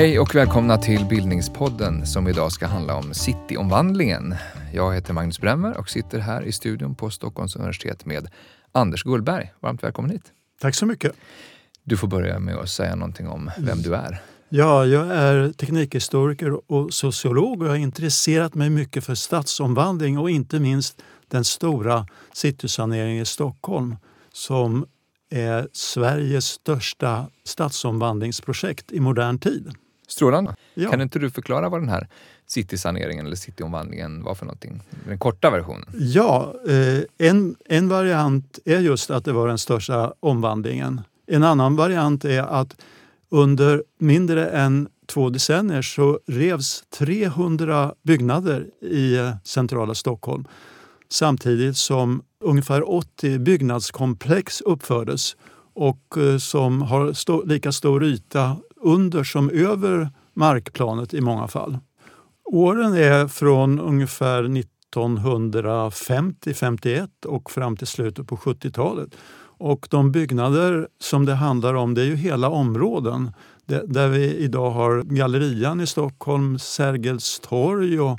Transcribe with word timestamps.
Hej 0.00 0.18
och 0.18 0.34
välkomna 0.34 0.78
till 0.78 1.06
Bildningspodden 1.06 2.06
som 2.06 2.28
idag 2.28 2.52
ska 2.52 2.66
handla 2.66 2.96
om 2.96 3.14
cityomvandlingen. 3.14 4.34
Jag 4.72 4.94
heter 4.94 5.12
Magnus 5.12 5.40
Bremmer 5.40 5.76
och 5.76 5.90
sitter 5.90 6.18
här 6.18 6.42
i 6.42 6.52
studion 6.52 6.94
på 6.94 7.10
Stockholms 7.10 7.56
universitet 7.56 8.06
med 8.06 8.28
Anders 8.72 9.02
Gullberg. 9.02 9.52
Varmt 9.60 9.84
välkommen 9.84 10.10
hit. 10.10 10.22
Tack 10.60 10.74
så 10.74 10.86
mycket. 10.86 11.12
Du 11.84 11.96
får 11.96 12.08
börja 12.08 12.38
med 12.38 12.56
att 12.56 12.68
säga 12.68 12.94
någonting 12.94 13.28
om 13.28 13.50
vem 13.58 13.82
du 13.82 13.94
är. 13.94 14.22
Ja, 14.52 14.86
jag 14.86 15.06
är 15.06 15.52
teknikhistoriker 15.52 16.72
och 16.72 16.94
sociolog 16.94 17.60
och 17.60 17.66
jag 17.66 17.72
har 17.72 17.78
intresserat 17.78 18.54
mig 18.54 18.70
mycket 18.70 19.04
för 19.04 19.14
stadsomvandling 19.14 20.18
och 20.18 20.30
inte 20.30 20.60
minst 20.60 21.02
den 21.28 21.44
stora 21.44 22.06
citysaneringen 22.32 23.22
i 23.22 23.24
Stockholm 23.24 23.96
som 24.32 24.86
är 25.30 25.68
Sveriges 25.72 26.44
största 26.44 27.26
stadsomvandlingsprojekt 27.44 28.92
i 28.92 29.00
modern 29.00 29.38
tid. 29.38 29.72
Strålande. 30.08 30.54
Ja. 30.74 30.90
Kan 30.90 31.00
inte 31.00 31.18
du 31.18 31.30
förklara 31.30 31.68
vad 31.68 31.80
den 31.80 31.88
här 31.88 32.08
citysaneringen 32.46 33.26
eller 33.26 33.36
cityomvandlingen 33.36 34.22
var 34.22 34.34
för 34.34 34.46
någonting? 34.46 34.82
Den 35.06 35.18
korta 35.18 35.50
versionen. 35.50 35.88
Ja, 35.98 36.54
eh, 36.68 37.28
en, 37.28 37.56
en 37.68 37.88
variant 37.88 38.58
är 38.64 38.78
just 38.78 39.10
att 39.10 39.24
det 39.24 39.32
var 39.32 39.48
den 39.48 39.58
största 39.58 40.14
omvandlingen. 40.20 41.00
En 41.26 41.42
annan 41.42 41.76
variant 41.76 42.24
är 42.24 42.42
att 42.42 42.76
under 43.30 43.82
mindre 43.98 44.50
än 44.50 44.88
två 45.06 45.30
decennier 45.30 45.82
så 45.82 46.20
revs 46.26 46.84
300 46.98 47.94
byggnader 48.02 48.66
i 48.82 49.16
eh, 49.16 49.32
centrala 49.44 49.94
Stockholm 49.94 50.44
samtidigt 51.08 51.76
som 51.76 52.22
ungefär 52.44 52.90
80 52.90 53.38
byggnadskomplex 53.38 54.60
uppfördes 54.60 55.36
och 55.74 56.16
eh, 56.16 56.38
som 56.38 56.82
har 56.82 57.10
st 57.10 57.32
lika 57.44 57.72
stor 57.72 58.04
yta 58.04 58.56
under 58.76 59.24
som 59.24 59.50
över 59.50 60.10
markplanet 60.34 61.14
i 61.14 61.20
många 61.20 61.48
fall. 61.48 61.78
Åren 62.44 62.94
är 62.94 63.28
från 63.28 63.80
ungefär 63.80 64.42
1950-51 64.42 67.26
och 67.26 67.50
fram 67.50 67.76
till 67.76 67.86
slutet 67.86 68.26
på 68.26 68.36
70-talet. 68.36 69.16
Och 69.60 69.86
de 69.90 70.12
byggnader 70.12 70.88
som 70.98 71.24
det 71.26 71.34
handlar 71.34 71.74
om 71.74 71.94
det 71.94 72.02
är 72.02 72.06
ju 72.06 72.16
hela 72.16 72.48
områden 72.48 73.32
där 73.66 74.08
vi 74.08 74.36
idag 74.36 74.70
har 74.70 75.02
Gallerian 75.02 75.80
i 75.80 75.86
Stockholm, 75.86 76.58
Sergels 76.58 77.40
torg 77.40 78.00
och, 78.00 78.18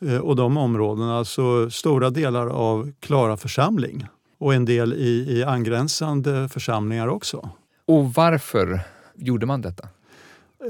eh, 0.00 0.18
och 0.18 0.36
de 0.36 0.56
områdena. 0.56 1.18
Alltså 1.18 1.70
stora 1.70 2.10
delar 2.10 2.46
av 2.46 2.92
Klara 3.00 3.36
församling 3.36 4.06
och 4.38 4.54
en 4.54 4.64
del 4.64 4.92
i, 4.92 5.38
i 5.38 5.44
angränsande 5.44 6.48
församlingar 6.48 7.08
också. 7.08 7.50
Och 7.86 8.14
varför 8.14 8.80
gjorde 9.16 9.46
man 9.46 9.60
detta? 9.60 9.88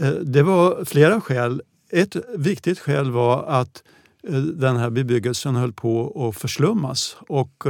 Eh, 0.00 0.11
det 0.11 0.42
var 0.42 0.84
flera 0.84 1.20
skäl. 1.20 1.62
Ett 1.91 2.16
viktigt 2.36 2.78
skäl 2.78 3.11
var 3.11 3.44
att 3.44 3.83
eh, 4.28 4.34
den 4.34 4.77
här 4.77 4.91
bebyggelsen 4.91 5.56
höll 5.56 5.72
på 5.72 6.27
att 6.28 6.41
förslummas 6.41 7.16
och 7.28 7.64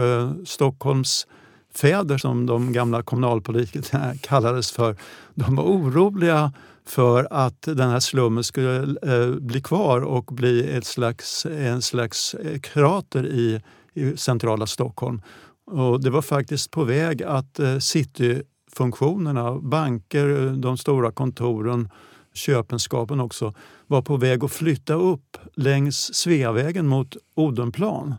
Stockholms 0.44 1.26
fäder, 1.74 2.18
som 2.18 2.46
de 2.46 2.72
gamla 2.72 3.02
kommunalpolitikerna 3.02 4.14
kallades 4.20 4.72
för, 4.72 4.96
de 5.34 5.56
var 5.56 5.64
oroliga 5.64 6.52
för 6.86 7.28
att 7.30 7.62
den 7.62 7.90
här 7.90 8.00
slummen 8.00 8.44
skulle 8.44 8.96
eh, 9.02 9.30
bli 9.30 9.62
kvar 9.62 10.00
och 10.00 10.24
bli 10.24 10.76
ett 10.76 10.86
slags, 10.86 11.46
en 11.46 11.82
slags 11.82 12.34
eh, 12.34 12.58
krater 12.60 13.26
i, 13.26 13.62
i 13.94 14.16
centrala 14.16 14.66
Stockholm. 14.66 15.22
Och 15.70 16.02
det 16.02 16.10
var 16.10 16.22
faktiskt 16.22 16.70
på 16.70 16.84
väg 16.84 17.22
att 17.22 17.58
eh, 17.58 17.78
cityfunktionerna, 17.78 19.58
banker, 19.58 20.56
de 20.56 20.78
stora 20.78 21.12
kontoren, 21.12 21.88
köpenskapen 22.34 23.20
också, 23.20 23.54
var 23.86 24.02
på 24.02 24.16
väg 24.16 24.44
att 24.44 24.52
flytta 24.52 24.94
upp 24.94 25.36
längs 25.54 26.14
Sveavägen 26.14 26.86
mot 26.86 27.16
Odenplan. 27.34 28.14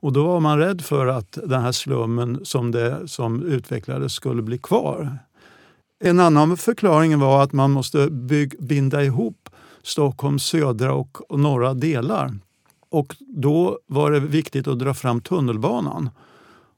Och 0.00 0.12
då 0.12 0.26
var 0.26 0.40
man 0.40 0.58
rädd 0.58 0.80
för 0.80 1.06
att 1.06 1.38
den 1.44 1.62
här 1.62 1.72
slummen 1.72 2.40
som, 2.44 2.70
det, 2.70 3.08
som 3.08 3.42
utvecklades 3.42 4.12
skulle 4.12 4.42
bli 4.42 4.58
kvar. 4.58 5.18
En 6.04 6.20
annan 6.20 6.56
förklaring 6.56 7.18
var 7.18 7.42
att 7.42 7.52
man 7.52 7.70
måste 7.70 8.10
bygg, 8.10 8.54
binda 8.58 9.04
ihop 9.04 9.48
Stockholms 9.82 10.44
södra 10.44 10.94
och, 10.94 11.38
norra 11.38 11.74
delar. 11.74 12.38
Och 12.88 13.16
då 13.18 13.78
var 13.86 14.10
det 14.10 14.20
viktigt 14.20 14.68
att 14.68 14.78
dra 14.78 14.94
fram 14.94 15.20
tunnelbanan. 15.20 16.10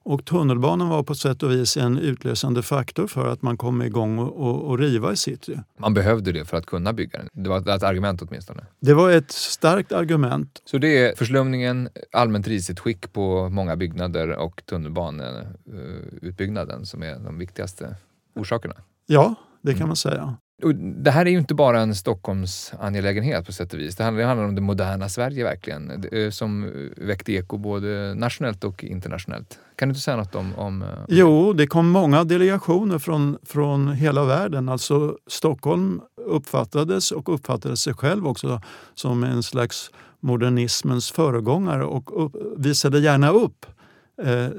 Och 0.05 0.25
tunnelbanan 0.25 0.89
var 0.89 1.03
på 1.03 1.15
sätt 1.15 1.43
och 1.43 1.51
vis 1.51 1.77
en 1.77 1.99
utlösande 1.99 2.63
faktor 2.63 3.07
för 3.07 3.29
att 3.29 3.43
man 3.43 3.57
kom 3.57 3.83
igång 3.83 4.19
och, 4.19 4.49
och, 4.49 4.63
och 4.63 4.79
riva 4.79 5.13
i 5.13 5.17
city. 5.17 5.59
Man 5.79 5.95
behövde 5.95 6.33
det 6.33 6.45
för 6.45 6.57
att 6.57 6.67
kunna 6.67 6.93
bygga 6.93 7.19
den. 7.19 7.29
Det 7.33 7.51
var 7.51 7.75
ett 7.75 7.83
argument 7.83 8.23
åtminstone. 8.23 8.67
Det 8.81 8.95
var 8.95 9.11
ett 9.11 9.33
starkt 9.33 9.93
argument. 9.93 10.63
Så 10.65 10.79
det 10.79 10.99
är 10.99 11.17
förslumningen, 11.17 11.89
allmänt 12.13 12.49
risigt 12.49 12.81
skick 12.81 13.13
på 13.13 13.49
många 13.49 13.77
byggnader 13.77 14.37
och 14.37 14.63
tunnelbaneutbyggnaden 14.67 16.87
som 16.87 17.03
är 17.03 17.19
de 17.19 17.39
viktigaste 17.39 17.97
orsakerna? 18.35 18.75
Ja, 19.07 19.35
det 19.63 19.75
kan 19.75 19.87
man 19.87 19.97
säga. 19.97 20.37
Och 20.63 20.75
det 20.75 21.11
här 21.11 21.27
är 21.27 21.31
ju 21.31 21.39
inte 21.39 21.55
bara 21.55 21.81
en 21.81 21.95
Stockholms 21.95 22.73
angelägenhet 22.81 23.47
på 23.47 23.53
sätt 23.53 23.73
och 23.73 23.81
vis. 23.81 23.97
Det 23.97 24.05
handlar, 24.05 24.23
det 24.23 24.29
handlar 24.29 24.49
om 24.49 24.55
det 24.55 24.61
moderna 24.61 25.09
Sverige 25.09 25.45
verkligen, 25.45 26.05
eh, 26.13 26.31
som 26.31 26.73
väckte 26.97 27.33
eko 27.33 27.59
både 27.59 28.15
nationellt 28.15 28.65
och 28.65 28.85
internationellt. 28.85 29.59
Kan 29.77 29.89
du 29.89 29.91
inte 29.91 30.01
säga 30.01 30.17
något 30.17 30.35
om, 30.35 30.55
om... 30.55 30.83
Eh, 30.83 30.89
jo, 31.09 31.53
det 31.53 31.67
kom 31.67 31.89
många 31.89 32.25
delegationer 32.25 32.99
från, 32.99 33.39
från 33.43 33.93
hela 33.93 34.25
världen. 34.25 34.69
Alltså 34.69 35.17
Stockholm 35.27 36.01
uppfattades 36.27 37.11
och 37.11 37.35
uppfattade 37.35 37.77
sig 37.77 37.95
själv 37.95 38.27
också 38.27 38.61
som 38.95 39.25
en 39.25 39.43
slags 39.43 39.91
modernismens 40.21 41.11
föregångare 41.11 41.85
och 41.85 42.25
upp, 42.25 42.33
visade 42.57 42.99
gärna 42.99 43.31
upp 43.31 43.67
Eh, 43.67 43.82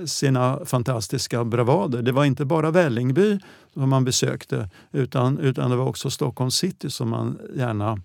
sina 0.05 0.65
fantastiska 0.65 1.43
bravader. 1.43 2.01
Det 2.01 2.11
var 2.11 2.25
inte 2.25 2.45
bara 2.45 2.71
Vällingby 2.71 3.39
som 3.73 3.89
man 3.89 4.05
besökte 4.05 4.69
utan, 4.91 5.39
utan 5.39 5.69
det 5.69 5.75
var 5.75 5.87
också 5.87 6.09
Stockholm 6.09 6.51
city 6.51 6.89
som 6.89 7.09
man 7.09 7.39
gärna 7.55 7.99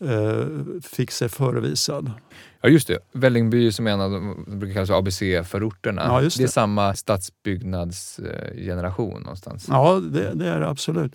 eh, 0.00 0.46
fick 0.82 1.10
sig 1.10 1.28
förevisad. 1.28 2.12
Ja 2.60 2.68
just 2.68 2.88
det, 2.88 2.98
Vällingby 3.12 3.72
som 3.72 3.86
är 3.86 3.90
en 3.90 4.00
av 4.00 4.10
de 4.10 4.44
brukar 4.58 4.74
kallas 4.74 4.90
ABC-förorterna. 4.90 6.02
Ja, 6.04 6.20
det. 6.20 6.36
det. 6.36 6.42
är 6.42 6.46
samma 6.46 6.94
stadsbyggnadsgeneration 6.94 9.22
någonstans. 9.22 9.66
Ja, 9.68 10.00
det, 10.00 10.34
det 10.34 10.48
är 10.48 10.60
det 10.60 10.68
absolut. 10.68 11.12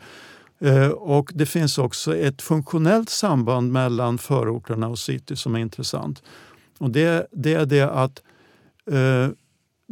Eh, 0.60 0.90
och 0.90 1.32
det 1.34 1.46
finns 1.46 1.78
också 1.78 2.16
ett 2.16 2.42
funktionellt 2.42 3.10
samband 3.10 3.72
mellan 3.72 4.18
förorterna 4.18 4.88
och 4.88 5.00
city 5.00 5.36
som 5.36 5.56
är 5.56 5.60
intressant. 5.60 6.24
Och 6.78 6.92
det, 6.92 7.28
det 7.32 7.54
är 7.54 7.66
det 7.66 7.82
att 7.82 8.22
eh, 8.92 9.28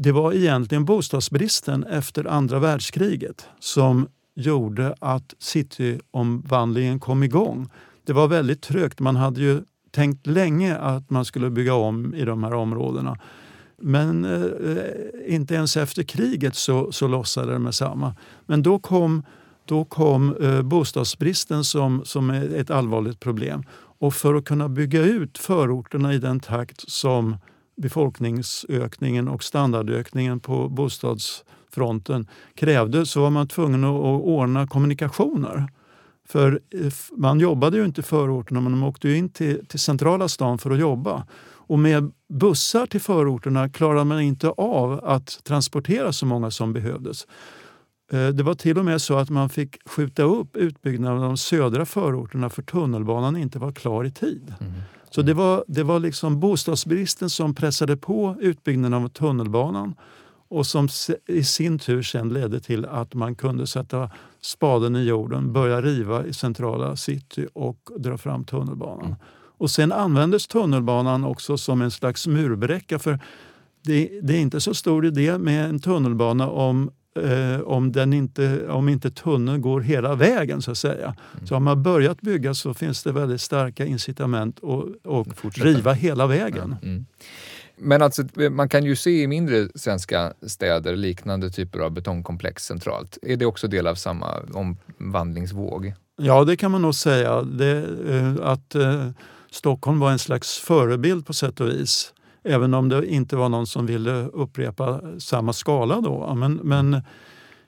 det 0.01 0.11
var 0.11 0.33
egentligen 0.33 0.85
bostadsbristen 0.85 1.83
efter 1.83 2.27
andra 2.27 2.59
världskriget 2.59 3.45
som 3.59 4.07
gjorde 4.35 4.95
att 4.99 5.33
cityomvandlingen 5.39 6.99
kom 6.99 7.23
igång. 7.23 7.69
Det 8.05 8.13
var 8.13 8.27
väldigt 8.27 8.61
trögt. 8.61 8.99
Man 8.99 9.15
hade 9.15 9.41
ju 9.41 9.61
tänkt 9.91 10.27
länge 10.27 10.77
att 10.77 11.09
man 11.09 11.25
skulle 11.25 11.49
bygga 11.49 11.73
om 11.73 12.15
i 12.15 12.25
de 12.25 12.43
här 12.43 12.53
områdena. 12.53 13.17
Men 13.81 14.25
eh, 14.25 15.35
inte 15.35 15.55
ens 15.55 15.77
efter 15.77 16.03
kriget 16.03 16.55
så, 16.55 16.91
så 16.91 17.07
lossade 17.07 17.51
det 17.51 17.59
med 17.59 17.75
samma. 17.75 18.15
Men 18.45 18.63
då 18.63 18.79
kom, 18.79 19.23
då 19.65 19.85
kom 19.85 20.35
eh, 20.35 20.61
bostadsbristen 20.61 21.63
som, 21.63 22.01
som 22.05 22.29
ett 22.29 22.69
allvarligt 22.69 23.19
problem. 23.19 23.63
Och 23.99 24.13
för 24.13 24.35
att 24.35 24.45
kunna 24.45 24.69
bygga 24.69 25.01
ut 25.01 25.37
förorterna 25.37 26.13
i 26.13 26.17
den 26.17 26.39
takt 26.39 26.89
som 26.89 27.35
befolkningsökningen 27.79 29.27
och 29.27 29.43
standardökningen 29.43 30.39
på 30.39 30.69
bostadsfronten 30.69 32.27
krävde 32.55 33.05
så 33.05 33.21
var 33.21 33.29
man 33.29 33.47
tvungen 33.47 33.83
att 33.83 34.21
ordna 34.21 34.67
kommunikationer. 34.67 35.67
För 36.27 36.59
eh, 36.69 36.91
man 37.11 37.39
jobbade 37.39 37.77
ju 37.77 37.85
inte 37.85 38.01
i 38.01 38.03
förorterna 38.03 38.61
men 38.61 38.77
man 38.77 38.89
åkte 38.89 39.09
in 39.09 39.29
till, 39.29 39.65
till 39.65 39.79
centrala 39.79 40.27
stan 40.27 40.57
för 40.57 40.71
att 40.71 40.79
jobba. 40.79 41.27
Och 41.69 41.79
med 41.79 42.11
bussar 42.29 42.85
till 42.85 43.01
förorterna 43.01 43.69
klarade 43.69 44.05
man 44.05 44.21
inte 44.21 44.49
av 44.49 45.05
att 45.05 45.39
transportera 45.43 46.13
så 46.13 46.25
många 46.25 46.51
som 46.51 46.73
behövdes. 46.73 47.27
Eh, 48.11 48.27
det 48.27 48.43
var 48.43 48.55
till 48.55 48.77
och 48.77 48.85
med 48.85 49.01
så 49.01 49.17
att 49.17 49.29
man 49.29 49.49
fick 49.49 49.89
skjuta 49.89 50.23
upp 50.23 50.55
utbyggnaden 50.55 51.17
av 51.17 51.23
de 51.23 51.37
södra 51.37 51.85
förorterna 51.85 52.49
för 52.49 52.61
tunnelbanan 52.61 53.37
inte 53.37 53.59
var 53.59 53.71
klar 53.71 54.03
i 54.03 54.11
tid. 54.11 54.53
Mm. 54.59 54.73
Så 55.09 55.21
det 55.21 55.33
var, 55.33 55.63
det 55.67 55.83
var 55.83 55.99
liksom 55.99 56.39
bostadsbristen 56.39 57.29
som 57.29 57.55
pressade 57.55 57.97
på 57.97 58.35
utbyggnaden 58.39 59.03
av 59.03 59.07
tunnelbanan 59.07 59.95
och 60.49 60.65
som 60.65 60.87
i 61.27 61.43
sin 61.43 61.79
tur 61.79 62.01
sen 62.01 62.29
ledde 62.29 62.59
till 62.59 62.85
att 62.85 63.13
man 63.13 63.35
kunde 63.35 63.67
sätta 63.67 64.09
spaden 64.41 64.95
i 64.95 65.03
jorden, 65.03 65.53
börja 65.53 65.81
riva 65.81 66.25
i 66.25 66.33
centrala 66.33 66.95
city 66.95 67.47
och 67.53 67.77
dra 67.97 68.17
fram 68.17 68.43
tunnelbanan. 68.43 69.15
Och 69.57 69.71
sen 69.71 69.91
användes 69.91 70.47
tunnelbanan 70.47 71.23
också 71.23 71.57
som 71.57 71.81
en 71.81 71.91
slags 71.91 72.27
murbräcka. 72.27 72.99
För 72.99 73.19
det, 73.83 74.19
det 74.23 74.33
är 74.35 74.39
inte 74.39 74.61
så 74.61 74.73
stor 74.73 75.05
idé 75.05 75.37
med 75.37 75.69
en 75.69 75.79
tunnelbana 75.79 76.49
om 76.49 76.91
eh, 77.15 77.61
om, 77.61 77.91
den 77.91 78.13
inte, 78.13 78.67
om 78.67 78.89
inte 78.89 79.11
tunneln 79.11 79.61
går 79.61 79.81
hela 79.81 80.15
vägen. 80.15 80.61
så 80.61 80.71
att 80.71 80.77
säga. 80.77 81.15
Mm. 81.33 81.47
Så 81.47 81.55
har 81.55 81.59
man 81.59 81.83
börjat 81.83 82.21
bygga 82.21 82.53
så 82.53 82.73
finns 82.73 83.03
det 83.03 83.11
väldigt 83.11 83.41
starka 83.41 83.85
incitament 83.85 84.59
att 85.03 85.57
riva 85.57 85.93
hela 85.93 86.27
vägen. 86.27 86.75
Mm. 86.83 87.05
Men 87.81 88.01
alltså, 88.01 88.23
man 88.51 88.69
kan 88.69 88.83
ju 88.83 88.95
se 88.95 89.21
i 89.21 89.27
mindre 89.27 89.67
svenska 89.75 90.33
städer 90.41 90.95
liknande 90.95 91.49
typer 91.49 91.79
av 91.79 91.91
betongkomplex 91.91 92.65
centralt. 92.65 93.17
Är 93.21 93.37
det 93.37 93.45
också 93.45 93.67
del 93.67 93.87
av 93.87 93.95
samma 93.95 94.39
omvandlingsvåg? 94.53 95.93
Ja, 96.17 96.43
det 96.43 96.57
kan 96.57 96.71
man 96.71 96.81
nog 96.81 96.95
säga. 96.95 97.41
Det, 97.41 97.85
eh, 98.09 98.35
att 98.41 98.75
eh, 98.75 99.09
Stockholm 99.51 99.99
var 99.99 100.11
en 100.11 100.19
slags 100.19 100.57
förebild 100.57 101.25
på 101.25 101.33
sätt 101.33 101.59
och 101.59 101.69
vis. 101.69 102.13
Även 102.49 102.73
om 102.73 102.89
det 102.89 103.07
inte 103.07 103.35
var 103.35 103.49
någon 103.49 103.67
som 103.67 103.85
ville 103.85 104.11
upprepa 104.11 105.01
samma 105.19 105.53
skala 105.53 106.01
då. 106.01 106.35
Men, 106.35 106.53
men 106.53 107.01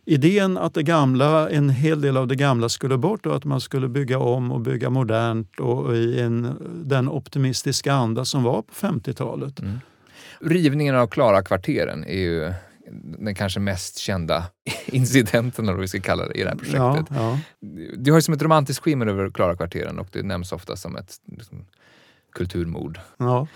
idén 0.05 0.57
att 0.57 0.73
det 0.73 0.83
gamla, 0.83 1.49
en 1.49 1.69
hel 1.69 2.01
del 2.01 2.17
av 2.17 2.27
det 2.27 2.35
gamla 2.35 2.69
skulle 2.69 2.97
bort 2.97 3.25
och 3.25 3.35
att 3.35 3.45
man 3.45 3.61
skulle 3.61 3.87
bygga 3.87 4.19
om 4.19 4.51
och 4.51 4.61
bygga 4.61 4.89
modernt 4.89 5.59
och 5.59 5.95
i 5.95 6.19
en, 6.21 6.57
den 6.85 7.09
optimistiska 7.09 7.93
anda 7.93 8.25
som 8.25 8.43
var 8.43 8.61
på 8.61 8.73
50-talet. 8.73 9.59
Mm. 9.59 9.79
Rivningen 10.39 10.95
av 10.95 11.07
Klara-kvarteren 11.07 12.03
är 12.03 12.19
ju 12.19 12.53
den 13.19 13.35
kanske 13.35 13.59
mest 13.59 13.97
kända 13.97 14.45
incidenten, 14.85 15.65
eller 15.65 15.73
vad 15.73 15.81
vi 15.81 15.87
ska 15.87 15.99
kalla 15.99 16.27
det, 16.27 16.33
i 16.33 16.43
det 16.43 16.49
här 16.49 16.55
projektet. 16.55 17.17
Ja, 17.17 17.39
ja. 17.59 17.69
Det 17.97 18.11
har 18.11 18.17
ju 18.17 18.21
som 18.21 18.33
ett 18.33 18.41
romantiskt 18.41 18.83
skimmer 18.83 19.07
över 19.07 19.29
Klara-kvarteren 19.29 19.99
och 19.99 20.07
det 20.11 20.23
nämns 20.23 20.51
ofta 20.51 20.75
som 20.75 20.95
ett 20.95 21.15
liksom, 21.25 21.65
kulturmord. 22.33 22.99
Ja. 23.17 23.47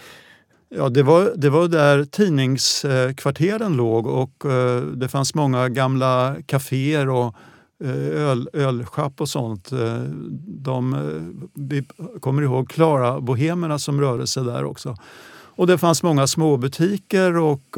Ja, 0.77 0.89
det 0.89 1.04
var, 1.04 1.33
det 1.36 1.50
var 1.50 1.68
där 1.68 2.04
tidningskvarteren 2.04 3.77
låg 3.77 4.07
och 4.07 4.45
uh, 4.45 4.81
det 4.81 5.07
fanns 5.07 5.36
många 5.36 5.69
gamla 5.69 6.36
kaféer 6.45 7.10
och 7.10 7.36
uh, 7.83 8.30
öl, 8.30 8.50
ölschapp 8.54 9.22
och 9.22 9.30
sånt. 9.30 9.74
Uh, 9.74 10.00
de, 10.48 10.95
vi 11.54 11.83
kommer 12.19 12.42
ihåg 12.42 12.69
Klara 12.69 13.22
Bohemerna 13.22 13.80
som 13.80 14.01
rörde 14.01 14.27
sig 14.27 14.44
där 14.44 14.66
också. 14.66 14.95
Och 15.57 15.68
det 15.68 15.77
fanns 15.77 16.04
många 16.04 16.27
småbutiker 16.27 17.38
och 17.38 17.78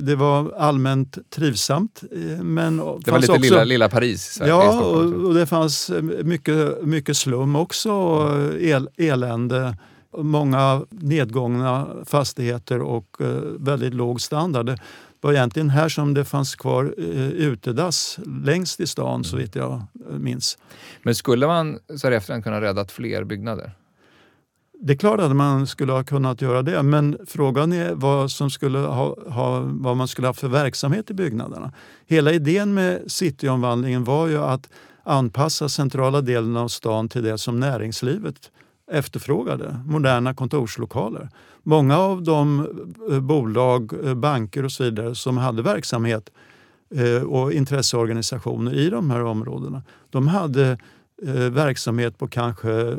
det 0.00 0.14
var 0.16 0.52
allmänt 0.58 1.18
trivsamt. 1.30 2.02
Men 2.42 2.76
det 2.76 3.10
var 3.10 3.18
lite 3.18 3.32
också, 3.32 3.42
lilla, 3.42 3.64
lilla 3.64 3.88
Paris? 3.88 4.42
Ja, 4.46 4.80
och, 4.80 5.04
och, 5.26 5.34
det 5.34 5.46
fanns 5.46 5.90
mycket, 6.24 6.82
mycket 6.82 7.16
slum 7.16 7.56
också 7.56 7.92
och 7.92 8.60
el, 8.60 8.88
elände 8.96 9.74
många 10.22 10.82
nedgångna 10.90 11.86
fastigheter 12.04 12.80
och 12.82 13.16
eh, 13.20 13.26
väldigt 13.58 13.94
låg 13.94 14.20
standard. 14.20 14.66
Det 14.66 14.78
var 15.20 15.32
egentligen 15.32 15.70
här 15.70 15.88
som 15.88 16.14
det 16.14 16.24
fanns 16.24 16.56
kvar 16.56 16.94
eh, 16.98 17.28
utedass 17.28 18.18
längst 18.44 18.80
i 18.80 18.86
stan 18.86 19.24
så 19.24 19.36
vitt 19.36 19.54
jag 19.54 19.72
eh, 19.72 20.18
minns. 20.18 20.58
Men 21.02 21.14
skulle 21.14 21.46
man 21.46 21.78
så 21.96 22.06
här 22.06 22.14
efterhand 22.14 22.44
kunna 22.44 22.60
rädda 22.60 22.84
fler 22.84 23.24
byggnader? 23.24 23.72
Det 24.80 24.92
är 24.92 24.96
klart 24.96 25.20
att 25.20 25.36
man 25.36 25.66
skulle 25.66 25.92
ha 25.92 26.04
kunnat 26.04 26.42
göra 26.42 26.62
det 26.62 26.82
men 26.82 27.18
frågan 27.26 27.72
är 27.72 27.94
vad, 27.94 28.30
som 28.30 28.50
skulle 28.50 28.78
ha, 28.78 29.16
ha, 29.30 29.60
vad 29.64 29.96
man 29.96 30.08
skulle 30.08 30.28
ha 30.28 30.34
för 30.34 30.48
verksamhet 30.48 31.10
i 31.10 31.14
byggnaderna. 31.14 31.72
Hela 32.06 32.32
idén 32.32 32.74
med 32.74 33.02
cityomvandlingen 33.06 34.04
var 34.04 34.26
ju 34.26 34.38
att 34.38 34.68
anpassa 35.02 35.68
centrala 35.68 36.20
delen 36.20 36.56
av 36.56 36.68
stan 36.68 37.08
till 37.08 37.22
det 37.22 37.38
som 37.38 37.60
näringslivet 37.60 38.50
efterfrågade, 38.90 39.80
moderna 39.86 40.34
kontorslokaler. 40.34 41.28
Många 41.62 41.98
av 41.98 42.22
de 42.22 42.66
eh, 43.10 43.20
bolag, 43.20 43.92
eh, 44.04 44.14
banker 44.14 44.64
och 44.64 44.72
så 44.72 44.84
vidare 44.84 45.14
som 45.14 45.36
hade 45.36 45.62
verksamhet 45.62 46.30
eh, 46.94 47.22
och 47.22 47.52
intresseorganisationer 47.52 48.74
i 48.74 48.90
de 48.90 49.10
här 49.10 49.24
områdena, 49.24 49.82
de 50.10 50.28
hade 50.28 50.78
verksamhet 51.50 52.18
på 52.18 52.28
kanske 52.28 52.96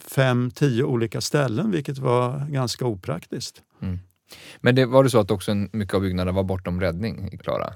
fem, 0.00 0.50
tio 0.50 0.84
olika 0.84 1.20
ställen 1.20 1.70
vilket 1.70 1.98
var 1.98 2.46
ganska 2.48 2.86
opraktiskt. 2.86 3.62
Mm. 3.82 3.98
Men 4.60 4.74
det, 4.74 4.86
var 4.86 5.04
det 5.04 5.10
så 5.10 5.20
att 5.20 5.30
också 5.30 5.54
mycket 5.54 5.94
av 5.94 6.00
byggnaderna 6.00 6.36
var 6.36 6.44
bortom 6.44 6.80
räddning 6.80 7.28
i 7.32 7.38
Klara? 7.38 7.72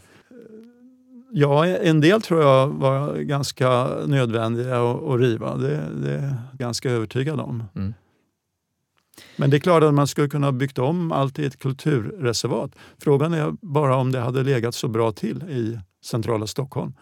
Ja, 1.36 1.66
en 1.66 2.00
del 2.00 2.22
tror 2.22 2.42
jag 2.42 2.68
var 2.68 3.16
ganska 3.16 3.88
nödvändiga 4.06 4.90
att, 4.90 5.20
riva. 5.20 5.56
Det, 5.56 5.88
det 6.02 6.12
är 6.12 6.22
jag 6.22 6.58
ganska 6.58 6.90
övertygad 6.90 7.40
om. 7.40 7.64
Mm. 7.74 7.94
Men 9.36 9.50
det 9.50 9.56
är 9.56 9.58
klart 9.60 9.82
att 9.82 9.94
man 9.94 10.06
skulle 10.06 10.28
kunna 10.28 10.46
ha 10.46 10.52
byggt 10.52 10.78
om 10.78 11.12
allt 11.12 11.38
i 11.38 11.46
ett 11.46 11.58
kulturreservat. 11.58 12.70
Frågan 12.98 13.34
är 13.34 13.52
bara 13.60 13.96
om 13.96 14.12
det 14.12 14.20
hade 14.20 14.42
legat 14.42 14.74
så 14.74 14.88
bra 14.88 15.12
till 15.12 15.42
i 15.42 15.78
centrala 16.04 16.46
Stockholm. 16.46 16.92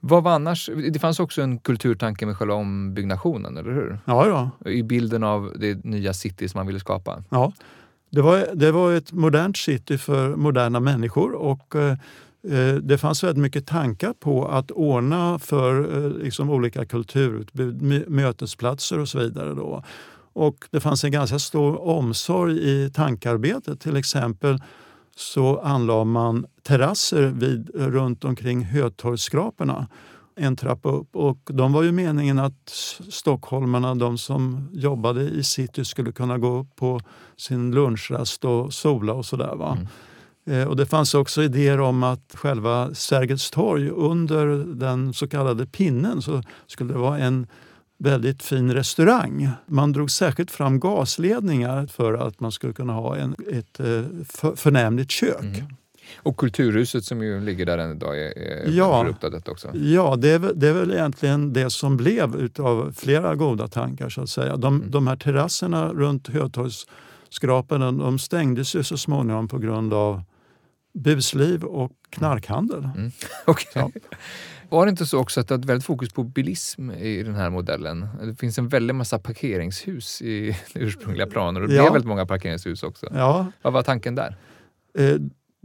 Vad 0.00 0.22
var 0.22 0.32
annars? 0.32 0.70
Det 0.92 0.98
fanns 0.98 1.20
också 1.20 1.42
en 1.42 1.58
kulturtanke 1.58 2.26
med 2.26 2.36
själva 2.36 2.54
ombyggnationen, 2.54 3.56
eller 3.56 3.72
hur? 3.72 3.98
Ja, 4.04 4.26
ja. 4.26 4.70
I 4.70 4.82
bilden 4.82 5.24
av 5.24 5.52
det 5.56 5.84
nya 5.84 6.14
city 6.14 6.48
som 6.48 6.58
man 6.58 6.66
ville 6.66 6.80
skapa. 6.80 7.24
Ja, 7.30 7.52
det 8.10 8.22
var, 8.22 8.46
det 8.54 8.72
var 8.72 8.92
ett 8.92 9.12
modernt 9.12 9.56
city 9.56 9.98
för 9.98 10.36
moderna 10.36 10.80
människor 10.80 11.32
och 11.32 11.76
eh, 11.76 11.96
Eh, 12.42 12.74
det 12.74 12.98
fanns 12.98 13.24
väldigt 13.24 13.42
mycket 13.42 13.66
tankar 13.66 14.12
på 14.12 14.48
att 14.48 14.70
ordna 14.70 15.38
för 15.38 15.96
eh, 15.96 16.10
liksom, 16.10 16.50
olika 16.50 16.84
kulturutbud, 16.84 17.82
mötesplatser 18.08 18.98
och 18.98 19.08
så 19.08 19.18
vidare. 19.18 19.54
Då. 19.54 19.82
Och 20.32 20.64
det 20.70 20.80
fanns 20.80 21.04
en 21.04 21.12
ganska 21.12 21.38
stor 21.38 21.88
omsorg 21.88 22.58
i 22.58 22.90
tankarbetet. 22.94 23.80
Till 23.80 23.96
exempel 23.96 24.58
så 25.16 25.58
anlade 25.58 26.04
man 26.04 26.46
terrasser 26.62 27.22
vid, 27.22 27.70
runt 27.74 28.24
omkring 28.24 28.64
Hötorgsskraporna 28.64 29.86
en 30.38 30.56
trappa 30.56 30.88
upp. 30.88 31.16
Och 31.16 31.38
de 31.44 31.72
var 31.72 31.82
ju 31.82 31.92
meningen 31.92 32.38
att 32.38 32.68
stockholmarna, 33.08 33.94
de 33.94 34.18
som 34.18 34.68
jobbade 34.72 35.22
i 35.22 35.44
city, 35.44 35.84
skulle 35.84 36.12
kunna 36.12 36.38
gå 36.38 36.58
upp 36.58 36.76
på 36.76 37.00
sin 37.36 37.70
lunchrast 37.70 38.44
och 38.44 38.74
sola 38.74 39.12
och 39.12 39.26
sådär. 39.26 39.54
Mm. 39.54 39.88
Eh, 40.48 40.68
och 40.68 40.76
det 40.76 40.86
fanns 40.86 41.14
också 41.14 41.42
idéer 41.42 41.80
om 41.80 42.02
att 42.02 42.34
själva 42.34 42.94
Sergels 42.94 43.50
torg 43.50 43.90
under 43.90 44.46
den 44.74 45.14
så 45.14 45.28
kallade 45.28 45.66
pinnen 45.66 46.22
så 46.22 46.42
skulle 46.66 46.92
det 46.92 46.98
vara 46.98 47.18
en 47.18 47.46
väldigt 47.98 48.42
fin 48.42 48.72
restaurang. 48.72 49.50
Man 49.66 49.92
drog 49.92 50.10
särskilt 50.10 50.50
fram 50.50 50.80
gasledningar 50.80 51.86
för 51.86 52.14
att 52.14 52.40
man 52.40 52.52
skulle 52.52 52.72
kunna 52.72 52.92
ha 52.92 53.16
en, 53.16 53.34
ett 53.52 53.80
eh, 53.80 54.02
för, 54.28 54.56
förnämligt 54.56 55.10
kök. 55.10 55.40
Mm. 55.40 55.66
Och 56.16 56.36
Kulturhuset 56.36 57.04
som 57.04 57.22
ju 57.22 57.40
ligger 57.40 57.66
där 57.66 57.78
än 57.78 57.90
idag 57.90 58.18
är, 58.18 58.38
är 58.38 58.70
ja, 58.70 59.14
också. 59.46 59.76
Ja, 59.76 60.16
det 60.16 60.30
är, 60.30 60.38
det 60.54 60.68
är 60.68 60.72
väl 60.72 60.92
egentligen 60.92 61.52
det 61.52 61.70
som 61.70 61.96
blev 61.96 62.36
utav 62.36 62.92
flera 62.96 63.34
goda 63.34 63.68
tankar. 63.68 64.08
så 64.08 64.20
att 64.20 64.30
säga. 64.30 64.56
De, 64.56 64.76
mm. 64.76 64.90
de 64.90 65.06
här 65.06 65.16
terrasserna 65.16 65.92
runt 65.92 66.28
Hötorgsskrapan 66.28 67.98
de 67.98 68.18
stängdes 68.18 68.74
ju 68.74 68.82
så 68.82 68.96
småningom 68.96 69.48
på 69.48 69.58
grund 69.58 69.94
av 69.94 70.22
busliv 70.94 71.64
och 71.64 71.92
knarkhandel. 72.10 72.84
Mm. 72.84 73.10
Okay. 73.46 73.90
Var 74.70 74.86
det 74.86 74.90
inte 74.90 75.06
så 75.06 75.18
också 75.18 75.40
att 75.40 75.48
det 75.48 75.56
var 75.56 75.66
väldigt 75.66 75.84
fokus 75.84 76.12
på 76.12 76.24
bilism 76.24 76.90
i 76.90 77.22
den 77.22 77.34
här 77.34 77.50
modellen? 77.50 78.08
Det 78.22 78.34
finns 78.34 78.58
en 78.58 78.68
väldig 78.68 78.94
massa 78.94 79.18
parkeringshus 79.18 80.22
i 80.22 80.56
ursprungliga 80.74 81.26
planer 81.26 81.60
och 81.60 81.68
det 81.68 81.74
ja. 81.74 81.82
blev 81.82 81.92
väldigt 81.92 82.08
många 82.08 82.26
parkeringshus 82.26 82.82
också. 82.82 83.06
Ja. 83.14 83.46
Vad 83.62 83.72
var 83.72 83.82
tanken 83.82 84.14
där? 84.14 84.36
Eh, 84.98 85.16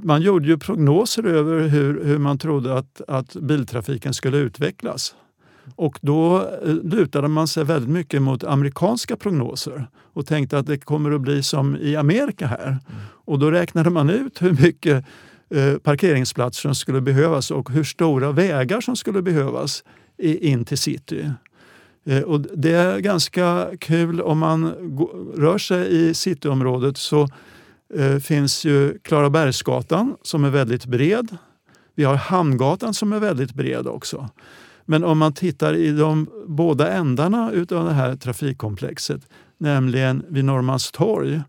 man 0.03 0.21
gjorde 0.21 0.47
ju 0.47 0.57
prognoser 0.57 1.23
över 1.23 1.67
hur, 1.67 2.03
hur 2.03 2.17
man 2.17 2.37
trodde 2.37 2.77
att, 2.77 3.01
att 3.07 3.35
biltrafiken 3.35 4.13
skulle 4.13 4.37
utvecklas. 4.37 5.15
Och 5.75 5.99
då 6.01 6.41
eh, 6.41 6.73
lutade 6.83 7.27
man 7.27 7.47
sig 7.47 7.63
väldigt 7.63 7.89
mycket 7.89 8.21
mot 8.21 8.43
amerikanska 8.43 9.15
prognoser 9.15 9.87
och 10.13 10.25
tänkte 10.25 10.57
att 10.57 10.67
det 10.67 10.77
kommer 10.77 11.11
att 11.11 11.21
bli 11.21 11.43
som 11.43 11.75
i 11.75 11.95
Amerika 11.95 12.47
här. 12.47 12.67
Mm. 12.67 12.79
Och 13.25 13.39
då 13.39 13.51
räknade 13.51 13.89
man 13.89 14.09
ut 14.09 14.41
hur 14.41 14.61
mycket 14.61 15.05
eh, 15.49 15.77
parkeringsplatser 15.77 16.61
som 16.61 16.75
skulle 16.75 17.01
behövas 17.01 17.51
och 17.51 17.71
hur 17.71 17.83
stora 17.83 18.31
vägar 18.31 18.81
som 18.81 18.95
skulle 18.95 19.21
behövas 19.21 19.83
in 20.17 20.65
till 20.65 20.77
city. 20.77 21.31
Eh, 22.05 22.21
och 22.21 22.41
det 22.41 22.71
är 22.71 22.99
ganska 22.99 23.67
kul 23.79 24.21
om 24.21 24.39
man 24.39 24.65
rör 25.37 25.57
sig 25.57 26.09
i 26.09 26.13
cityområdet 26.13 26.97
så 26.97 27.27
finns 28.23 28.65
ju 28.65 28.99
Klarabergsgatan 28.99 30.15
som 30.21 30.43
är 30.43 30.49
väldigt 30.49 30.85
bred. 30.85 31.37
Vi 31.95 32.03
har 32.03 32.15
Hamngatan 32.15 32.93
som 32.93 33.13
är 33.13 33.19
väldigt 33.19 33.53
bred 33.53 33.87
också. 33.87 34.29
Men 34.85 35.03
om 35.03 35.17
man 35.17 35.33
tittar 35.33 35.73
i 35.73 35.91
de 35.91 36.29
båda 36.47 36.91
ändarna 36.91 37.45
av 37.47 37.85
det 37.85 37.93
här 37.93 38.15
trafikkomplexet, 38.15 39.21
nämligen 39.57 40.25
vid 40.29 40.45
Norrmalmstorg 40.45 41.41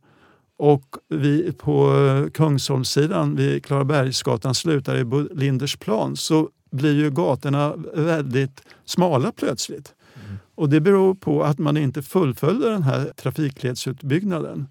och 0.56 0.96
vi 1.08 1.52
på 1.52 1.92
Kungsholmssidan 2.34 3.36
vid 3.36 3.64
Klarabergsgatan 3.64 4.54
slutar 4.54 4.96
i 4.96 5.28
Lindersplan 5.34 6.16
så 6.16 6.50
blir 6.70 6.94
ju 6.94 7.10
gatorna 7.10 7.74
väldigt 7.94 8.62
smala 8.84 9.32
plötsligt. 9.32 9.94
Mm. 10.24 10.36
Och 10.54 10.68
det 10.68 10.80
beror 10.80 11.14
på 11.14 11.42
att 11.42 11.58
man 11.58 11.76
inte 11.76 12.02
fullföljde 12.02 12.70
den 12.70 12.82
här 12.82 13.12
trafikledsutbyggnaden. 13.16 14.68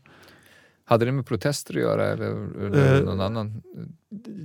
Hade 0.85 1.05
det 1.05 1.11
med 1.11 1.25
protester 1.25 1.73
att 1.73 1.81
göra 1.81 2.05
eller, 2.05 2.25
eller 2.65 2.95
Eh, 2.95 3.03
någon 3.03 3.21
annan? 3.21 3.61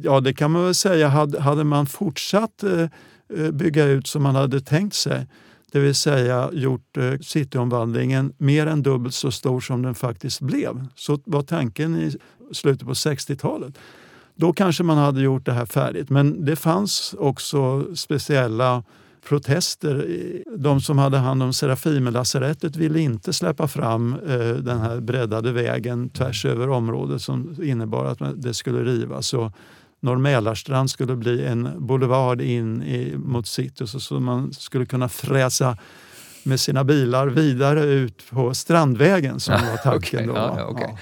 Ja, 0.03 0.21
det 0.21 0.35
kan 0.35 0.51
man 0.51 0.65
väl 0.65 0.75
säga. 0.75 1.09
Hade, 1.09 1.41
hade 1.41 1.65
man 1.65 1.87
fortsatt 1.87 2.63
eh, 2.63 2.81
eh, 2.81 2.89
Eh, 3.37 3.51
bygga 3.51 3.85
ut 3.85 4.07
som 4.07 4.23
man 4.23 4.35
hade 4.35 4.61
tänkt 4.61 4.95
sig, 4.95 5.27
det 5.73 5.81
vill 5.81 5.95
säga 5.95 6.51
gjort 6.53 6.97
eh, 6.97 7.19
cityomvandlingen 7.21 8.33
mer 8.39 8.67
än 8.67 8.83
dubbelt 8.83 9.15
så 9.15 9.31
stor 9.31 9.61
som 9.61 9.83
den 9.83 9.95
faktiskt 9.95 10.41
blev, 10.41 10.87
så 10.95 11.19
var 11.25 11.43
tanken 11.43 11.97
i 11.97 12.17
slutet 12.53 12.87
på 12.87 12.93
60-talet. 12.93 13.79
Då 14.35 14.53
kanske 14.53 14.83
man 14.83 14.99
hade 14.99 15.21
gjort 15.21 15.47
det 15.47 15.53
här 15.53 15.67
färdigt. 15.67 16.11
Men 16.11 16.45
det 16.45 16.57
fanns 16.57 17.15
också 17.19 17.87
speciella 17.97 18.83
protester. 19.29 20.23
De 20.57 20.81
som 20.81 20.99
hade 20.99 21.19
hand 21.19 21.43
om 21.43 21.53
Serafimerlasarettet 21.53 22.77
ville 22.77 23.01
inte 23.01 23.33
släppa 23.33 23.69
fram 23.69 24.15
eh, 24.27 24.55
den 24.55 24.81
här 24.81 25.01
breddade 25.01 25.53
vägen 25.53 26.09
tvärs 26.09 26.45
över 26.45 26.69
området 26.69 27.23
som 27.23 27.57
innebar 27.63 28.05
att 28.05 28.43
det 28.43 28.55
skulle 28.55 28.85
rivas. 28.85 29.35
Och 29.35 29.53
Norr 30.01 30.17
Mälarstrand 30.19 30.91
skulle 30.91 31.17
bli 31.17 31.47
en 31.47 31.87
boulevard 31.87 32.41
in 32.41 32.83
i, 32.83 33.15
mot 33.17 33.47
city 33.47 33.87
så, 33.87 34.01
så 34.01 34.21
man 34.21 34.53
skulle 34.53 34.87
kunna 34.87 35.09
fräsa 35.09 35.77
med 36.45 36.61
sina 36.61 36.85
bilar 36.85 37.27
vidare 37.27 37.81
ut 37.85 38.25
på 38.31 38.55
Strandvägen 38.55 39.41
som 39.41 39.55
var 39.71 39.77
tanken 39.77 40.19
Okej, 40.21 40.27
då. 40.27 40.35
ja, 40.35 40.65
okej. 40.65 40.87
Ja. 40.91 40.99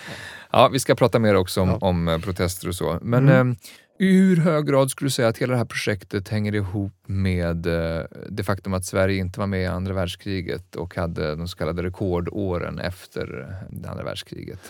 Ja, 0.53 0.69
vi 0.73 0.79
ska 0.79 0.95
prata 0.95 1.19
mer 1.19 1.35
också 1.35 1.61
om, 1.61 1.69
Ja. 1.69 1.79
om 1.81 2.09
eh, 2.09 2.19
protester 2.19 2.69
och 2.69 2.75
så. 2.75 2.99
Men 3.03 3.29
Mm. 3.29 3.50
eh, 3.50 3.57
i 3.99 4.12
hur 4.19 4.37
hög 4.37 4.67
grad 4.67 4.91
skulle 4.91 5.07
du 5.07 5.11
säga 5.11 5.29
att 5.29 5.38
hela 5.38 5.53
det 5.53 5.59
här 5.59 5.65
projektet 5.65 6.29
hänger 6.29 6.55
ihop 6.55 6.93
med 7.07 7.67
eh, 7.67 8.03
det 8.31 8.45
faktum 8.45 8.75
att 8.75 8.85
Sverige 8.85 9.19
inte 9.21 9.41
var 9.41 9.47
med 9.47 9.62
i 9.62 9.67
andra 9.67 9.95
världskriget 9.95 10.76
och 10.76 10.97
hade 10.97 11.35
de 11.37 11.49
så 11.49 11.57
kallade 11.57 11.83
rekordåren 11.83 12.79
efter 12.79 13.47
det 13.71 13.88
andra 13.91 14.05
världskriget? 14.05 14.61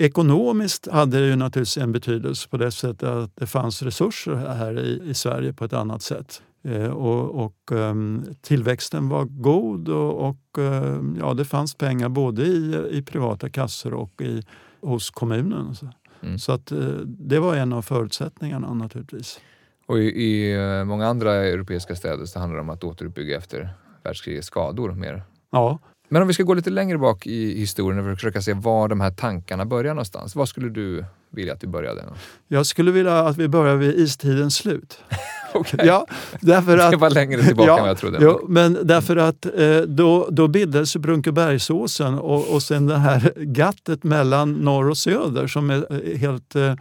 Ekonomiskt 0.00 0.88
hade 0.90 1.20
det 1.20 1.26
ju 1.26 1.36
naturligtvis 1.36 1.76
en 1.82 1.92
betydelse 1.92 2.48
på 2.48 2.56
det 2.56 2.70
sättet 2.70 3.08
att 3.08 3.36
det 3.36 3.46
fanns 3.46 3.82
resurser 3.82 4.34
här 4.34 4.78
i, 4.78 5.10
i 5.10 5.14
Sverige 5.14 5.52
på 5.52 5.64
ett 5.64 5.72
annat 5.72 6.02
sätt. 6.02 6.42
Eh, 6.64 6.90
och 6.90 7.44
och 7.44 7.72
ehm, 7.72 8.24
tillväxten 8.40 9.08
var 9.08 9.24
god 9.24 9.88
och, 9.88 10.28
och 10.28 10.58
ehm, 10.58 11.16
ja, 11.20 11.34
det 11.34 11.44
fanns 11.44 11.74
pengar 11.74 12.08
både 12.08 12.42
i, 12.42 12.88
i 12.90 13.02
privata 13.02 13.48
kassor 13.50 13.94
och 13.94 14.22
i, 14.22 14.42
hos 14.80 15.10
kommunen. 15.10 15.74
Så, 15.74 15.88
Mm. 16.22 16.38
så 16.38 16.52
att, 16.52 16.72
eh, 16.72 16.78
det 17.04 17.38
var 17.38 17.56
en 17.56 17.72
av 17.72 17.82
förutsättningarna 17.82 18.74
naturligtvis. 18.74 19.40
Och 19.86 19.98
i, 19.98 20.02
i 20.02 20.54
eh, 20.54 20.84
många 20.84 21.06
andra 21.06 21.34
europeiska 21.34 21.96
städer 21.96 22.24
så 22.26 22.38
handlar 22.38 22.56
det 22.56 22.62
om 22.62 22.70
att 22.70 22.84
återuppbygga 22.84 23.36
efter 23.36 23.68
världskrigets 24.04 24.46
skador 24.46 24.92
mer. 24.92 25.22
Ja, 25.50 25.78
Men 26.12 26.22
om 26.22 26.28
vi 26.28 26.34
ska 26.34 26.42
gå 26.42 26.54
lite 26.54 26.70
längre 26.70 26.98
bak 26.98 27.26
i 27.26 27.58
historien 27.58 28.08
och 28.10 28.16
försöka 28.16 28.42
se 28.42 28.54
var 28.54 28.88
de 28.88 29.00
här 29.00 29.10
tankarna 29.10 29.64
börjar 29.64 29.94
någonstans. 29.94 30.34
Var 30.36 30.46
skulle 30.46 30.68
du 30.68 31.04
vilja 31.32 31.52
att 31.52 31.62
vi 31.62 31.66
började? 31.66 32.04
jag 32.48 32.66
skulle 32.66 32.90
vilja 32.90 33.20
att 33.20 33.36
vi 33.36 33.48
börjar 33.48 33.76
vid 33.76 33.98
istidens 33.98 34.56
slut. 34.56 34.98
Okej. 35.54 35.80
Ja, 35.82 36.06
därför 36.40 36.78
att, 36.78 36.90
Det 36.90 36.96
var 36.96 37.10
längre 37.10 37.42
tillbaka 37.42 37.70
Ja, 37.70 37.76
än 37.76 37.82
vad 37.82 37.90
jag 37.90 37.98
trodde. 37.98 38.18
Jo, 38.20 38.46
men 38.48 38.78
därför 38.82 39.16
att 39.16 39.46
eh, 39.46 39.80
då, 39.80 40.28
då 40.30 40.48
bildades 40.48 40.96
Brunkebergsåsen 40.96 42.18
och, 42.18 42.54
och 42.54 42.62
sen 42.62 42.86
det 42.86 42.98
här 42.98 43.32
gattet 43.36 44.04
mellan 44.04 44.52
norr 44.52 44.90
och 44.90 44.98
söder 44.98 45.46
som 45.46 45.70
är 45.70 46.10
eh, 46.12 46.18
helt 46.18 46.56
eh, 46.56 46.74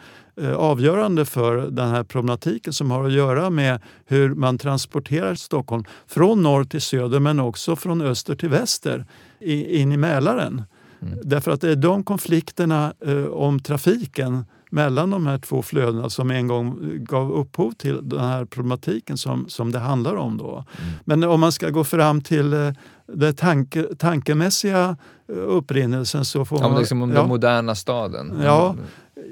avgörande 0.58 1.25
för 1.25 1.58
den 1.58 1.89
här 1.89 2.03
problematiken 2.03 2.74
som 2.74 2.91
har 2.91 3.05
att 3.05 3.13
göra 3.13 3.50
med 3.50 3.81
hur 4.05 4.36
man 4.36 4.58
transporterar 4.58 5.36
Stockholm 5.36 5.84
från 6.08 6.43
norr 6.43 6.63
till 6.63 6.81
söder 6.81 7.19
men 7.19 7.39
också 7.39 7.75
från 7.75 8.01
öster 8.01 8.36
till 8.36 8.50
väster 8.50 9.05
in 9.39 9.91
i 9.91 9.98
Mälaren. 9.98 10.63
Mm. 11.01 11.19
Därför 11.24 11.51
att 11.51 11.62
det 11.62 11.72
är 11.72 11.75
de 11.75 12.03
konflikterna 12.03 12.93
eh, 13.05 13.25
om 13.25 13.60
trafiken 13.60 14.46
mellan 14.72 15.10
de 15.10 15.27
här 15.27 15.38
två 15.38 15.62
flödena 15.62 16.10
som 16.10 16.31
en 16.31 16.48
gång 16.48 16.79
gav 17.03 17.31
upphov 17.31 17.72
till 17.72 18.10
den 18.10 18.19
här 18.19 18.46
problematiken 18.46 19.17
som, 19.17 19.50
som 19.50 19.72
det 19.72 19.79
handlar 19.79 20.15
om. 20.15 20.38
Då. 20.38 20.51
Mm. 20.51 20.93
Men 21.05 21.24
om 21.24 21.39
man 21.39 21.51
ska 21.51 21.69
gå 21.69 21.84
fram 21.84 22.22
till 22.22 22.53
eh, 22.53 22.72
den 23.08 23.36
tanke, 23.36 23.84
tankemässiga 23.98 24.98
eh, 25.29 25.36
upprinnelsen 25.38 26.25
så 26.25 26.46
får 26.46 26.62
Ja, 26.62 26.69
man... 26.69 26.79
liksom 26.79 27.01
om 27.01 27.10
ja, 27.12 27.19
den 27.19 27.27
moderna 27.27 27.75
staden. 27.75 28.39
Ja. 28.43 28.75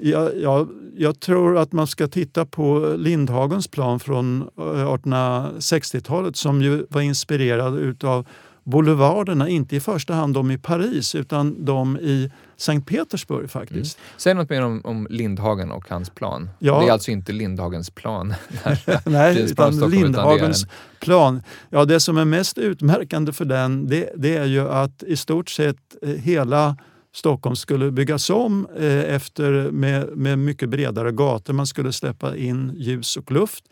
Jag, 0.02 0.40
jag, 0.40 0.68
jag 0.96 1.20
tror 1.20 1.58
att 1.58 1.72
man 1.72 1.86
ska 1.86 2.08
titta 2.08 2.44
på 2.46 2.94
Lindhagens 2.98 3.68
plan 3.68 4.00
från 4.00 4.42
eh, 4.42 4.62
1860-talet 4.62 6.36
som 6.36 6.62
ju 6.62 6.86
var 6.90 7.00
inspirerad 7.00 7.78
utav 7.78 8.26
boulevarderna, 8.70 9.48
inte 9.48 9.76
i 9.76 9.80
första 9.80 10.14
hand 10.14 10.34
de 10.34 10.50
i 10.50 10.58
Paris 10.58 11.14
utan 11.14 11.64
de 11.64 11.96
i 11.96 12.30
Sankt 12.56 12.88
Petersburg 12.88 13.50
faktiskt. 13.50 13.98
Säg 14.16 14.34
något 14.34 14.50
mer 14.50 14.62
om, 14.62 14.80
om 14.84 15.06
Lindhagen 15.10 15.70
och 15.70 15.88
hans 15.88 16.10
plan. 16.10 16.50
Ja. 16.58 16.80
Det 16.80 16.86
är 16.86 16.92
alltså 16.92 17.10
inte 17.10 17.32
Lindhagens 17.32 17.90
plan. 17.90 18.34
Nej, 19.04 19.42
utan 19.42 19.72
Stockholm, 19.72 19.76
utan 19.76 19.90
Lindhagens 19.90 20.66
plan. 21.00 21.42
Ja, 21.70 21.84
det 21.84 22.00
som 22.00 22.16
är 22.16 22.24
mest 22.24 22.58
utmärkande 22.58 23.32
för 23.32 23.44
den 23.44 23.86
det, 23.88 24.12
det 24.16 24.36
är 24.36 24.46
ju 24.46 24.68
att 24.68 25.02
i 25.02 25.16
stort 25.16 25.50
sett 25.50 25.96
eh, 26.02 26.08
hela 26.08 26.76
Stockholm 27.18 27.56
skulle 27.56 27.90
byggas 27.90 28.30
om 28.30 28.66
eh, 28.76 29.14
efter 29.14 29.70
med, 29.70 30.16
med 30.16 30.38
mycket 30.38 30.68
bredare 30.68 31.12
gator. 31.12 31.52
Man 31.52 31.66
skulle 31.66 31.92
släppa 31.92 32.36
in 32.36 32.72
ljus 32.76 33.16
och 33.16 33.32
luft 33.32 33.64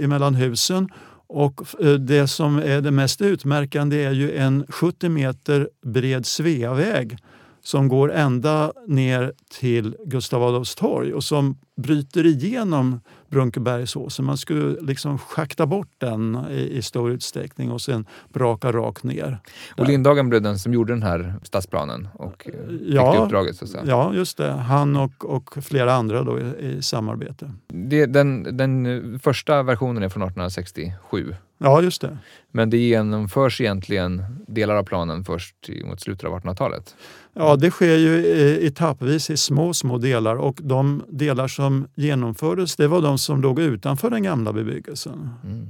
eh, 0.00 0.08
mellan 0.08 0.34
husen. 0.34 0.88
Och 1.26 1.60
eh, 1.80 1.92
det 1.92 2.28
som 2.28 2.58
är 2.58 2.80
det 2.80 2.90
mest 2.90 3.20
utmärkande 3.20 4.04
är 4.04 4.12
ju 4.12 4.36
en 4.36 4.66
70 4.68 5.08
meter 5.08 5.68
bred 5.82 6.26
Sveaväg 6.26 7.18
som 7.64 7.88
går 7.88 8.12
ända 8.12 8.72
ner 8.86 9.32
till 9.60 9.96
Gustav 10.04 10.42
Adolfs 10.42 10.74
torg 10.74 11.14
och 11.14 11.24
som 11.24 11.58
bryter 11.76 12.26
igenom 12.26 13.00
Brunkebergsåsen. 13.30 14.24
Man 14.24 14.36
skulle 14.36 14.80
liksom 14.80 15.18
schakta 15.18 15.66
bort 15.66 15.88
den 15.98 16.46
i, 16.50 16.76
i 16.78 16.82
stor 16.82 17.10
utsträckning 17.10 17.70
och 17.70 17.80
sen 17.80 18.06
braka 18.32 18.72
rakt 18.72 19.02
ner. 19.02 19.38
Och 19.76 19.86
Lindhagen 19.86 20.28
blev 20.28 20.42
den 20.42 20.58
som 20.58 20.72
gjorde 20.72 20.92
den 20.92 21.02
här 21.02 21.34
stadsplanen 21.42 22.08
och 22.14 22.48
eh, 22.48 22.68
fick 22.68 22.80
Ja, 22.86 23.22
uppdraget. 23.24 23.56
Så 23.56 23.64
att 23.64 23.70
säga. 23.70 23.84
ja, 23.86 24.14
just 24.14 24.36
det. 24.36 24.52
Han 24.52 24.96
och, 24.96 25.24
och 25.24 25.64
flera 25.64 25.94
andra 25.94 26.22
då 26.22 26.38
i, 26.40 26.66
i 26.66 26.82
samarbete. 26.82 27.52
Det, 27.66 28.06
den, 28.06 28.56
den 28.56 29.18
första 29.22 29.62
versionen 29.62 30.02
är 30.02 30.08
från 30.08 30.22
1867. 30.22 31.34
Ja, 31.62 31.82
just 31.82 32.00
det. 32.00 32.18
Men 32.50 32.70
det 32.70 32.78
genomförs 32.78 33.60
egentligen 33.60 34.24
delar 34.48 34.76
av 34.76 34.84
planen 34.84 35.24
först 35.24 35.56
mot 35.84 36.00
slutet 36.00 36.24
av 36.24 36.40
1800-talet. 36.40 36.94
Ja, 37.34 37.56
det 37.56 37.70
sker 37.70 37.96
ju 37.96 38.66
etappvis 38.66 39.30
i 39.30 39.36
små, 39.36 39.74
små 39.74 39.98
delar 39.98 40.36
och 40.36 40.58
de 40.62 41.02
delar 41.08 41.48
som 41.48 41.86
genomfördes 41.94 42.76
det 42.76 42.88
var 42.88 43.02
de 43.02 43.18
som 43.18 43.40
låg 43.40 43.60
utanför 43.60 44.10
den 44.10 44.22
gamla 44.22 44.52
bebyggelsen. 44.52 45.30
Mm. 45.44 45.68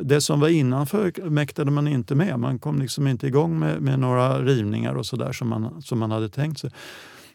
Det 0.00 0.20
som 0.20 0.40
var 0.40 0.48
innanför 0.48 1.30
mäktade 1.30 1.70
man 1.70 1.88
inte 1.88 2.14
med. 2.14 2.38
Man 2.38 2.58
kom 2.58 2.78
liksom 2.78 3.06
inte 3.06 3.26
igång 3.26 3.58
med, 3.58 3.82
med 3.82 3.98
några 3.98 4.42
rivningar 4.42 4.94
och 4.94 5.06
sådär 5.06 5.32
som 5.32 5.48
man, 5.48 5.82
som 5.82 5.98
man 5.98 6.10
hade 6.10 6.28
tänkt 6.28 6.58
sig. 6.60 6.70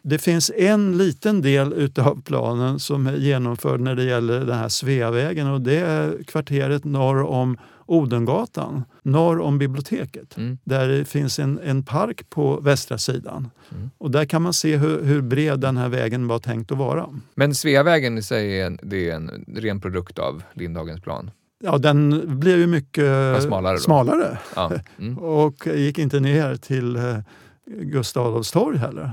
Det 0.02 0.18
finns 0.18 0.50
en 0.56 0.98
liten 0.98 1.42
del 1.42 1.72
utav 1.72 2.22
planen 2.22 2.78
som 2.78 3.06
är 3.06 3.16
genomförd 3.16 3.80
när 3.80 3.94
det 3.94 4.04
gäller 4.04 4.40
den 4.40 4.58
här 4.58 4.68
Sveavägen 4.68 5.46
och 5.46 5.60
det 5.60 5.76
är 5.76 6.22
kvarteret 6.26 6.84
norr 6.84 7.22
om 7.22 7.58
Odengatan, 7.86 8.84
norr 9.02 9.40
om 9.40 9.58
biblioteket. 9.58 10.36
Mm. 10.36 10.58
Där 10.64 10.88
det 10.88 11.04
finns 11.04 11.38
en, 11.38 11.60
en 11.64 11.82
park 11.82 12.30
på 12.30 12.60
västra 12.60 12.98
sidan. 12.98 13.50
Mm. 13.72 13.90
Och 13.98 14.10
där 14.10 14.24
kan 14.24 14.42
man 14.42 14.52
se 14.52 14.76
hur, 14.76 15.04
hur 15.04 15.22
bred 15.22 15.60
den 15.60 15.76
här 15.76 15.88
vägen 15.88 16.28
var 16.28 16.38
tänkt 16.38 16.72
att 16.72 16.78
vara. 16.78 17.06
Men 17.34 17.54
Sveavägen 17.54 18.18
i 18.18 18.22
sig 18.22 18.60
är 18.60 18.66
en, 18.66 18.78
det 18.82 19.10
är 19.10 19.14
en 19.14 19.44
ren 19.56 19.80
produkt 19.80 20.18
av 20.18 20.42
Lindhagens 20.52 21.00
plan. 21.00 21.30
Ja, 21.64 21.78
den 21.78 22.22
blev 22.40 22.58
ju 22.58 22.66
mycket 22.66 23.42
smalare 23.42 23.78
smalare 23.78 24.38
Ja. 24.56 24.72
Mm. 24.98 25.18
och 25.24 25.66
gick 25.66 25.98
inte 25.98 26.20
ner 26.20 26.56
till 26.56 26.96
eh, 26.96 27.18
Gustav 27.66 28.26
Adolfs 28.26 28.50
torg 28.50 28.78
heller. 28.78 29.10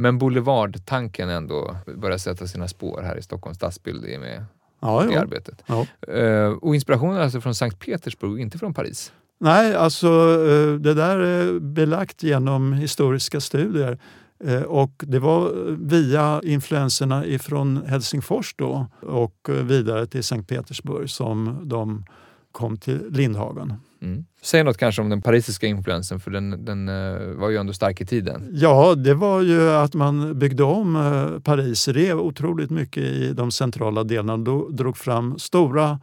Men 0.00 0.18
boulevardtanken 0.18 1.28
ändå 1.28 1.76
börjar 1.96 2.18
sätta 2.18 2.46
sina 2.46 2.68
spår 2.68 3.02
här 3.04 3.16
i 3.18 3.22
Stockholms 3.22 3.56
stadsbild 3.56 4.04
i 4.04 4.18
med 4.18 4.44
Ja, 4.80 5.02
det 5.08 5.14
jo. 5.14 5.20
arbetet. 5.20 5.62
Ja. 5.66 5.86
Eh, 6.14 6.46
och 6.52 6.74
inspirationen 6.74 7.16
är 7.16 7.20
alltså 7.20 7.40
från 7.40 7.54
Sankt 7.54 7.78
Petersburg, 7.78 8.40
inte 8.40 8.58
från 8.58 8.74
Paris. 8.74 9.12
Nej, 9.40 9.74
alltså 9.74 10.08
eh, 10.48 10.74
det 10.74 10.94
där 10.94 11.18
är 11.18 11.60
belagt 11.60 12.22
genom 12.22 12.72
historiska 12.72 13.40
studier. 13.40 13.98
Eh, 14.44 14.62
Och 14.62 14.92
det 15.06 15.18
var 15.18 15.52
via 15.88 16.40
influenserna 16.44 17.26
ifrån 17.26 17.82
Helsingfors 17.86 18.54
då 18.58 18.86
och 19.02 19.48
vidare 19.62 20.06
till 20.06 20.24
Sankt 20.24 20.48
Petersburg 20.48 21.10
som 21.10 21.60
de 21.68 22.04
kom 22.52 22.76
till 22.76 23.06
Lindhagen. 23.10 23.74
Mm. 24.02 24.24
Säg 24.42 24.64
något 24.64 24.76
kanske 24.76 25.02
om 25.02 25.08
den 25.08 25.22
parisiska 25.22 25.66
influensen, 25.66 26.20
för 26.20 26.30
den, 26.30 26.64
den 26.64 26.88
eh, 26.88 27.34
var 27.36 27.48
ju 27.48 27.56
ändå 27.56 27.72
stark 27.72 28.00
i 28.00 28.06
tiden. 28.06 28.48
Ja, 28.52 28.94
det 28.94 29.14
var 29.14 29.42
ju 29.42 29.70
att 29.70 29.94
man 29.94 30.38
byggde 30.38 30.62
om 30.62 30.96
eh, 30.96 31.40
Paris, 31.40 31.88
rev 31.88 32.20
otroligt 32.20 32.70
mycket 32.70 33.02
i 33.02 33.32
de 33.32 33.50
centrala 33.50 34.04
delarna. 34.04 34.36
Då 34.36 34.68
drog 34.68 34.96
fram 34.96 35.38
stora 35.38 36.00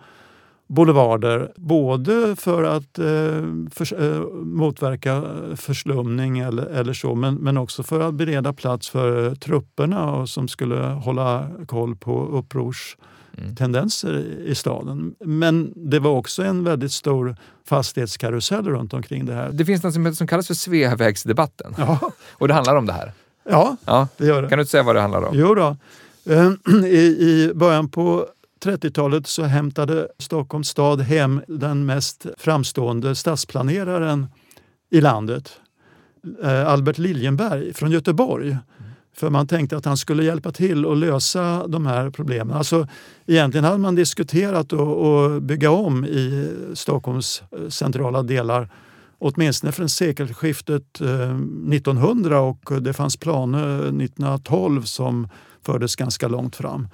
boulevarder. 0.68 1.52
Både 1.56 2.36
för 2.36 2.64
att 2.64 3.00
eh, 3.00 3.06
för, 3.72 4.04
eh, 4.04 4.22
motverka 4.44 5.24
förslumning 5.56 6.40
eller, 6.40 6.66
eller 6.66 6.94
så 6.94 7.16
men, 7.16 7.36
men 7.36 7.58
också 7.58 7.84
för 7.84 8.00
att 8.00 8.14
bereda 8.14 8.54
plats 8.54 8.90
för 8.90 9.36
trupperna 9.36 10.12
och 10.12 10.30
som 10.30 10.48
skulle 10.48 10.82
hålla 10.82 11.48
koll 11.68 11.96
på 11.96 12.12
upprorstendenser 13.38 14.18
i 14.46 14.56
staden. 14.56 15.16
Men 15.20 15.74
det 15.76 16.00
var 16.00 16.12
också 16.12 16.44
en 16.44 16.64
väldigt 16.64 16.92
stor 16.92 17.36
fastighetskarusell 17.68 18.68
runt 18.70 18.94
omkring 18.94 19.26
det 19.26 19.34
här. 19.34 19.50
Det 19.54 19.66
finns 19.66 19.84
något 19.84 20.16
som 20.18 20.28
kallas 20.28 20.48
för 20.48 20.54
Sveavägsdebatten. 20.54 21.76
Ja. 21.78 22.12
Och 22.32 22.48
det 22.48 22.54
handlar 22.54 22.76
om 22.76 22.86
det 22.86 22.94
här. 22.94 23.12
Ja, 23.50 23.78
Ja. 23.86 24.08
det 24.18 24.26
gör 24.26 24.42
det. 24.42 24.50
Kan 24.50 24.58
du 24.58 24.62
inte 24.62 24.72
säga 24.72 24.84
vad 24.84 24.96
det 24.96 25.02
handlar 25.02 25.22
om? 25.24 25.32
Jo 25.38 25.56
då. 25.56 25.78
Eh, 26.34 26.52
I, 26.86 26.98
I 26.98 27.52
början 27.56 27.90
på 27.90 28.28
30-talet 28.66 29.28
så 29.28 29.44
hämtade 29.44 30.08
Stockholms 30.20 30.70
stad 30.70 31.02
hem 31.02 31.42
den 31.48 31.86
mest 31.86 32.26
framstående 32.38 33.16
stadsplaneraren 33.16 34.28
i 34.90 35.02
landet, 35.02 35.52
eh, 36.44 36.68
Albert 36.68 36.98
Liljenberg 36.98 37.74
från 37.74 37.92
Göteborg. 37.92 38.58
För 39.18 39.30
man 39.30 39.48
tänkte 39.48 39.78
att 39.78 39.86
han 39.86 39.98
skulle 39.98 40.24
hjälpa 40.24 40.52
till 40.52 40.86
att 40.86 40.98
lösa 40.98 41.68
de 41.68 41.86
här 41.86 42.10
problemen. 42.10 42.58
Alltså, 42.58 42.88
egentligen 43.26 43.64
hade 43.64 43.78
man 43.78 43.96
diskuterat 43.96 44.74
att 44.74 45.44
bygga 45.44 45.72
om 45.72 46.06
i 46.06 46.52
Stockholms 46.74 47.44
eh, 47.52 47.70
centrala 47.70 48.24
delar 48.24 48.70
åtminstone 49.20 49.72
från 49.72 49.90
sekelskiftet 49.90 51.02
eh, 51.02 51.36
1900 51.36 52.40
och 52.40 52.82
det 52.82 52.94
fanns 52.94 53.18
planer 53.18 53.78
1912 53.78 54.82
som 54.82 55.28
fördes 55.62 55.96
ganska 55.96 56.28
långt 56.28 56.56
fram. 56.56 56.88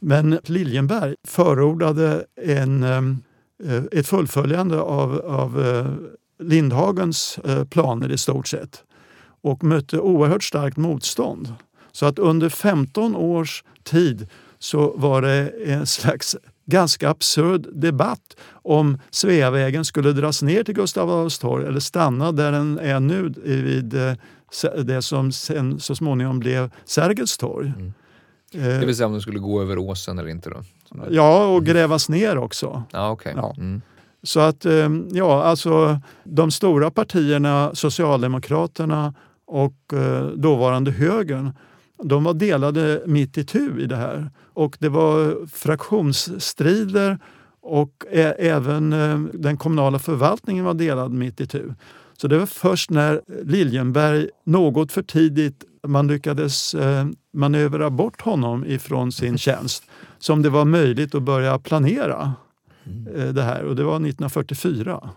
Men 0.00 0.38
Liljenberg 0.44 1.14
förordade 1.26 2.24
en, 2.42 2.82
eh, 2.82 3.82
ett 3.92 4.06
fullföljande 4.06 4.80
av, 4.80 5.20
av 5.26 5.62
Lindhagens 6.42 7.38
planer 7.70 8.12
i 8.12 8.18
stort 8.18 8.48
sett 8.48 8.84
och 9.42 9.64
mötte 9.64 10.00
oerhört 10.00 10.44
starkt 10.44 10.76
motstånd. 10.76 11.54
Så 11.98 12.06
att 12.06 12.18
under 12.18 12.48
15 12.48 13.16
års 13.16 13.64
tid 13.84 14.28
så 14.58 14.94
var 14.96 15.22
det 15.22 15.52
en 15.66 15.86
slags 15.86 16.36
ganska 16.66 17.10
absurd 17.10 17.66
debatt 17.72 18.36
om 18.50 18.98
Sveavägen 19.10 19.84
skulle 19.84 20.12
dras 20.12 20.42
ner 20.42 20.64
till 20.64 20.74
Gustav 20.74 21.10
Adolfs 21.10 21.38
torg 21.38 21.66
eller 21.66 21.80
stanna 21.80 22.32
där 22.32 22.52
den 22.52 22.78
är 22.78 23.00
nu 23.00 23.34
vid 23.44 23.94
eh, 23.94 24.12
det 24.84 25.02
som 25.02 25.32
sen 25.32 25.80
så 25.80 25.94
småningom 25.94 26.38
blev 26.38 26.70
Sergels 26.84 27.38
torg. 27.38 27.72
Mm. 27.76 27.92
Eh, 28.54 28.80
Det 28.80 28.86
vill 28.86 28.96
säga 28.96 29.06
om 29.06 29.12
de 29.12 29.20
skulle 29.20 29.38
gå 29.38 29.62
över 29.62 29.78
åsen 29.78 30.18
eller 30.18 30.28
inte 30.28 30.50
då? 30.50 30.62
Ja, 31.10 31.46
och 31.46 31.64
grävas 31.64 32.08
ner 32.08 32.38
också. 32.38 32.82
Ja, 32.90 33.10
okej. 33.10 33.32
Ja. 33.36 33.54
Mm. 33.58 33.82
Så 34.22 34.40
att, 34.40 34.64
eh, 34.64 34.90
ja, 35.10 35.42
alltså 35.42 36.00
de 36.24 36.50
stora 36.50 36.90
partierna, 36.90 37.70
Socialdemokraterna 37.74 39.14
och 39.46 39.92
eh, 39.92 40.26
dåvarande 40.26 40.90
högern, 40.90 41.52
de 42.04 42.24
var 42.24 42.34
delade 42.34 43.02
mitt 43.06 43.38
i 43.38 43.44
tu 43.44 43.80
i 43.80 43.86
det 43.86 43.96
här. 43.96 44.30
Och 44.54 44.76
det 44.80 44.88
var 44.88 45.46
fraktionsstrider 45.46 47.18
och 47.60 48.04
även 48.38 48.92
eh, 48.92 49.18
den 49.18 49.56
kommunala 49.56 49.98
förvaltningen 49.98 50.64
var 50.64 50.74
delad 50.74 51.12
mitt 51.12 51.40
i 51.40 51.46
tu. 51.46 51.74
Så 52.16 52.28
det 52.28 52.38
var 52.38 52.46
först 52.46 52.90
när 52.90 53.20
Liljenberg 53.44 54.28
något 54.44 54.92
för 54.92 55.02
tidigt 55.02 55.64
man 55.86 56.06
lyckades 56.06 56.74
eh, 56.74 57.06
manövra 57.32 57.90
bort 57.90 58.20
honom 58.20 58.64
ifrån 58.66 59.12
sin 59.12 59.38
tjänst 59.38 59.84
som 60.18 60.42
det 60.42 60.50
var 60.50 60.64
möjligt 60.64 61.14
att 61.14 61.22
börja 61.22 61.58
planera 61.58 62.32
eh, 63.14 63.28
det 63.28 63.42
här. 63.42 63.64
Och 63.64 63.76
det 63.76 63.84
var 63.84 63.96
1944. 63.96 65.10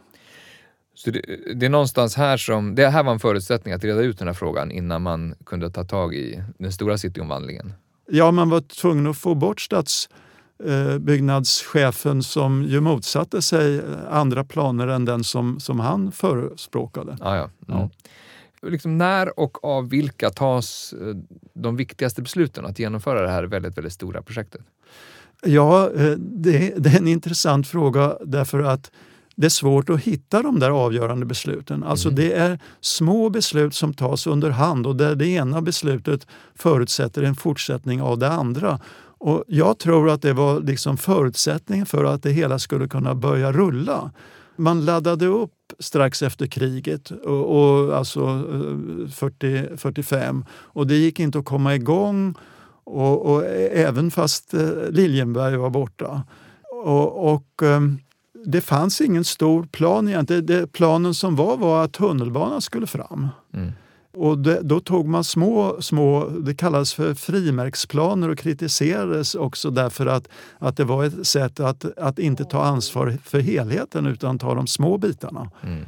Så 0.93 1.11
det, 1.11 1.21
det 1.55 1.65
är 1.65 1.69
någonstans 1.69 2.15
här 2.15 2.37
som... 2.37 2.75
Det 2.75 2.89
här 2.89 3.03
var 3.03 3.11
en 3.11 3.19
förutsättning 3.19 3.73
att 3.73 3.83
reda 3.83 4.01
ut 4.01 4.19
den 4.19 4.27
här 4.27 4.33
frågan 4.33 4.71
innan 4.71 5.01
man 5.01 5.35
kunde 5.45 5.71
ta 5.71 5.83
tag 5.83 6.15
i 6.15 6.43
den 6.57 6.71
stora 6.71 6.97
cityomvandlingen. 6.97 7.73
Ja, 8.09 8.31
man 8.31 8.49
var 8.49 8.61
tvungen 8.61 9.07
att 9.07 9.17
få 9.17 9.35
bort 9.35 9.61
stadsbyggnadschefen 9.61 12.23
som 12.23 12.63
ju 12.63 12.81
motsatte 12.81 13.41
sig 13.41 13.81
andra 14.09 14.43
planer 14.43 14.87
än 14.87 15.05
den 15.05 15.23
som, 15.23 15.59
som 15.59 15.79
han 15.79 16.11
förespråkade. 16.11 17.17
Ah, 17.21 17.35
ja. 17.35 17.49
Mm. 17.67 17.89
Ja. 18.61 18.69
Liksom 18.69 18.97
när 18.97 19.39
och 19.39 19.63
av 19.63 19.89
vilka 19.89 20.29
tas 20.29 20.93
eh, 20.93 21.15
de 21.53 21.75
viktigaste 21.75 22.21
besluten 22.21 22.65
att 22.65 22.79
genomföra 22.79 23.21
det 23.21 23.29
här 23.29 23.43
väldigt, 23.43 23.77
väldigt 23.77 23.93
stora 23.93 24.21
projektet? 24.21 24.61
Ja, 25.45 25.91
eh, 25.95 26.11
det, 26.17 26.73
det 26.77 26.89
är 26.89 26.97
en 26.97 27.07
intressant 27.07 27.67
fråga 27.67 28.17
därför 28.25 28.59
att 28.59 28.91
det 29.35 29.45
är 29.45 29.49
svårt 29.49 29.89
att 29.89 30.01
hitta 30.01 30.41
de 30.41 30.59
där 30.59 30.69
avgörande 30.69 31.25
besluten. 31.25 31.83
Alltså 31.83 32.09
det 32.09 32.33
är 32.33 32.59
små 32.81 33.29
beslut 33.29 33.75
som 33.75 33.93
tas 33.93 34.27
under 34.27 34.49
hand 34.49 34.87
och 34.87 34.95
där 34.95 35.15
det 35.15 35.27
ena 35.27 35.61
beslutet 35.61 36.27
förutsätter 36.55 37.23
en 37.23 37.35
fortsättning 37.35 38.01
av 38.01 38.17
det 38.19 38.29
andra. 38.29 38.79
Och 39.17 39.43
jag 39.47 39.79
tror 39.79 40.09
att 40.09 40.21
det 40.21 40.33
var 40.33 40.59
liksom 40.59 40.97
förutsättningen 40.97 41.85
för 41.85 42.03
att 42.03 42.23
det 42.23 42.31
hela 42.31 42.59
skulle 42.59 42.87
kunna 42.87 43.15
börja 43.15 43.51
rulla. 43.51 44.11
Man 44.55 44.85
laddade 44.85 45.25
upp 45.25 45.53
strax 45.79 46.21
efter 46.21 46.47
kriget, 46.47 47.11
och, 47.11 47.61
och, 47.61 47.97
alltså 47.97 48.21
eh, 48.23 49.09
40, 49.09 49.77
45, 49.77 50.45
och 50.51 50.87
det 50.87 50.95
gick 50.95 51.19
inte 51.19 51.39
att 51.39 51.45
komma 51.45 51.75
igång. 51.75 52.35
Och, 52.83 53.25
och 53.25 53.45
även 53.71 54.11
fast 54.11 54.53
eh, 54.53 54.69
Liljenberg 54.89 55.57
var 55.57 55.69
borta. 55.69 56.23
Och, 56.83 57.33
och 57.33 57.63
ehm, 57.63 57.99
det 58.45 58.61
fanns 58.61 59.01
ingen 59.01 59.23
stor 59.23 59.63
plan 59.63 60.07
egentligen. 60.07 60.45
Det, 60.45 60.67
planen 60.67 61.13
som 61.13 61.35
var 61.35 61.57
var 61.57 61.83
att 61.83 61.93
tunnelbanan 61.93 62.61
skulle 62.61 62.87
fram. 62.87 63.27
Mm. 63.53 63.71
Och 64.13 64.37
det, 64.37 64.61
då 64.61 64.79
tog 64.79 65.07
man 65.07 65.23
små, 65.23 65.81
små, 65.81 66.29
det 66.29 66.55
kallas 66.55 66.93
för 66.93 67.13
frimärksplaner 67.13 68.29
och 68.29 68.37
kritiserades 68.37 69.35
också 69.35 69.69
därför 69.69 70.05
att, 70.05 70.27
att 70.59 70.77
det 70.77 70.83
var 70.83 71.03
ett 71.03 71.27
sätt 71.27 71.59
att, 71.59 71.97
att 71.97 72.19
inte 72.19 72.45
ta 72.45 72.63
ansvar 72.63 73.17
för 73.23 73.39
helheten 73.39 74.05
utan 74.05 74.39
ta 74.39 74.55
de 74.55 74.67
små 74.67 74.97
bitarna. 74.97 75.51
Mm. 75.63 75.85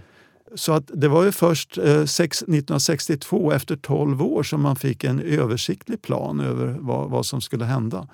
Så 0.55 0.73
att 0.73 0.83
det 0.93 1.07
var 1.07 1.23
ju 1.23 1.31
först 1.31 1.77
eh, 1.77 2.05
sex, 2.05 2.41
1962, 2.41 3.51
efter 3.51 3.75
12 3.75 4.23
år, 4.23 4.43
som 4.43 4.61
man 4.61 4.75
fick 4.75 5.03
en 5.03 5.19
översiktlig 5.19 6.01
plan 6.01 6.39
över 6.39 6.77
vad, 6.79 7.09
vad 7.09 7.25
som 7.25 7.41
skulle 7.41 7.65
hända. 7.65 8.07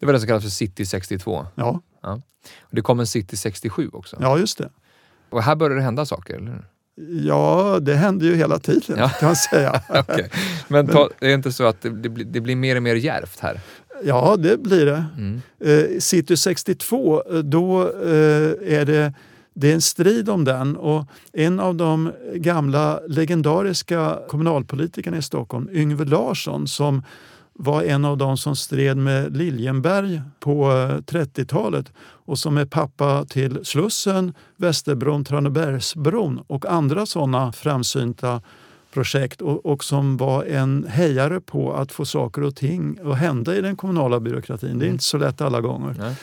Det 0.00 0.06
var 0.06 0.12
det 0.12 0.18
som 0.20 0.26
kallas 0.26 0.42
för 0.42 0.50
City 0.50 0.86
62. 0.86 1.46
Ja, 1.54 1.80
Och 2.60 2.74
det 2.76 2.80
kom 2.82 3.00
en 3.00 3.06
City 3.06 3.36
67 3.36 3.90
också. 3.92 4.16
ja 4.20 4.38
just 4.38 4.58
det. 4.58 4.70
Och 5.30 5.42
här 5.42 5.56
började 5.56 5.74
det 5.74 5.82
hända 5.82 6.06
saker, 6.06 6.34
eller 6.34 6.46
hur? 6.46 6.64
Ja, 7.26 7.78
det 7.82 7.94
hände 7.94 8.26
ju 8.26 8.34
hela 8.36 8.58
tiden 8.58 8.96
Ja. 8.98 9.08
kan 9.08 9.26
man 9.26 9.36
säga. 9.36 9.82
Okej. 9.88 10.30
Men 10.68 10.86
ta, 10.86 11.08
det 11.20 11.26
är 11.30 11.34
inte 11.34 11.52
så 11.52 11.64
att 11.64 11.82
det, 11.82 11.90
det, 11.90 12.08
blir, 12.08 12.24
det 12.24 12.40
blir 12.40 12.56
mer 12.56 12.76
och 12.76 12.82
mer 12.82 12.94
djärvt 12.94 13.40
här? 13.40 13.60
Ja, 14.04 14.36
det 14.38 14.62
blir 14.62 14.86
det. 14.86 15.04
Mm. 15.16 15.40
Eh, 15.60 15.98
City 15.98 16.36
62, 16.36 17.22
eh, 17.30 17.38
då 17.38 17.82
eh, 17.82 18.78
är 18.78 18.84
det, 18.84 19.12
det 19.54 19.70
är 19.70 19.74
en 19.74 19.80
strid 19.80 20.28
om 20.28 20.44
den 20.44 20.76
och 20.76 21.04
en 21.32 21.60
av 21.60 21.74
de 21.74 22.12
gamla 22.34 23.00
legendariska 23.08 24.18
kommunalpolitikerna 24.28 25.16
i 25.16 25.22
Stockholm, 25.22 25.68
Yngve 25.72 26.04
Larsson, 26.04 26.68
som 26.68 27.02
var 27.58 27.82
en 27.82 28.04
av 28.04 28.16
de 28.16 28.36
som 28.36 28.56
stred 28.56 28.96
med 28.96 29.36
Liljenberg 29.36 30.22
på 30.40 30.70
eh, 30.72 30.96
30-talet 30.96 31.92
och 31.98 32.38
som 32.38 32.56
är 32.56 32.64
pappa 32.64 33.24
till 33.24 33.64
Slussen, 33.64 34.34
Västerbron, 34.56 35.24
Tranebergsbron 35.24 36.40
och 36.46 36.66
andra 36.66 37.06
sådana 37.06 37.52
framsynta 37.52 38.40
projekt 38.92 39.42
och, 39.42 39.66
och 39.66 39.84
som 39.84 40.16
var 40.16 40.44
en 40.44 40.86
hejare 40.88 41.40
på 41.40 41.72
att 41.72 41.92
få 41.92 42.04
saker 42.04 42.42
och 42.42 42.56
ting 42.56 42.98
att 43.04 43.18
hända 43.18 43.56
i 43.56 43.60
den 43.60 43.76
kommunala 43.76 44.20
byråkratin. 44.20 44.78
Det 44.78 44.86
är 44.86 44.90
inte 44.90 45.04
så 45.04 45.18
lätt 45.18 45.40
alla 45.40 45.60
gånger. 45.60 45.94
Nej. 45.98 46.14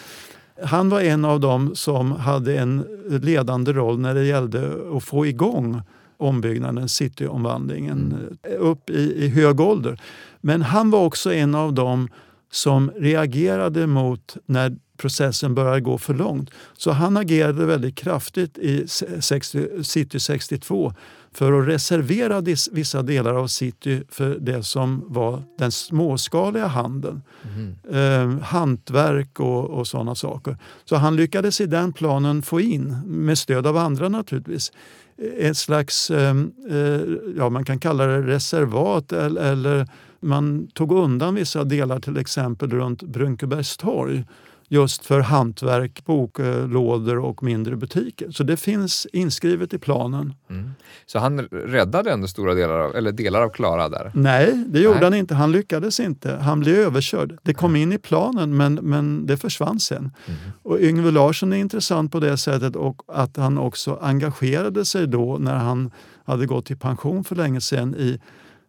Han 0.64 0.90
var 0.90 1.02
en 1.02 1.26
av 1.26 1.40
dem 1.40 1.76
som 1.76 2.12
hade 2.12 2.58
en 2.58 2.86
ledande 3.10 3.74
roll 3.74 4.00
när 4.00 4.14
det 4.14 4.26
gällde 4.26 4.72
att 4.98 5.04
få 5.04 5.26
igång 5.26 5.82
ombyggnaden, 6.24 6.90
cityomvandlingen, 6.90 8.16
upp 8.60 8.90
i, 8.90 9.26
i 9.26 9.28
hög 9.28 9.60
ålder. 9.60 10.02
Men 10.42 10.62
han 10.62 10.92
var 10.92 11.06
också 11.06 11.34
en 11.34 11.56
av 11.56 11.74
dem 11.74 12.10
som 12.52 12.92
reagerade 12.96 13.88
mot 13.88 14.38
när 14.46 14.78
processen 14.98 15.56
började 15.56 15.82
gå 15.82 15.98
för 15.98 16.14
långt. 16.14 16.50
Så 16.78 16.92
han 16.92 17.18
agerade 17.18 17.66
väldigt 17.66 17.96
kraftigt 17.96 18.58
i 18.58 18.88
60, 19.20 19.84
City 19.84 20.20
62 20.20 20.94
för 21.32 21.62
att 21.62 21.68
reservera 21.68 22.42
dis, 22.42 22.70
vissa 22.72 23.02
delar 23.02 23.34
av 23.34 23.48
city 23.48 24.04
för 24.10 24.38
det 24.40 24.64
som 24.64 25.04
var 25.08 25.44
den 25.58 25.72
småskaliga 25.72 26.68
handeln. 26.68 27.22
Mhm. 27.42 27.76
Eh, 27.92 28.44
hantverk 28.46 29.40
och, 29.40 29.70
och 29.70 29.88
sådana 29.88 30.16
saker. 30.16 30.58
Så 30.86 30.96
han 30.96 31.16
lyckades 31.16 31.62
i 31.62 31.66
den 31.66 31.94
planen 31.94 32.42
få 32.42 32.62
in, 32.62 32.98
med 33.06 33.38
stöd 33.38 33.68
av 33.68 33.78
andra 33.78 34.10
naturligtvis, 34.10 34.72
ett 35.18 35.58
slags, 35.58 36.12
ehm, 36.12 36.52
eh, 36.70 37.02
ja 37.38 37.50
man 37.50 37.66
kan 37.66 37.80
kalla 37.80 38.06
det 38.06 38.22
reservat 38.22 39.12
eller, 39.12 39.88
man 40.20 40.68
tog 40.68 40.92
undan 40.92 41.36
vissa 41.36 41.64
delar 41.64 42.00
till 42.00 42.18
exempel 42.18 42.72
runt 42.72 43.04
Brunkebergstorg 43.04 44.26
just 44.74 45.06
för 45.06 45.20
hantverk, 45.20 46.06
boklådor 46.06 47.20
och 47.20 47.44
mindre 47.44 47.76
butiker. 47.76 48.32
Så 48.32 48.44
det 48.44 48.58
finns 48.58 49.08
inskrivet 49.14 49.74
i 49.74 49.78
planen. 49.78 50.34
Mm. 50.50 50.72
Så 51.06 51.20
han 51.20 51.40
räddade 51.52 52.12
ändå 52.12 52.28
stora 52.28 52.54
delar 52.54 52.80
av, 52.80 52.96
eller 52.96 53.12
delar 53.12 53.42
av 53.42 53.50
Klara 53.50 53.90
där? 53.90 54.12
Nej, 54.14 54.66
det 54.68 54.80
gjorde 54.80 54.96
Nej. 54.96 55.04
han 55.04 55.14
inte. 55.14 55.36
Han 55.36 55.52
lyckades 55.52 56.00
inte. 56.00 56.36
Han 56.36 56.60
blev 56.60 56.76
överkörd. 56.76 57.38
Det 57.44 57.54
kom 57.54 57.76
in 57.76 57.94
i 57.94 57.98
planen 57.98 58.58
men, 58.58 58.74
men 58.74 59.26
det 59.26 59.38
försvann 59.38 59.80
sen. 59.80 60.12
Mm. 60.26 60.40
Och 60.64 60.80
Yngve 60.80 61.12
Larsson 61.12 61.54
är 61.54 61.58
intressant 61.58 62.12
på 62.12 62.20
det 62.20 62.38
sättet 62.38 62.76
och 62.76 63.02
att 63.08 63.38
han 63.38 63.58
också 63.58 64.00
engagerade 64.02 64.86
sig 64.86 65.08
då 65.08 65.38
när 65.40 65.56
han 65.56 65.92
hade 66.26 66.46
gått 66.46 66.72
i 66.72 66.76
pension 66.76 67.24
för 67.24 67.36
länge 67.36 67.62
sedan 67.62 67.96
i 67.96 68.20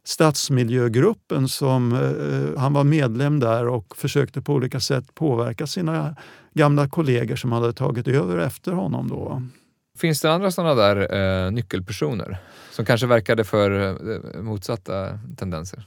stadsmiljögruppen 0.04 1.48
som 1.48 1.92
eh, 1.92 2.60
han 2.60 2.72
var 2.72 2.84
medlem 2.84 3.40
där 3.40 3.68
och 3.68 3.96
försökte 3.96 4.42
på 4.42 4.52
olika 4.52 4.80
sätt 4.80 5.14
påverka 5.14 5.66
sina 5.66 6.16
gamla 6.54 6.88
kollegor 6.88 7.36
som 7.36 7.52
hade 7.52 7.72
tagit 7.72 8.08
över 8.08 8.38
efter 8.38 8.72
honom. 8.72 9.08
Då. 9.08 9.42
Finns 9.98 10.20
det 10.20 10.32
andra 10.32 10.50
sådana 10.50 10.74
där 10.74 11.14
eh, 11.46 11.50
nyckelpersoner 11.52 12.38
som 12.70 12.84
kanske 12.84 13.06
verkade 13.06 13.44
för 13.44 13.70
eh, 14.36 14.42
motsatta 14.42 15.18
tendenser? 15.36 15.84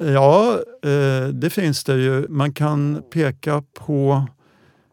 Ja, 0.00 0.58
eh, 0.82 1.28
det 1.28 1.50
finns 1.50 1.84
det 1.84 1.96
ju. 1.96 2.28
Man 2.28 2.52
kan 2.52 3.02
peka 3.10 3.62
på 3.74 4.26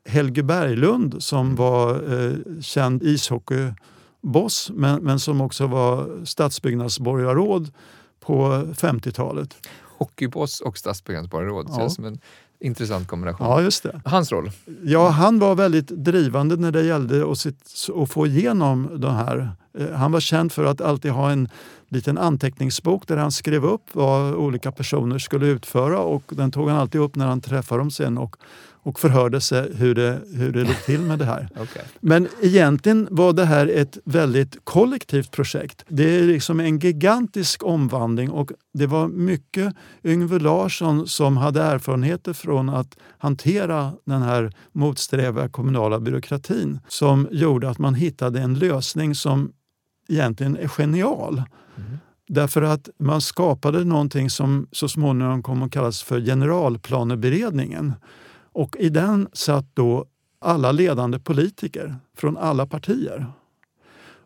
Helge 0.05 0.43
Berglund 0.43 1.23
som 1.23 1.55
var 1.55 1.91
eh, 1.91 2.61
känd 2.61 3.03
ishockeyboss 3.03 4.71
men, 4.73 5.03
men 5.03 5.19
som 5.19 5.41
också 5.41 5.67
var 5.67 6.25
stadsbyggnadsborgarråd 6.25 7.71
på 8.21 8.47
50-talet. 8.75 9.55
Hockeyboss 9.97 10.61
och 10.61 10.77
stadsbyggnadsborgarråd 10.77 11.65
ja. 11.69 11.77
känns 11.77 11.95
som 11.95 12.05
en 12.05 12.19
intressant 12.59 13.07
kombination. 13.07 13.47
Ja, 13.47 13.61
just 13.61 13.83
det. 13.83 14.01
Hans 14.05 14.31
roll? 14.31 14.51
Ja, 14.83 15.09
han 15.09 15.39
var 15.39 15.55
väldigt 15.55 15.87
drivande 15.87 16.55
när 16.55 16.71
det 16.71 16.83
gällde 16.83 17.31
att, 17.31 18.11
få 18.11 18.27
igenom 18.27 18.89
det 19.01 19.11
här. 19.11 19.51
Eh, 19.77 19.91
han 19.91 20.11
var 20.11 20.19
känd 20.19 20.51
för 20.51 20.65
att 20.65 20.81
alltid 20.81 21.11
ha 21.11 21.31
en 21.31 21.49
liten 21.87 22.17
anteckningsbok 22.17 23.07
där 23.07 23.17
han 23.17 23.31
skrev 23.31 23.65
upp 23.65 23.83
vad 23.91 24.33
olika 24.35 24.71
personer 24.71 25.19
skulle 25.19 25.45
utföra 25.45 25.99
och 25.99 26.23
den 26.29 26.51
tog 26.51 26.69
han 26.69 26.77
alltid 26.77 27.01
upp 27.01 27.15
när 27.15 27.27
han 27.27 27.41
träffade 27.41 27.81
dem 27.81 27.91
sen 27.91 28.17
och 28.17 28.35
och 28.83 28.99
förhörde 28.99 29.41
sig 29.41 29.75
hur 29.75 29.95
det, 29.95 30.19
hur 30.33 30.51
det 30.51 30.63
låg 30.63 30.85
till 30.85 30.99
med 30.99 31.19
det 31.19 31.25
här. 31.25 31.49
okay. 31.61 31.83
Men 31.99 32.27
egentligen 32.41 33.07
var 33.11 33.33
det 33.33 33.45
här 33.45 33.67
ett 33.67 33.97
väldigt 34.05 34.57
kollektivt 34.63 35.31
projekt. 35.31 35.85
Det 35.87 36.19
är 36.19 36.23
liksom 36.23 36.59
en 36.59 36.79
gigantisk 36.79 37.63
omvandling 37.63 38.29
och 38.29 38.51
det 38.73 38.85
var 38.85 39.07
mycket 39.07 39.75
Yngve 40.03 40.39
Larsson 40.39 41.07
som 41.07 41.37
hade 41.37 41.61
erfarenheter 41.61 42.33
från 42.33 42.69
att 42.69 42.97
hantera 43.17 43.93
den 44.05 44.21
här 44.21 44.53
motsträviga 44.71 45.49
kommunala 45.49 45.99
byråkratin 45.99 46.79
som 46.87 47.27
gjorde 47.31 47.69
att 47.69 47.79
man 47.79 47.95
hittade 47.95 48.41
en 48.41 48.59
lösning 48.59 49.15
som 49.15 49.51
egentligen 50.09 50.57
är 50.57 50.67
genial. 50.67 51.43
Mm. 51.77 51.97
Därför 52.27 52.61
att 52.61 52.89
man 52.99 53.21
skapade 53.21 53.83
någonting 53.83 54.29
som 54.29 54.67
så 54.71 54.89
småningom 54.89 55.43
kom 55.43 55.63
att 55.63 55.71
kallas 55.71 56.03
för 56.03 56.21
generalplaneberedningen. 56.21 57.93
Och 58.53 58.75
i 58.79 58.89
den 58.89 59.27
satt 59.33 59.65
då 59.73 60.05
alla 60.39 60.71
ledande 60.71 61.19
politiker 61.19 61.95
från 62.17 62.37
alla 62.37 62.65
partier. 62.65 63.25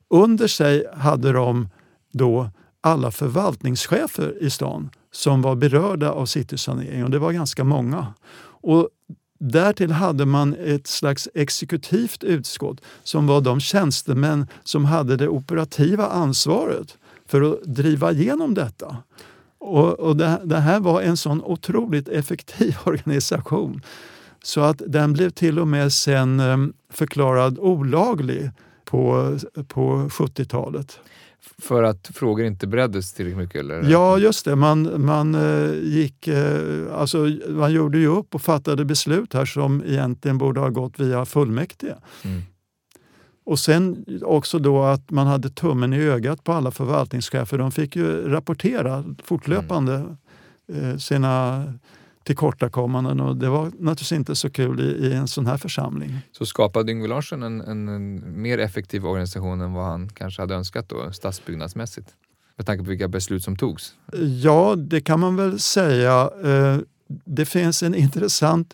Under 0.07 0.47
sig 0.47 0.85
hade 0.93 1.31
de 1.31 1.69
då 2.11 2.49
alla 2.81 3.11
förvaltningschefer 3.11 4.43
i 4.43 4.49
stan 4.49 4.89
som 5.11 5.41
var 5.41 5.55
berörda 5.55 6.11
av 6.11 6.25
Citysaneringen 6.25 7.03
och 7.03 7.11
det 7.11 7.19
var 7.19 7.31
ganska 7.31 7.63
många. 7.63 8.13
Och 8.61 8.89
Därtill 9.39 9.91
hade 9.91 10.25
man 10.25 10.55
ett 10.55 10.87
slags 10.87 11.29
exekutivt 11.33 12.23
utskott 12.23 12.81
som 13.03 13.27
var 13.27 13.41
de 13.41 13.59
tjänstemän 13.59 14.47
som 14.63 14.85
hade 14.85 15.17
det 15.17 15.27
operativa 15.27 16.07
ansvaret 16.07 16.97
för 17.25 17.41
att 17.41 17.63
driva 17.63 18.11
igenom 18.11 18.53
detta. 18.53 18.97
Och, 19.57 19.99
och 19.99 20.17
det, 20.17 20.41
det, 20.43 20.59
här 20.59 20.79
var 20.79 21.01
en 21.01 21.17
sån 21.17 21.41
otroligt 21.43 22.07
effektiv 22.07 22.77
organisation 22.85 23.81
så 24.45 24.61
att 24.61 24.81
den 24.87 25.13
blev 25.13 25.29
till 25.29 25.59
och 25.59 25.67
med 25.67 25.93
sen 25.93 26.39
ehm, 26.39 26.73
förklarad 26.89 27.59
olaglig 27.59 28.51
på, 28.85 29.37
på 29.67 30.09
70-talet. 30.09 30.99
För 31.57 31.83
att 31.83 32.11
frågor 32.13 32.45
inte 32.45 32.67
bereddes 32.67 33.13
tillräckligt 33.13 33.37
mycket? 33.37 33.59
Eller? 33.59 33.89
Ja, 33.89 34.17
just 34.17 34.45
det. 34.45 34.55
Man, 34.55 35.05
man, 35.05 35.35
eh, 35.35 35.73
gick, 35.73 36.27
eh, 36.27 36.95
alltså, 36.95 37.17
man 37.49 37.73
gjorde 37.73 37.97
ju 37.97 38.07
upp 38.07 38.35
och 38.35 38.41
fattade 38.41 38.85
beslut 38.85 39.33
här 39.33 39.45
som 39.45 39.83
egentligen 39.85 40.37
borde 40.37 40.59
ha 40.59 40.69
gått 40.69 40.99
via 40.99 41.25
fullmäktige. 41.25 41.95
Mm. 42.23 42.41
Och 43.45 43.59
sen 43.59 44.05
också 44.21 44.59
då 44.59 44.83
att 44.83 45.11
man 45.11 45.27
hade 45.27 45.49
tummen 45.49 45.93
i 45.93 46.01
ögat 46.01 46.43
på 46.43 46.53
alla 46.53 46.71
förvaltningschefer. 46.71 47.57
De 47.57 47.71
fick 47.71 47.95
ju 47.95 48.29
rapportera 48.29 49.03
fortlöpande 49.23 50.15
mm. 50.73 50.99
sina 50.99 51.63
tillkortakommanden 52.25 53.19
och 53.19 53.37
det 53.37 53.49
var 53.49 53.65
naturligtvis 53.65 54.11
inte 54.11 54.35
så 54.35 54.49
kul 54.49 54.79
i, 54.79 55.07
i 55.07 55.13
en 55.13 55.27
sån 55.27 55.45
här 55.45 55.57
församling. 55.57 56.19
Så 56.31 56.45
skapade 56.45 56.91
Yngve 56.91 57.07
Larsson 57.07 57.43
en, 57.43 57.61
en, 57.61 57.87
en, 57.87 58.41
mer 58.41 58.57
effektiv 58.57 59.05
organisation 59.05 59.61
än 59.61 59.73
vad 59.73 59.85
han 59.85 60.09
kanske 60.09 60.41
hade 60.41 60.55
önskat 60.55 60.89
då, 60.89 61.11
stadsbyggnadsmässigt? 61.11 62.09
Med 62.57 62.65
tanke 62.65 62.83
på 62.83 62.89
vilka 62.89 63.07
beslut 63.07 63.43
som 63.43 63.55
togs? 63.55 63.95
Ja, 64.43 64.75
det 64.75 65.01
kan 65.01 65.19
man 65.19 65.35
väl 65.35 65.59
säga. 65.59 66.29
Eh, 66.43 66.77
det 67.25 67.45
finns 67.45 67.83
en 67.83 67.95
intressant 67.95 68.73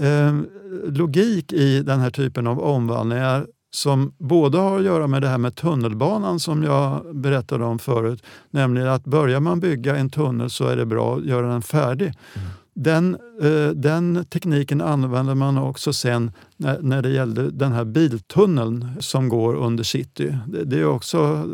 eh, 0.00 0.40
logik 0.84 1.52
i 1.52 1.82
den 1.82 2.00
här 2.00 2.10
typen 2.10 2.46
av 2.46 2.60
omvandlingar 2.60 3.46
som 3.70 4.12
både 4.18 4.58
har 4.58 4.78
att 4.78 4.84
göra 4.84 5.06
med 5.06 5.22
det 5.22 5.28
här 5.28 5.38
med 5.38 5.54
tunnelbanan 5.54 6.40
som 6.40 6.62
jag 6.62 7.16
berättade 7.16 7.64
om 7.64 7.78
förut. 7.78 8.22
Nämligen 8.50 8.88
att 8.88 9.04
börjar 9.04 9.40
man 9.40 9.60
bygga 9.60 9.96
en 9.96 10.10
tunnel 10.10 10.50
så 10.50 10.66
är 10.66 10.76
det 10.76 10.86
bra 10.86 11.16
att 11.16 11.24
göra 11.24 11.48
den 11.48 11.62
färdig. 11.62 12.12
Mm. 12.34 12.48
Den, 12.80 13.16
eh, 13.40 13.68
den 13.68 14.24
tekniken 14.24 14.80
använder 14.80 15.34
man 15.34 15.58
också 15.58 15.92
sen 15.92 16.32
när, 16.56 16.82
när 16.82 17.02
det 17.02 17.08
gällde 17.08 17.50
den 17.50 17.72
här 17.72 17.84
biltunneln 17.84 18.96
som 19.00 19.28
går 19.28 19.54
under 19.54 19.84
city. 19.84 20.38
Det, 20.46 20.64
det 20.64 20.78
är 20.78 20.86
också 20.86 21.48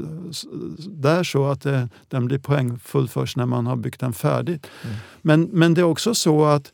där 0.79 1.25
så 1.25 1.47
att 1.47 1.63
det, 1.63 1.89
den 2.09 2.27
blir 2.27 2.39
poängfull 2.39 3.09
först 3.09 3.37
när 3.37 3.47
man 3.47 3.67
har 3.67 3.77
byggt 3.77 4.01
den 4.01 4.13
färdigt. 4.13 4.67
Mm. 4.83 4.97
Men, 5.23 5.43
men 5.43 5.75
det 5.75 5.81
är 5.81 5.85
också 5.85 6.15
så 6.15 6.45
att 6.45 6.73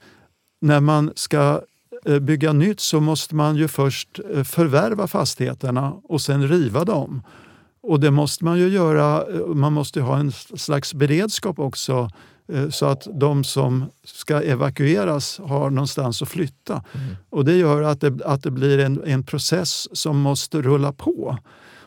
när 0.61 0.81
man 0.81 1.13
ska 1.15 1.63
eh, 2.05 2.19
bygga 2.19 2.53
nytt 2.53 2.81
så 2.81 3.01
måste 3.01 3.35
man 3.35 3.57
ju 3.57 3.69
först 3.69 4.21
eh, 4.35 4.45
förvärva 4.45 5.07
fastigheterna 5.07 5.93
och 6.05 6.21
sen 6.21 6.49
riva 6.49 6.85
dem. 6.85 7.23
Och 7.83 8.01
det 8.01 8.11
måste 8.11 8.45
man 8.45 8.59
ju 8.59 8.69
göra. 8.69 9.25
Man 9.55 9.73
måste 9.73 10.01
ha 10.01 10.19
en 10.19 10.33
slags 10.33 10.95
beredskap 10.95 11.59
också 11.59 11.95
Eh, 11.95 12.09
så 12.71 12.87
att 12.87 13.07
de 13.13 13.45
som 13.45 13.85
ska 14.05 14.43
evakueras 14.43 15.41
har 15.45 15.71
någonstans 15.71 16.23
att 16.23 16.29
flytta. 16.29 16.73
Mm. 16.73 17.17
Och 17.31 17.45
Det 17.45 17.57
gör 17.57 17.83
att 17.83 18.01
det, 18.01 18.25
att 18.25 18.43
det 18.43 18.51
blir 18.51 18.79
en, 18.79 19.03
en 19.05 19.23
process 19.23 19.89
som 19.93 20.21
måste 20.21 20.63
rulla 20.63 20.93
på. 20.93 21.39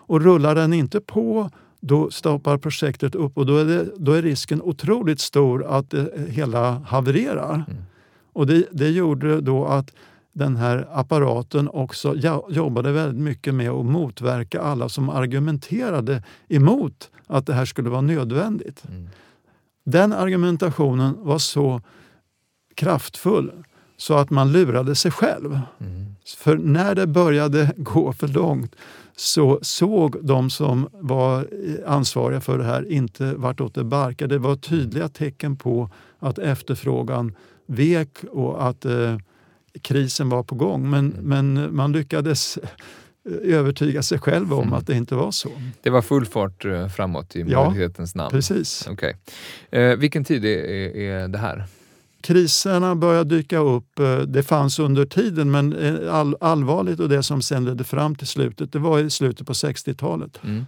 Och 0.06 0.22
rullar 0.22 0.56
den 0.56 0.74
inte 0.74 1.02
på 1.02 1.50
då 1.80 2.12
stoppar 2.12 2.58
projektet 2.58 3.16
upp 3.16 3.38
och 3.38 3.46
då 3.46 3.58
är, 3.58 3.66
det, 3.66 3.88
då 3.98 4.12
är 4.12 4.22
risken 4.22 4.62
otroligt 4.62 5.20
stor 5.20 5.66
att 5.66 5.90
det 5.90 6.30
hela 6.30 6.72
havererar. 6.72 7.54
Mm. 7.54 7.84
Och 8.34 8.48
det, 8.48 8.66
det 8.72 8.90
gjorde 8.90 9.42
då 9.42 9.66
att 9.66 9.92
den 10.34 10.56
här 10.56 10.88
apparaten 10.92 11.70
också 11.70 12.16
jobbade 12.50 12.92
väldigt 12.92 13.22
mycket 13.22 13.54
med 13.54 13.70
att 13.70 13.86
motverka 13.86 14.62
alla 14.62 14.90
som 14.90 15.10
argumenterade 15.10 16.24
emot 16.48 17.12
att 17.28 17.46
det 17.46 17.54
här 17.54 17.66
skulle 17.66 17.90
vara 17.90 18.02
nödvändigt. 18.02 18.84
Mm. 18.90 19.10
Den 19.84 20.14
argumentationen 20.14 21.18
var 21.20 21.38
så 21.38 21.82
kraftfull 22.76 23.52
så 23.98 24.14
att 24.14 24.30
man 24.30 24.52
lurade 24.52 24.96
sig 24.96 25.12
själv. 25.12 25.60
Mm. 25.80 26.16
För 26.38 26.58
när 26.58 26.96
det 26.96 27.08
började 27.08 27.74
gå 27.78 28.14
för 28.14 28.28
långt 28.28 28.76
så 29.16 29.60
såg 29.62 30.26
de 30.26 30.50
som 30.50 30.90
var 30.92 31.48
ansvariga 31.86 32.42
för 32.42 32.58
det 32.58 32.64
här 32.64 32.92
inte 32.92 33.34
vartåt 33.34 33.76
det 33.76 33.84
barkade. 33.84 34.36
Det 34.36 34.40
var 34.40 34.56
tydliga 34.56 35.10
tecken 35.10 35.56
på 35.56 35.90
att 36.20 36.40
efterfrågan 36.40 37.36
vek 37.66 38.24
och 38.32 38.68
att 38.68 38.86
eh, 38.86 39.18
krisen 39.82 40.30
var 40.30 40.44
på 40.44 40.56
gång. 40.56 40.90
Men, 40.90 41.14
mm. 41.14 41.54
men 41.54 41.76
man 41.76 41.92
lyckades 41.92 42.60
övertyga 43.44 44.04
sig 44.04 44.20
själv 44.20 44.54
om 44.54 44.64
mm. 44.64 44.74
att 44.74 44.88
det 44.88 44.96
inte 44.96 45.16
var 45.16 45.32
så. 45.32 45.50
Det 45.82 45.90
var 45.90 46.02
full 46.02 46.26
fart 46.26 46.66
eh, 46.66 46.88
framåt 46.88 47.36
i 47.36 47.44
möjlighetens 47.44 48.16
namn? 48.16 48.32
precis. 48.32 48.88
Okay. 48.88 49.14
Eh, 49.72 49.96
vilken 49.96 50.24
tid 50.24 50.46
är, 50.46 50.98
är 50.98 51.28
det 51.28 51.38
här? 51.38 51.66
Kriserna 52.22 52.96
började 52.96 53.36
dyka 53.36 53.58
upp. 53.58 54.00
Eh, 54.00 54.18
det 54.18 54.44
fanns 54.44 54.80
under 54.80 55.06
tiden, 55.06 55.52
men 55.52 55.74
eh, 55.74 56.16
all, 56.16 56.36
allvarligt 56.40 57.00
och 57.00 57.10
det 57.10 57.24
som 57.24 57.42
sen 57.42 57.66
ledde 57.66 57.84
fram 57.84 58.16
till 58.16 58.28
slutet, 58.28 58.72
det 58.72 58.80
var 58.80 59.00
i 59.00 59.10
slutet 59.10 59.48
på 59.48 59.54
60-talet. 59.54 60.40
Mm. 60.44 60.66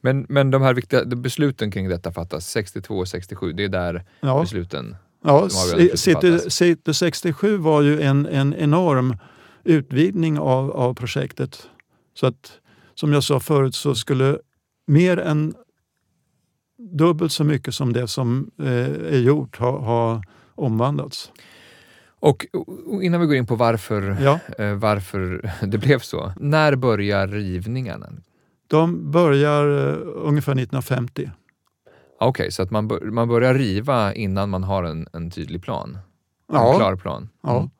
Men, 0.00 0.26
men 0.28 0.50
de 0.50 0.62
här 0.62 0.74
viktiga 0.74 1.04
besluten 1.04 1.70
kring 1.70 1.88
detta 1.88 2.12
fattas 2.12 2.50
62 2.50 2.98
och 2.98 3.08
67, 3.08 3.52
det 3.52 3.64
är 3.64 3.68
där 3.68 4.04
ja. 4.20 4.40
besluten 4.40 4.96
Ja, 5.24 5.48
City. 5.94 6.50
City 6.50 6.94
67 6.94 7.56
var 7.56 7.82
ju 7.82 8.02
en, 8.02 8.26
en 8.26 8.54
enorm 8.54 9.16
utvidgning 9.64 10.38
av, 10.38 10.70
av 10.70 10.94
projektet. 10.94 11.68
Så 12.14 12.26
att, 12.26 12.52
som 12.94 13.12
jag 13.12 13.24
sa 13.24 13.40
förut 13.40 13.74
så 13.74 13.94
skulle 13.94 14.38
mer 14.86 15.16
än 15.16 15.54
dubbelt 16.78 17.32
så 17.32 17.44
mycket 17.44 17.74
som 17.74 17.92
det 17.92 18.08
som 18.08 18.50
eh, 18.58 18.66
är 19.14 19.18
gjort 19.20 19.58
ha, 19.58 19.78
ha 19.78 20.22
omvandlats. 20.54 21.32
Och, 22.20 22.46
innan 23.02 23.20
vi 23.20 23.26
går 23.26 23.36
in 23.36 23.46
på 23.46 23.56
varför, 23.56 24.16
Ja, 24.22 24.38
eh, 24.58 24.74
varför 24.74 25.50
det 25.66 25.78
blev 25.78 25.98
så. 25.98 26.32
När 26.40 26.76
börjar 26.76 27.28
rivningarna? 27.28 28.08
de 28.66 29.10
börjar 29.10 29.88
eh, 29.92 29.98
ungefär 30.14 30.52
1950. 30.52 31.30
Okej, 32.20 32.50
så 32.52 32.62
att 32.62 32.70
man, 32.70 32.88
bör, 32.88 33.00
man 33.00 33.28
börjar 33.28 33.54
riva 33.54 34.14
innan 34.14 34.50
man 34.50 34.64
har 34.64 34.84
en, 34.84 35.06
en 35.12 35.30
tydlig 35.30 35.62
plan? 35.62 35.98
En 36.52 36.54
Ja. 36.54 36.76
klar 36.76 36.96
plan? 36.96 37.28
Ja. 37.42 37.70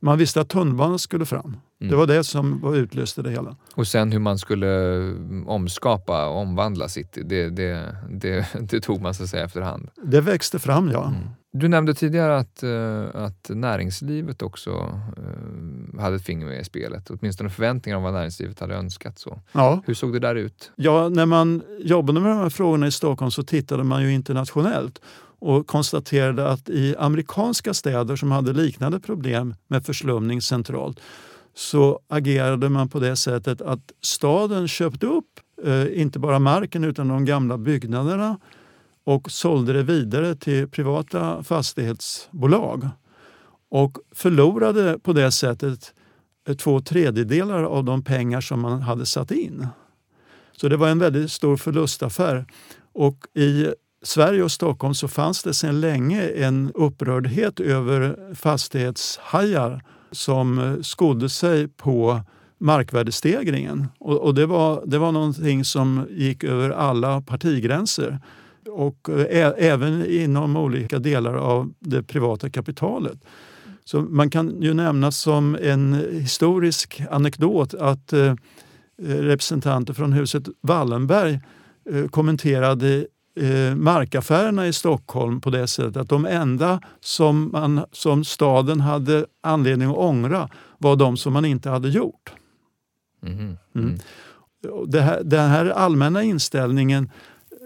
Man 0.00 0.18
visste 0.18 0.40
att 0.40 0.48
tunnelbanan 0.48 0.98
skulle 0.98 1.26
fram. 1.26 1.56
Mm. 1.80 1.90
Det 1.90 1.96
var 1.96 2.06
det 2.06 2.24
som 2.24 2.60
var 2.60 2.76
utlöste 2.76 3.22
det 3.22 3.30
hela. 3.30 3.56
Och 3.74 3.86
sen 3.86 4.12
hur 4.12 4.18
man 4.18 4.38
skulle 4.38 4.94
mm, 4.96 5.48
omskapa 5.48 6.28
och 6.28 6.36
omvandla 6.36 6.88
city, 6.88 7.22
det, 7.22 7.50
det, 7.50 7.96
det, 8.10 8.46
det 8.60 8.80
tog 8.80 9.00
man 9.00 9.14
så 9.14 9.22
att 9.22 9.28
säga 9.28 9.44
efterhand. 9.44 9.90
Det 10.02 10.20
växte 10.20 10.58
fram, 10.58 10.90
ja. 10.90 11.06
Mm. 11.06 11.28
Du 11.52 11.68
nämnde 11.68 11.94
tidigare 11.94 12.38
att, 12.38 12.62
eh, 12.62 13.22
att 13.22 13.50
näringslivet 13.54 14.42
också 14.42 15.00
eh, 15.16 16.00
hade 16.00 16.16
ett 16.16 16.24
finger 16.24 16.46
med 16.46 16.60
i 16.60 16.64
spelet. 16.64 17.10
Åtminstone 17.10 17.50
förväntningar 17.50 17.96
om 17.96 18.02
vad 18.02 18.12
näringslivet 18.12 18.60
hade 18.60 18.74
önskat. 18.74 19.18
Så. 19.18 19.40
ja. 19.52 19.82
Hur 19.86 19.94
såg 19.94 20.12
det 20.12 20.18
där 20.18 20.34
ut? 20.34 20.70
Ja, 20.76 21.08
när 21.08 21.26
man 21.26 21.62
jobbade 21.78 22.20
med 22.20 22.30
de 22.30 22.38
här 22.38 22.50
frågorna 22.50 22.86
i 22.86 22.90
Stockholm 22.90 23.30
så 23.30 23.42
tittade 23.42 23.84
man 23.84 24.02
ju 24.02 24.12
internationellt 24.12 25.00
och 25.38 25.66
konstaterade 25.66 26.48
att 26.48 26.68
i 26.68 26.96
amerikanska 26.98 27.74
städer 27.74 28.16
som 28.16 28.30
hade 28.30 28.52
liknande 28.52 29.00
problem 29.00 29.54
med 29.68 29.86
förslumning 29.86 30.42
centralt 30.42 31.00
så 31.54 32.00
agerade 32.08 32.68
man 32.68 32.88
på 32.88 33.00
det 33.00 33.16
sättet 33.16 33.60
att 33.60 33.92
staden 34.00 34.68
köpte 34.68 35.06
upp 35.06 35.40
eh, 35.64 36.00
inte 36.00 36.18
bara 36.18 36.38
marken 36.38 36.84
utan 36.84 37.08
de 37.08 37.24
gamla 37.24 37.58
byggnaderna 37.58 38.38
och 39.04 39.30
sålde 39.30 39.72
det 39.72 39.82
vidare 39.82 40.34
till 40.34 40.68
privata 40.68 41.42
fastighetsbolag 41.42 42.88
och 43.70 43.98
förlorade 44.12 44.98
på 44.98 45.12
det 45.12 45.30
sättet 45.30 45.94
eh, 46.48 46.56
två 46.56 46.80
tredjedelar 46.80 47.62
av 47.62 47.84
de 47.84 48.02
pengar 48.02 48.40
som 48.40 48.60
man 48.60 48.82
hade 48.82 49.06
satt 49.06 49.30
in. 49.30 49.66
Så 50.52 50.68
det 50.68 50.76
var 50.76 50.88
en 50.88 50.98
väldigt 50.98 51.32
stor 51.32 51.56
förlustaffär. 51.56 52.46
Och 52.92 53.26
i 53.34 53.68
Sverige 54.02 54.42
och 54.42 54.52
Stockholm 54.52 54.94
så 54.94 55.08
fanns 55.08 55.42
det 55.42 55.54
sedan 55.54 55.80
länge 55.80 56.28
en 56.28 56.72
upprördhet 56.74 57.60
över 57.60 58.34
fastighetshajar 58.34 59.82
som 60.10 60.58
eh, 60.58 60.80
skodde 60.80 61.28
sig 61.28 61.68
på 61.68 62.20
markvärdestegringen. 62.58 63.86
Och, 63.98 64.18
och 64.18 64.34
det, 64.34 64.46
var, 64.46 64.82
det 64.86 64.98
var 64.98 65.12
någonting 65.12 65.64
som 65.64 66.06
gick 66.10 66.44
över 66.44 66.70
alla 66.70 67.20
partigränser 67.20 68.18
och 68.70 69.08
eh, 69.08 69.46
ä, 69.46 69.54
även 69.58 70.06
inom 70.06 70.56
olika 70.56 70.98
delar 70.98 71.34
av 71.34 71.72
det 71.78 72.02
privata 72.02 72.50
kapitalet. 72.50 73.24
Så 73.84 74.00
man 74.00 74.30
kan 74.30 74.62
ju 74.62 74.74
nämna 74.74 75.12
som 75.12 75.56
en 75.62 75.94
historisk 76.12 77.02
anekdot 77.10 77.74
att 77.74 78.12
eh, 78.12 78.34
representanter 79.02 79.94
från 79.94 80.12
huset 80.12 80.48
Wallenberg 80.60 81.40
eh, 81.90 82.06
kommenterade 82.06 83.06
eh, 83.38 83.74
markaffärerna 83.74 84.66
i 84.66 84.72
Stockholm 84.72 85.40
på 85.40 85.50
det 85.50 85.66
sättet 85.66 85.96
att 85.96 86.08
de 86.08 86.26
enda 86.26 86.80
som, 87.00 87.50
man, 87.52 87.84
som 87.92 88.24
staden 88.24 88.80
hade 88.80 89.26
anledning 89.42 89.90
att 89.90 89.96
ångra 89.96 90.48
var 90.78 90.96
de 90.96 91.16
som 91.16 91.32
man 91.32 91.44
inte 91.44 91.70
hade 91.70 91.88
gjort. 91.88 92.32
Mhm. 93.22 93.56
Mm. 93.74 93.98
Och 94.72 94.88
Det 94.88 95.00
här, 95.00 95.22
den 95.24 95.50
här 95.50 95.66
allmänna 95.66 96.22
inställningen 96.22 97.10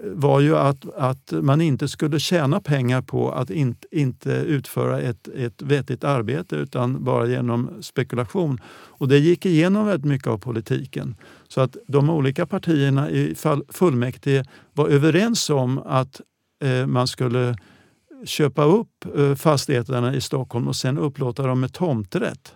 var 0.05 0.39
ju 0.39 0.57
att, 0.57 0.85
att 0.95 1.31
man 1.31 1.61
inte 1.61 1.87
skulle 1.87 2.19
tjäna 2.19 2.59
pengar 2.59 3.01
på 3.01 3.31
att 3.31 3.49
inte, 3.49 3.87
inte 3.91 4.31
utföra 4.31 5.01
ett, 5.01 5.27
ett 5.27 5.61
vettigt 5.61 6.03
arbete 6.03 6.55
utan 6.55 7.03
bara 7.03 7.27
genom 7.27 7.69
spekulation. 7.81 8.59
Och 8.73 9.07
det 9.07 9.17
gick 9.17 9.45
igenom 9.45 9.85
väldigt 9.85 10.05
mycket 10.05 10.27
av 10.27 10.37
politiken. 10.37 11.15
Så 11.47 11.61
att 11.61 11.77
de 11.87 12.09
olika 12.09 12.45
partierna 12.45 13.09
i 13.09 13.35
fullmäktige 13.69 14.45
var 14.73 14.87
överens 14.87 15.49
om 15.49 15.77
att 15.85 16.21
eh, 16.63 16.87
man 16.87 17.07
skulle 17.07 17.55
köpa 18.25 18.63
upp 18.63 19.05
eh, 19.17 19.35
fastigheterna 19.35 20.15
i 20.15 20.21
Stockholm 20.21 20.67
och 20.67 20.75
sen 20.75 20.97
upplåta 20.97 21.47
dem 21.47 21.59
med 21.59 21.73
tomträtt 21.73 22.55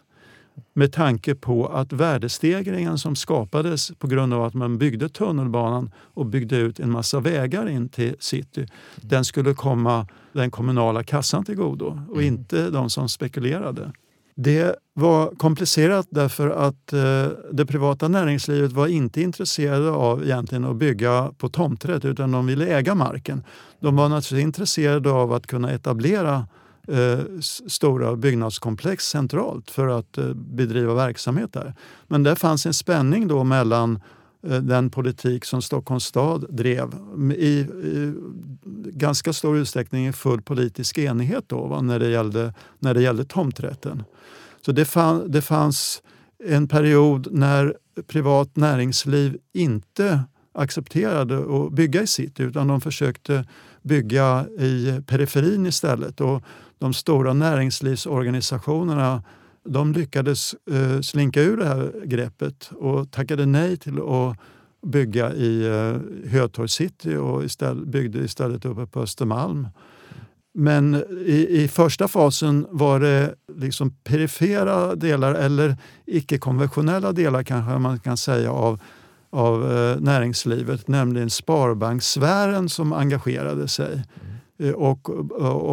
med 0.74 0.94
tanke 0.94 1.36
på 1.36 1.68
att 1.68 1.94
värdestegringen 1.94 2.98
som 2.98 3.16
skapades 3.16 3.92
på 4.00 4.08
grund 4.08 4.34
av 4.34 4.44
att 4.44 4.54
man 4.54 4.78
byggde 4.78 5.10
tunnelbanan 5.10 5.92
och 6.14 6.26
byggde 6.26 6.58
ut 6.58 6.80
en 6.80 6.92
massa 6.92 7.20
vägar 7.20 7.70
in 7.70 7.90
till 7.90 8.16
city, 8.20 8.68
den 8.96 9.26
skulle 9.26 9.54
komma 9.54 10.08
den 10.34 10.52
kommunala 10.52 11.04
kassan 11.04 11.46
till 11.46 11.56
godo 11.56 12.02
och 12.10 12.18
Mm. 12.18 12.26
inte 12.28 12.70
de 12.70 12.90
som 12.90 13.10
spekulerade. 13.10 13.92
Det 14.36 14.76
var 14.94 15.36
komplicerat 15.36 16.08
därför 16.10 16.50
att 16.50 16.94
eh, 16.94 17.28
det 17.52 17.66
privata 17.66 18.08
näringslivet 18.08 18.72
var 18.72 18.88
inte 18.88 19.22
intresserade 19.22 19.92
av 19.92 20.24
egentligen 20.24 20.66
att 20.66 20.76
bygga 20.76 21.32
på 21.38 21.50
tomträtt 21.50 22.06
utan 22.06 22.32
de 22.32 22.46
ville 22.46 22.66
äga 22.66 22.96
marken. 22.96 23.44
De 23.80 23.96
var 23.96 24.10
naturligtvis 24.10 24.44
intresserade 24.44 25.12
av 25.12 25.34
att 25.34 25.48
kunna 25.48 25.72
etablera 25.72 26.48
eh, 26.88 27.20
stora 27.68 28.16
byggnadskomplex 28.16 29.08
centralt 29.08 29.72
för 29.72 29.88
att 29.88 30.18
eh, 30.18 30.34
bedriva 30.34 30.94
verksamhet 30.94 31.54
där. 31.54 31.74
Men 32.08 32.24
där 32.24 32.36
fanns 32.36 32.66
en 32.66 32.74
spänning 32.74 33.28
då 33.28 33.44
mellan 33.44 34.00
eh, 34.48 34.62
den 34.62 34.90
politik 34.90 35.46
som 35.46 35.62
Stockholms 35.62 36.04
stad 36.04 36.46
drev 36.50 36.94
i, 37.38 37.60
i 37.60 38.14
ganska 38.86 39.34
stor 39.34 39.58
utsträckning 39.58 40.08
i 40.08 40.14
full 40.14 40.42
politisk 40.42 40.98
enighet 40.98 41.44
då, 41.48 41.68
va, 41.68 41.82
när, 41.82 42.00
det 42.00 42.10
gällde, 42.10 42.54
när 42.80 42.94
det 42.94 43.02
gällde 43.02 43.26
tomträtten. 43.26 44.04
Så 44.66 44.72
det, 44.72 44.86
fann, 44.86 45.32
det 45.32 45.42
fanns 45.42 46.02
en 46.44 46.68
period 46.68 47.28
när 47.32 47.78
privat 48.08 48.56
näringsliv 48.56 49.38
inte 49.54 50.24
accepterade 50.54 51.38
att 51.38 51.72
bygga 51.72 52.02
i 52.02 52.08
city 52.08 52.44
utan 52.44 52.68
de 52.68 52.82
försökte 52.82 53.46
bygga 53.82 54.46
i 54.60 55.02
periferin 55.08 55.66
istället. 55.66 56.22
Och 56.22 56.44
de 56.80 56.94
stora 56.94 57.34
näringslivsorganisationerna 57.34 59.24
de 59.70 59.94
lyckades 59.94 60.56
eh, 60.72 61.02
slinka 61.02 61.42
ur 61.42 61.58
det 61.58 61.66
här 61.66 62.06
greppet 62.06 62.72
och 62.72 63.12
tackade 63.12 63.46
nej 63.46 63.78
till 63.78 64.00
att 64.02 64.38
bygga 64.86 65.34
i 65.34 65.68
eh, 65.68 66.30
Hötorg 66.32 66.70
city 66.70 67.16
och 67.16 67.44
istället, 67.44 67.88
byggde 67.88 68.20
istället 68.20 68.66
uppe 68.66 68.86
på 68.86 69.02
Östermalm. 69.02 69.68
Men 70.54 70.96
i, 71.26 71.48
i 71.64 71.68
första 71.68 72.08
fasen 72.08 72.68
var 72.70 73.00
det 73.00 73.36
liksom 73.56 73.96
perifera 74.04 74.96
delar 74.96 75.34
eller 75.34 75.78
icke-konventionella 76.06 77.12
delar 77.12 77.44
kanske 77.44 77.78
man 77.78 78.00
kan 78.00 78.18
säga 78.18 78.52
av, 78.52 78.82
av 79.30 79.72
eh, 79.72 80.00
näringslivet, 80.00 80.88
nämligen 80.88 81.30
sparbankssfären 81.30 82.70
som 82.70 82.94
engagerade 82.94 83.68
sig. 83.68 83.94
Mm 83.94 84.37
och, 84.76 85.10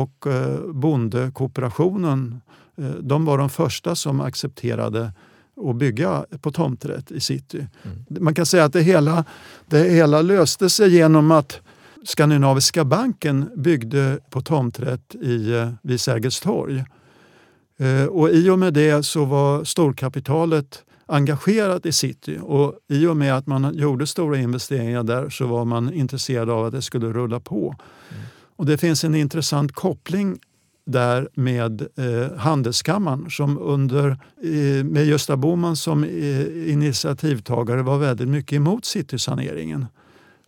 och 0.03 0.27
eh, 0.27 0.59
bondekooperationen 0.73 2.40
eh, 2.77 2.90
de 2.90 3.25
var 3.25 3.38
de 3.38 3.51
första 3.51 3.94
som 3.94 4.20
accepterade 4.20 5.12
att 5.70 5.77
bygga 5.77 6.25
på 6.40 6.53
tomträtt 6.53 7.11
i 7.11 7.20
city. 7.20 7.66
Man 8.09 8.35
kan 8.35 8.47
säga 8.47 8.64
att 8.64 8.73
det 8.73 8.83
hela, 8.83 9.25
det 9.66 9.79
hela 9.79 10.23
löste 10.23 10.70
sig 10.70 10.94
genom 10.94 11.31
att 11.31 11.61
Skandinaviska 12.05 12.85
banken 12.85 13.51
byggde 13.57 14.18
på 14.31 14.40
tomträtt 14.40 15.14
i, 15.14 15.53
eh, 15.55 15.70
vid 15.83 16.01
Sergels 16.01 16.40
torg. 16.40 16.85
Eh, 17.79 18.05
Och 18.05 18.31
I 18.31 18.51
och 18.51 18.59
med 18.59 18.75
det 18.75 19.03
så 19.03 19.25
var 19.25 19.64
storkapitalet 19.64 20.85
engagerat 21.07 21.87
i 21.87 21.92
city 21.92 22.38
och 22.42 22.75
i 22.88 23.07
och 23.07 23.16
med 23.16 23.37
att 23.37 23.47
man 23.47 23.75
gjorde 23.75 24.07
stora 24.07 24.38
investeringar 24.38 25.03
där 25.03 25.31
så 25.31 25.47
var 25.47 25.64
man 25.64 25.92
intresserad 25.92 26.51
av 26.51 26.64
att 26.64 26.73
det 26.73 26.83
skulle 26.83 27.07
rulla 27.07 27.40
på. 27.40 27.75
Och 28.57 28.67
Det 28.67 28.79
finns 28.79 29.05
en 29.05 29.14
intressant 29.14 29.73
koppling 29.73 30.38
där 30.87 31.29
med 31.35 31.81
eh, 31.81 32.38
Handelskammaren 32.38 33.31
som 33.31 33.59
under, 33.59 34.11
eh, 34.43 34.85
med 34.85 35.07
Gösta 35.07 35.37
Bohman 35.37 35.77
som 35.77 36.05
eh, 36.05 36.73
initiativtagare 36.73 37.83
var 37.83 37.99
väldigt 37.99 38.29
mycket 38.29 38.57
emot 38.57 38.85
citysaneringen 38.85 39.87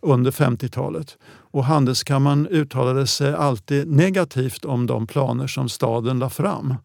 under 0.01 0.31
50-talet. 0.31 1.17
Och 1.51 1.65
Handelskammaren 1.65 2.47
uttalade 2.47 3.07
sig 3.07 3.33
alltid 3.33 3.87
negativt 3.91 4.65
om 4.65 4.85
de 4.85 5.07
planer 5.07 5.47
som 5.47 5.69
staden 5.69 6.19
la 6.19 6.29
fram. 6.29 6.75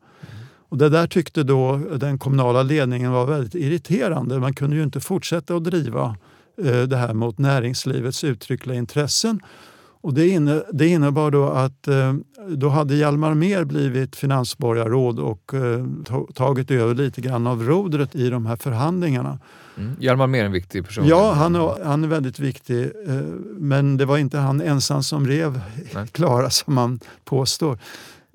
Och 0.68 0.78
det 0.78 0.88
där 0.88 1.06
tyckte 1.06 1.42
då 1.42 1.76
den 1.76 2.18
kommunala 2.18 2.62
ledningen 2.62 3.12
var 3.12 3.26
väldigt 3.26 3.54
irriterande. 3.54 4.38
Man 4.38 4.54
kunde 4.54 4.76
ju 4.76 4.82
inte 4.82 5.00
fortsätta 5.00 5.56
att 5.56 5.64
driva 5.64 6.16
eh, 6.64 6.82
det 6.82 6.96
här 6.96 7.14
mot 7.14 7.38
näringslivets 7.38 8.24
uttryckliga 8.24 8.78
intressen. 8.78 9.40
Och 10.02 10.14
det, 10.14 10.28
inne, 10.28 10.62
det 10.72 10.86
innebar 10.86 11.30
då 11.30 11.48
att 11.48 11.88
eh, 11.88 12.14
då 12.48 12.68
hade 12.68 12.94
Hjalmar 12.94 13.34
Mer 13.34 13.64
blivit 13.64 14.16
finansborgarråd 14.16 15.18
och 15.18 15.54
eh, 15.54 15.86
tagit 16.34 16.70
över 16.70 16.94
lite 16.94 17.20
grann 17.20 17.46
av 17.46 17.62
rodret 17.62 18.14
i 18.14 18.30
de 18.30 18.46
här 18.46 18.56
förhandlingarna. 18.56 19.38
Mm. 19.78 19.96
Hjalmar 20.00 20.26
Mer 20.26 20.40
är 20.40 20.44
en 20.44 20.52
viktig 20.52 20.86
person. 20.86 21.06
Ja, 21.06 21.32
han 21.32 21.54
är, 21.54 21.84
han 21.84 22.04
är 22.04 22.08
väldigt 22.08 22.38
viktig. 22.38 22.82
Eh, 22.82 23.14
men 23.58 23.96
det 23.96 24.04
var 24.04 24.18
inte 24.18 24.38
han 24.38 24.60
ensam 24.60 25.02
som 25.02 25.26
rev 25.26 25.60
Klara 26.12 26.50
som 26.50 26.74
man 26.74 27.00
påstår. 27.24 27.78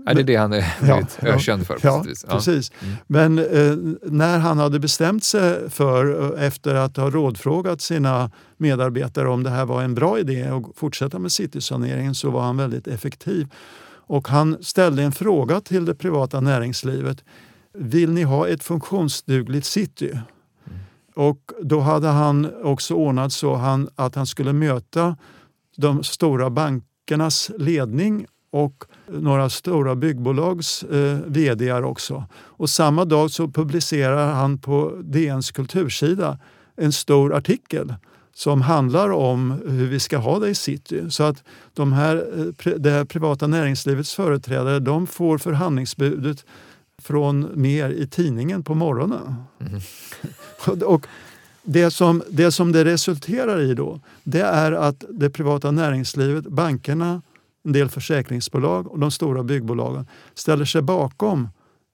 Ja, 0.07 0.13
det 0.13 0.21
är 0.21 0.23
det 0.23 0.35
han 0.35 0.53
är 0.53 0.65
ja, 0.87 1.01
ökänd 1.21 1.67
för. 1.67 1.77
Ja, 1.83 2.03
precis. 2.03 2.25
precis. 2.25 2.71
Mm. 2.81 2.95
Men 3.07 3.39
eh, 3.39 3.97
när 4.11 4.39
han 4.39 4.57
hade 4.57 4.79
bestämt 4.79 5.23
sig 5.23 5.69
för, 5.69 6.33
eh, 6.37 6.45
efter 6.45 6.75
att 6.75 6.97
ha 6.97 7.09
rådfrågat 7.09 7.81
sina 7.81 8.31
medarbetare 8.57 9.29
om 9.29 9.43
det 9.43 9.49
här 9.49 9.65
var 9.65 9.83
en 9.83 9.95
bra 9.95 10.19
idé 10.19 10.43
att 10.43 10.63
fortsätta 10.75 11.19
med 11.19 11.31
citysaneringen 11.31 12.15
så 12.15 12.29
var 12.29 12.41
han 12.41 12.57
väldigt 12.57 12.87
effektiv. 12.87 13.47
Och 14.07 14.27
han 14.27 14.57
ställde 14.61 15.03
en 15.03 15.11
fråga 15.11 15.61
till 15.61 15.85
det 15.85 15.95
privata 15.95 16.39
näringslivet. 16.39 17.23
Vill 17.73 18.11
ni 18.11 18.23
ha 18.23 18.47
ett 18.47 18.63
funktionsdugligt 18.63 19.65
city? 19.65 20.09
Mm. 20.09 20.79
Och 21.15 21.51
då 21.61 21.79
hade 21.79 22.07
han 22.07 22.51
också 22.63 22.93
ordnat 22.93 23.33
så 23.33 23.55
han, 23.55 23.89
att 23.95 24.15
han 24.15 24.25
skulle 24.25 24.53
möta 24.53 25.17
de 25.77 26.03
stora 26.03 26.49
bankernas 26.49 27.51
ledning 27.57 28.25
och 28.51 28.83
några 29.11 29.49
stora 29.49 29.95
byggbolags 29.95 30.83
eh, 30.83 31.17
vd 31.25 31.73
också. 31.73 32.23
Och 32.33 32.69
samma 32.69 33.05
dag 33.05 33.31
så 33.31 33.47
publicerar 33.47 34.33
han 34.33 34.57
på 34.57 34.93
DNs 35.03 35.51
kultursida 35.51 36.39
en 36.75 36.91
stor 36.91 37.33
artikel 37.33 37.93
som 38.33 38.61
handlar 38.61 39.09
om 39.09 39.61
hur 39.67 39.87
vi 39.87 39.99
ska 39.99 40.17
ha 40.17 40.39
det 40.39 40.49
i 40.49 40.55
city. 40.55 41.11
Så 41.11 41.23
att 41.23 41.43
de 41.73 41.93
här, 41.93 42.15
eh, 42.65 42.73
det 42.77 42.91
här 42.91 43.05
privata 43.05 43.47
näringslivets 43.47 44.13
företrädare 44.13 44.79
de 44.79 45.07
får 45.07 45.37
förhandlingsbudet 45.37 46.45
från 47.01 47.47
mer 47.53 47.89
i 47.89 48.07
tidningen 48.07 48.63
på 48.63 48.75
morgonen. 48.75 49.35
Mm. 49.59 49.81
och 50.85 51.07
det 51.63 51.91
som, 51.91 52.23
det 52.29 52.51
som 52.51 52.71
det 52.71 52.85
resulterar 52.85 53.61
i 53.61 53.73
då, 53.73 53.99
det 54.23 54.41
är 54.41 54.71
att 54.71 55.03
det 55.09 55.29
privata 55.29 55.71
näringslivet, 55.71 56.47
bankerna, 56.47 57.21
en 57.67 57.73
del 57.73 57.89
försäkringsbolag 57.89 58.87
och 58.87 58.99
de 58.99 59.11
stora 59.11 59.43
byggbolagen 59.43 60.07
ställer 60.33 60.65
sig 60.65 60.81
bakom 60.81 61.49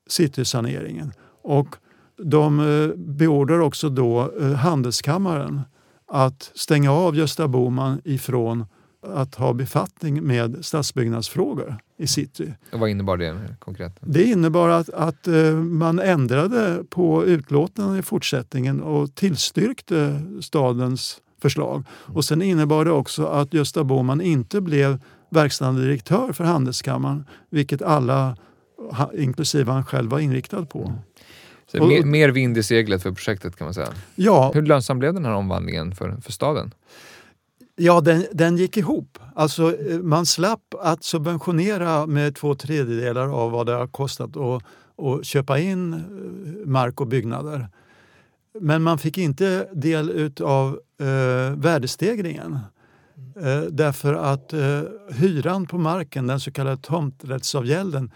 citysaneringen. 0.07 1.11
Och 1.43 1.75
de 2.17 2.59
eh, 2.59 2.95
beordrar 2.97 3.59
också 3.59 3.89
då 3.89 4.31
eh, 4.41 4.51
Handelskammaren 4.51 5.61
att 6.07 6.51
stänga 6.55 6.91
av 6.91 7.15
Gösta 7.15 7.47
Boman 7.47 8.01
ifrån 8.03 8.65
att 9.07 9.35
ha 9.35 9.53
befattning 9.53 10.23
med 10.23 10.65
stadsbyggnadsfrågor 10.65 11.77
i 11.97 12.07
city. 12.07 12.53
Och 12.71 12.79
vad 12.79 12.89
innebar 12.89 13.17
det 13.17 13.55
konkret? 13.59 13.97
Det 14.01 14.23
innebar 14.23 14.69
att, 14.69 14.89
att 14.89 15.27
eh, 15.27 15.53
man 15.53 15.99
ändrade 15.99 16.83
på 16.89 17.25
utlåtanden 17.25 17.99
i 17.99 18.01
fortsättningen 18.01 18.81
och 18.81 19.15
tillstyrkte 19.15 20.21
stadens 20.41 21.21
förslag. 21.41 21.83
Och 21.91 22.25
sen 22.25 22.41
innebar 22.41 22.85
det 22.85 22.91
också 22.91 23.25
att 23.25 23.53
Gösta 23.53 23.83
Boman 23.83 24.21
inte 24.21 24.61
blev 24.61 24.99
verkställande 25.33 25.81
direktör 25.81 26.33
för 26.33 26.43
Handelskammaren, 26.43 27.25
vilket 27.49 27.81
alla, 27.81 28.37
inklusive 29.17 29.71
han 29.71 29.85
själv, 29.85 30.09
var 30.09 30.19
inriktad 30.19 30.65
på. 30.65 30.79
Mm. 30.79 30.99
Så 31.67 31.85
mer, 31.85 32.03
mer 32.03 32.29
vind 32.29 32.57
i 32.57 32.63
seglet 32.63 33.03
för 33.03 33.11
projektet 33.11 33.55
kan 33.55 33.65
man 33.65 33.73
säga. 33.73 33.89
Ja. 34.15 34.51
Hur 34.53 34.61
lönsam 34.61 34.99
blev 34.99 35.13
den 35.13 35.25
här 35.25 35.33
omvandlingen 35.33 35.95
för, 35.95 36.17
för 36.21 36.31
staden? 36.31 36.73
Ja, 37.75 38.01
den, 38.01 38.25
den 38.31 38.57
gick 38.57 38.77
ihop. 38.77 39.19
Alltså, 39.35 39.77
eh, 39.77 39.99
man 39.99 40.25
slapp 40.25 40.73
att 40.79 41.03
subventionera 41.03 42.05
med 42.05 42.35
två 42.35 42.55
tredjedelar 42.55 43.27
av 43.27 43.51
vad 43.51 43.65
det 43.65 43.73
har 43.73 43.87
kostat 43.87 44.37
att, 44.37 44.63
att 44.97 45.25
köpa 45.25 45.59
in 45.59 45.93
eh, 45.93 45.99
mark 46.67 47.01
och 47.01 47.07
byggnader. 47.07 47.67
Men 48.59 48.83
man 48.83 48.97
fick 48.97 49.17
inte 49.17 49.67
del 49.73 50.31
av 50.41 50.79
eh, 50.99 51.57
värdestegringen. 51.57 52.59
Eh, 53.41 53.61
därför 53.61 54.13
att 54.13 54.53
eh, 54.53 54.81
hyran 55.09 55.67
på 55.67 55.77
marken, 55.77 56.27
den 56.27 56.39
så 56.39 56.51
kallade 56.51 56.77
tomträttsavgälden, 56.77 58.11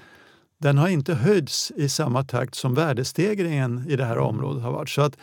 den 0.58 0.78
har 0.78 0.88
inte 0.88 1.14
höjts 1.14 1.72
i 1.76 1.90
samma 1.90 2.24
takt 2.24 2.56
som 2.56 2.74
värdestegringen 2.74 3.86
i 3.90 3.96
det 3.96 4.06
här 4.06 4.18
området 4.18 4.64
har 4.64 4.72
varit. 4.72 4.90
Så 4.90 5.02
att 5.02 5.18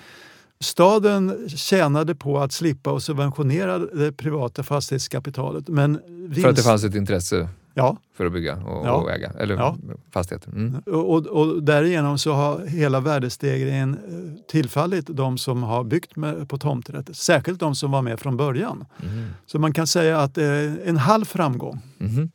staden 0.61 1.49
tjänade 1.49 2.15
på 2.15 2.39
att 2.39 2.53
slippa 2.53 2.97
att 2.97 3.03
subventionera 3.03 3.79
det 3.79 4.13
privata 4.13 4.63
fastighetskapitalet. 4.63 5.69
Men 5.69 6.01
vinst... 6.07 6.43
För 6.43 6.49
att 6.49 6.57
det 6.57 6.63
fanns 6.63 6.85
ett 6.85 6.95
intresse 6.95 7.49
ja. 7.75 7.97
för 8.17 8.27
att 8.27 8.33
bygga 8.33 8.57
och, 8.57 8.87
ja. 8.87 8.93
och 8.93 9.11
äga, 9.11 9.33
eller 9.41 9.55
ja. 9.55 9.77
fastigheter. 10.11 10.51
Mm. 10.51 10.79
Och, 10.87 11.27
och, 11.27 11.63
därigenom 11.63 12.19
så 12.19 12.33
har 12.33 12.67
hela 12.67 13.01
värdestegringen 13.01 13.95
eh, 13.95 14.47
tillfallit 14.51 15.07
de 15.09 15.39
som 15.39 15.63
har 15.63 15.85
byggt 15.85 16.17
med, 16.17 16.49
på 16.49 16.59
tomträtt. 16.59 17.17
Särskilt 17.17 17.61
de 17.61 17.75
som 17.75 17.91
var 17.91 18.03
med 18.03 18.21
från 18.21 18.37
början. 18.37 18.85
Mm. 19.03 19.25
Så 19.47 19.59
man 19.59 19.73
kan 19.73 19.87
säga 19.87 20.21
att 20.21 20.35
det 20.35 20.45
är 20.45 20.81
en 20.85 20.97
halv 20.97 21.25
framgång. 21.25 21.81
Mm. 22.01 22.31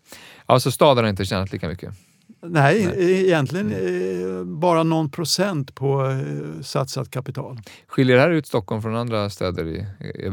Alltså 0.46 0.72
staden 0.72 1.04
har 1.04 1.10
inte 1.10 1.26
tjänat 1.26 1.52
lika 1.52 1.68
mycket? 1.68 1.94
Nej, 2.42 2.86
Nej. 2.86 3.26
egentligen 3.28 3.74
mm. 3.74 4.60
bara 4.60 4.84
någon 4.84 5.10
procent 5.10 5.76
på 5.76 6.06
eh, 6.06 6.62
satsat 6.62 7.12
kapital. 7.12 7.60
Skiljer 7.88 8.16
det 8.16 8.22
här 8.22 8.30
ut 8.30 8.48
Stockholm 8.48 8.82
från 8.82 8.96
andra 8.96 9.30
städer 9.30 9.68
i 9.68 9.86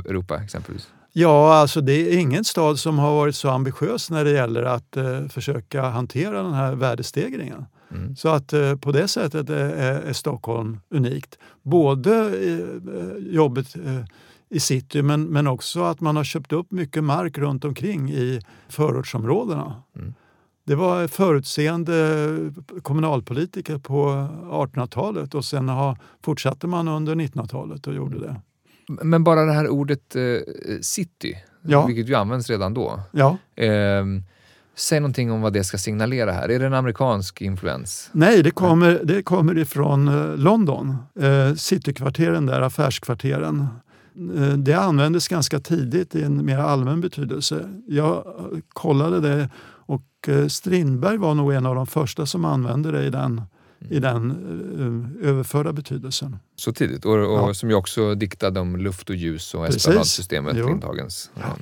Europa 0.09 0.42
exempelvis? 0.42 0.88
Ja, 1.18 1.55
alltså 1.55 1.81
det 1.81 1.92
är 1.92 2.18
ingen 2.18 2.44
stad 2.44 2.79
som 2.79 2.98
har 2.98 3.14
varit 3.14 3.37
så 3.37 3.50
ambitiös 3.50 4.11
när 4.11 4.24
det 4.24 4.31
gäller 4.31 4.62
att 4.62 4.96
eh, 4.96 5.26
försöka 5.29 5.83
hantera 5.83 6.42
den 6.42 6.55
här 6.55 6.74
värdestegringen. 6.74 7.66
Mm. 7.90 8.16
Så 8.16 8.29
att 8.29 8.52
eh, 8.52 8.76
på 8.76 8.92
det 8.92 9.09
sättet 9.09 9.50
är, 9.50 9.70
är, 10.09 10.12
Stockholm 10.12 10.81
unikt. 10.90 11.38
Både 11.62 12.14
eh, 12.48 13.35
jobbet 13.35 13.76
eh, 13.76 14.05
i 14.48 14.61
city 14.61 15.02
men, 15.02 15.24
men 15.24 15.46
också 15.46 15.83
att 15.83 16.00
man 16.00 16.16
har 16.16 16.24
köpt 16.24 16.52
upp 16.52 16.70
mycket 16.70 17.05
mark 17.05 17.38
runt 17.38 17.64
omkring 17.64 18.11
i 18.11 18.40
förortsområdena. 18.68 19.83
Mm. 19.96 20.14
Det 20.64 20.74
var 20.74 21.09
förutseende 21.09 22.52
kommunalpolitiker 22.83 23.79
på 23.79 24.29
1800-talet 24.44 25.35
och 25.35 25.44
sen 25.44 25.68
har, 25.68 25.98
fortsatte 26.22 26.66
man 26.66 26.88
under 26.88 27.14
1900-talet 27.14 27.87
och 27.87 27.94
gjorde 27.94 28.18
det. 28.18 28.40
Men 28.88 29.25
bara 29.25 29.44
det 29.44 29.53
här 29.53 29.68
ordet 29.68 30.16
eh, 30.16 30.22
city, 30.81 31.37
ja. 31.62 31.87
vilket 31.87 32.09
ju 32.09 32.14
används 32.14 32.51
redan 32.51 32.75
då. 32.75 33.01
Ja. 33.12 33.37
Eh, 33.57 34.05
säg 34.77 35.01
någonting 35.01 35.33
om 35.33 35.40
vad 35.40 35.53
det 35.53 35.64
ska 35.64 35.79
signalera 35.79 36.33
här. 36.33 36.49
Är 36.49 36.59
det 36.59 36.66
en 36.66 36.75
amerikansk 36.75 37.42
influens? 37.42 38.11
Nej, 38.12 38.42
det 38.42 38.51
kommer, 38.51 39.01
det 39.05 39.22
kommer 39.22 39.59
ifrån 39.59 40.09
eh, 40.09 40.37
London. 40.37 40.96
Eh, 41.20 41.55
citykvarteren 41.55 42.46
där, 42.46 42.61
affärskvarteren. 42.61 43.66
Eh, 44.37 44.49
det 44.49 44.75
användes 44.75 45.29
ganska 45.29 45.61
tidigt 45.61 46.14
i 46.14 46.22
en 46.22 46.44
mer 46.44 46.59
allmän 46.59 47.01
betydelse. 47.01 47.68
Jag 47.87 48.25
kollade 48.68 49.20
det 49.20 49.49
och 49.87 50.29
eh, 50.29 50.46
Strindberg 50.46 51.16
var 51.16 51.35
nog 51.35 51.53
en 51.53 51.66
av 51.66 51.75
de 51.75 51.87
första 51.87 52.27
som 52.27 52.44
använde 52.44 52.90
det 52.90 53.05
i 53.05 53.11
den 53.11 53.42
i 53.90 53.98
den 53.98 54.30
uh, 55.20 55.28
överförda 55.30 55.72
betydelsen. 55.72 56.36
Så 56.56 56.72
tidigt? 56.72 57.04
Och, 57.04 57.14
och 57.14 57.48
ja. 57.48 57.54
som 57.54 57.70
ju 57.70 57.74
också 57.74 58.14
diktade 58.14 58.60
om 58.60 58.76
luft 58.76 59.10
och 59.10 59.16
ljus 59.16 59.54
och 59.54 59.66
esplanadsystemet 59.66 60.54
Lindhagens. 60.54 61.30
Ja. 61.34 61.56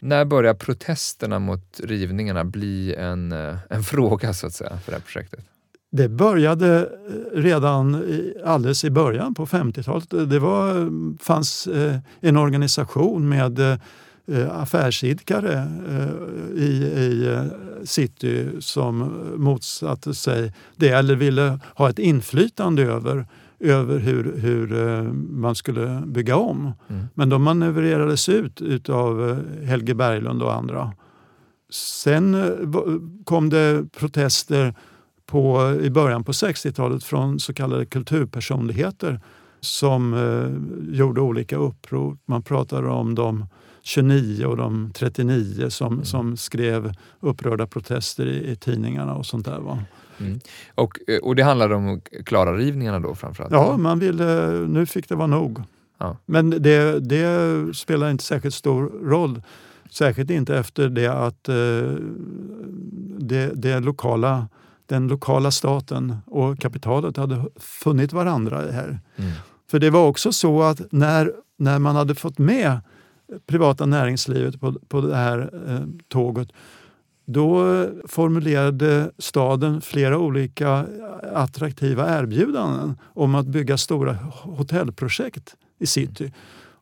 När 0.00 0.24
börjar 0.24 0.54
protesterna 0.54 1.38
mot 1.38 1.80
rivningarna 1.84 2.44
bli 2.44 2.94
en, 2.94 3.32
eh, 3.32 3.56
en 3.70 3.82
fråga 3.84 4.34
så 4.34 4.46
att 4.46 4.54
säga 4.54 4.78
för 4.78 4.92
det 4.92 4.98
här 4.98 5.04
projektet? 5.04 5.44
Det 5.90 6.08
började 6.08 6.88
redan 7.32 8.04
alldeles 8.44 8.84
i 8.84 8.90
början 8.90 9.34
på 9.34 9.46
50-talet. 9.46 10.30
Det 10.30 10.38
var, 10.38 10.90
fanns 11.22 11.68
en 12.20 12.36
organisation 12.36 13.28
med 13.28 13.58
Eh, 13.60 13.78
affärsidkare 14.50 15.68
eh, 15.88 16.62
i, 16.62 16.84
i 16.96 17.26
eh, 17.26 17.44
city 17.84 18.48
som 18.60 19.20
motsatte 19.36 20.14
sig 20.14 20.52
det 20.76 20.88
eller 20.88 21.14
ville 21.16 21.58
ha 21.74 21.90
ett 21.90 21.98
inflytande 21.98 22.82
över, 22.82 23.26
över 23.60 23.98
hur, 23.98 24.36
hur 24.36 24.68
man 25.12 25.54
skulle 25.54 26.02
bygga 26.06 26.36
om. 26.36 26.72
Mm. 26.88 27.06
Men 27.14 27.28
de 27.28 27.42
manövrerades 27.42 28.28
ut 28.28 28.88
av 28.88 29.42
Helge 29.64 29.94
Berglund 29.94 30.42
och 30.42 30.54
andra. 30.54 30.92
Sen 31.70 32.36
kom 33.24 33.50
det 33.50 33.92
protester 33.98 34.74
på, 35.26 35.76
i 35.82 35.90
början 35.90 36.24
på 36.24 36.32
60-talet 36.32 37.04
från 37.04 37.40
så 37.40 37.54
kallade 37.54 37.86
kulturpersonligheter 37.86 39.20
som 39.64 40.14
eh, 40.14 40.94
gjorde 40.94 41.20
olika 41.20 41.56
uppror. 41.56 42.18
Man 42.26 42.42
pratade 42.42 42.88
om 42.88 43.14
de 43.14 43.46
29 43.84 44.44
och 44.44 44.56
de 44.56 44.90
39 44.94 45.70
som, 45.70 45.92
mm. 45.92 46.04
som 46.04 46.36
skrev 46.36 46.92
upprörda 47.20 47.66
protester 47.66 48.26
i, 48.26 48.50
i 48.50 48.56
tidningarna 48.56 49.14
och 49.14 49.26
sånt 49.26 49.46
där. 49.46 49.58
Va? 49.60 49.78
Mm. 50.20 50.40
Och, 50.74 50.98
eh, 51.06 51.18
och 51.18 51.36
det 51.36 51.42
handlade 51.42 51.74
om 51.74 52.00
klara 52.00 52.56
rivningarna 52.56 53.00
då 53.00 53.14
framförallt? 53.14 53.52
Ja, 53.52 53.76
man 53.76 53.98
ville, 53.98 54.50
nu 54.50 54.86
fick 54.86 55.08
det 55.08 55.14
vara 55.14 55.26
nog. 55.26 55.62
Ja. 55.98 56.16
Men 56.26 56.50
det, 56.50 57.00
det 57.00 57.76
spelar 57.76 58.10
inte 58.10 58.24
särskilt 58.24 58.54
stor 58.54 58.82
roll. 59.04 59.42
Särskilt 59.90 60.30
inte 60.30 60.56
efter 60.56 60.88
det 60.88 61.06
att 61.06 61.48
eh, 61.48 61.54
det, 63.18 63.52
det 63.54 63.80
lokala, 63.80 64.48
den 64.86 65.08
lokala 65.08 65.50
staten 65.50 66.16
och 66.26 66.58
kapitalet 66.58 67.16
hade 67.16 67.44
funnit 67.56 68.12
varandra 68.12 68.56
här. 68.72 69.00
Mm. 69.16 69.32
För 69.70 69.78
det 69.78 69.90
var 69.90 70.06
också 70.06 70.32
så 70.32 70.62
att 70.62 70.92
när, 70.92 71.32
när 71.56 71.78
man 71.78 71.96
hade 71.96 72.14
fått 72.14 72.38
med 72.38 72.80
privata 73.46 73.86
näringslivet 73.86 74.60
på, 74.60 74.72
på 74.88 75.00
det 75.00 75.16
här 75.16 75.50
eh, 75.68 75.80
tåget 76.08 76.48
då 77.26 77.64
formulerade 78.08 79.10
staden 79.18 79.80
flera 79.80 80.18
olika 80.18 80.86
attraktiva 81.34 82.18
erbjudanden 82.18 82.98
om 83.04 83.34
att 83.34 83.46
bygga 83.46 83.78
stora 83.78 84.14
hotellprojekt 84.42 85.54
i 85.78 85.86
city 85.86 86.32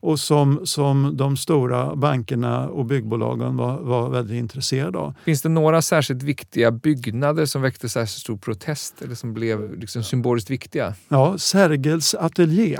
och 0.02 0.20
som, 0.20 0.60
som 0.64 1.16
de 1.16 1.36
stora 1.36 1.96
bankerna 1.96 2.68
och 2.68 2.84
byggbolagen 2.84 3.56
var, 3.56 3.80
var 3.80 4.10
väldigt 4.10 4.36
intresserade 4.36 4.98
av. 4.98 5.14
Finns 5.24 5.42
det 5.42 5.48
några 5.48 5.82
särskilt 5.82 6.22
viktiga 6.22 6.70
byggnader 6.70 7.46
som 7.46 7.62
väckte 7.62 7.88
särskilt 7.88 8.20
stor 8.20 8.36
protest 8.36 9.02
eller 9.02 9.14
som 9.14 9.34
blev 9.34 9.78
liksom 9.78 10.02
symboliskt 10.02 10.50
viktiga? 10.50 10.94
Ja, 11.08 11.38
Sergels 11.38 12.14
ateljé. 12.14 12.78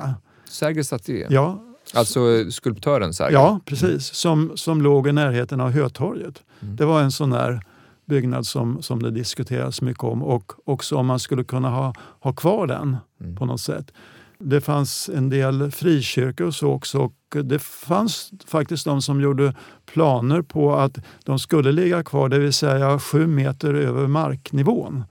Sergels 0.49 0.93
ateljé? 0.93 1.27
Ja, 1.31 1.72
Alltså 1.95 2.51
skulptören 2.51 3.15
Sergel? 3.15 3.33
Ja, 3.35 3.61
precis. 3.65 4.15
Som, 4.15 4.53
som 4.55 4.83
låg 4.83 5.09
i 5.09 5.13
närheten 5.13 5.61
av 5.61 5.71
Hötorget. 5.71 6.43
Mm. 6.61 6.77
Det 6.77 6.85
var 6.85 7.03
en 7.03 7.13
sån 7.13 7.31
där 7.31 7.63
byggnad 8.07 8.47
som, 8.47 8.83
som 8.83 9.03
det 9.03 9.11
diskuteras 9.11 9.83
mycket 9.83 10.05
om 10.05 10.23
och 10.23 10.53
också 10.65 10.97
om 10.97 11.07
man 11.07 11.19
skulle 11.19 11.45
kunna 11.45 11.71
ha, 11.71 11.95
ha 12.21 12.33
kvar 12.33 12.67
den 12.67 12.97
Mm. 13.21 13.37
på 13.37 13.47
något 13.47 13.61
sätt. 13.61 13.93
Det 14.39 14.61
fanns 14.61 15.11
en 15.15 15.29
del 15.31 15.71
frikyrkor 15.71 16.47
och 16.47 16.55
så 16.55 16.69
också 16.69 16.99
och 16.99 17.15
det 17.45 17.59
fanns 17.59 18.31
faktiskt 18.47 18.85
de 18.85 19.03
som 19.03 19.21
gjorde 19.21 19.55
planer 19.87 20.43
på 20.43 20.75
att 20.75 20.99
de 21.25 21.39
skulle 21.39 21.73
ligga 21.73 22.03
kvar, 22.05 22.29
det 22.29 22.39
vill 22.39 22.53
säga 22.53 22.99
sju 22.99 23.27
meter 23.27 23.75
över 23.75 24.07
marknivån. 24.07 25.05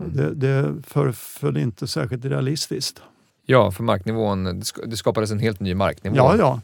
Mm. 0.00 0.16
Det, 0.16 0.34
det 0.34 0.74
föreföll 0.86 1.56
inte 1.56 1.86
särskilt 1.86 2.24
realistiskt. 2.24 3.02
Ja, 3.46 3.70
för 3.70 3.82
marknivån, 3.82 4.44
det 4.44 4.50
sk- 4.52 4.86
det 4.86 4.96
skapades 4.96 5.30
en 5.30 5.38
helt 5.38 5.60
ny 5.60 5.74
marknivå. 5.74 6.16
Ja, 6.16 6.36
ja. 6.38 6.60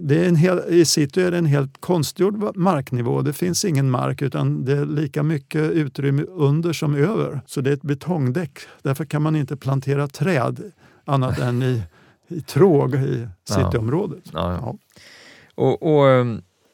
Det 0.00 0.24
är 0.24 0.28
en 0.28 0.36
hel, 0.36 0.60
I 0.68 0.84
city 0.84 1.22
är 1.22 1.30
det 1.30 1.38
en 1.38 1.46
helt 1.46 1.80
konstgjord 1.80 2.56
marknivå. 2.56 3.22
Det 3.22 3.32
finns 3.32 3.64
ingen 3.64 3.90
mark 3.90 4.22
utan 4.22 4.64
det 4.64 4.72
är 4.72 4.86
lika 4.86 5.22
mycket 5.22 5.70
utrymme 5.72 6.22
under 6.22 6.72
som 6.72 6.94
över. 6.94 7.40
Så 7.46 7.60
det 7.60 7.70
är 7.70 7.74
ett 7.74 7.82
betongdäck. 7.82 8.58
Därför 8.82 9.04
kan 9.04 9.22
man 9.22 9.36
inte 9.36 9.56
plantera 9.56 10.08
träd 10.08 10.72
annat 11.04 11.38
än 11.38 11.62
i, 11.62 11.82
i 12.28 12.40
tråg 12.40 12.94
i 12.94 13.28
cityområdet. 13.44 14.22
Ja, 14.32 14.52
ja. 14.52 14.58
Ja. 14.62 14.76
Och, 15.54 15.82
och 15.82 16.26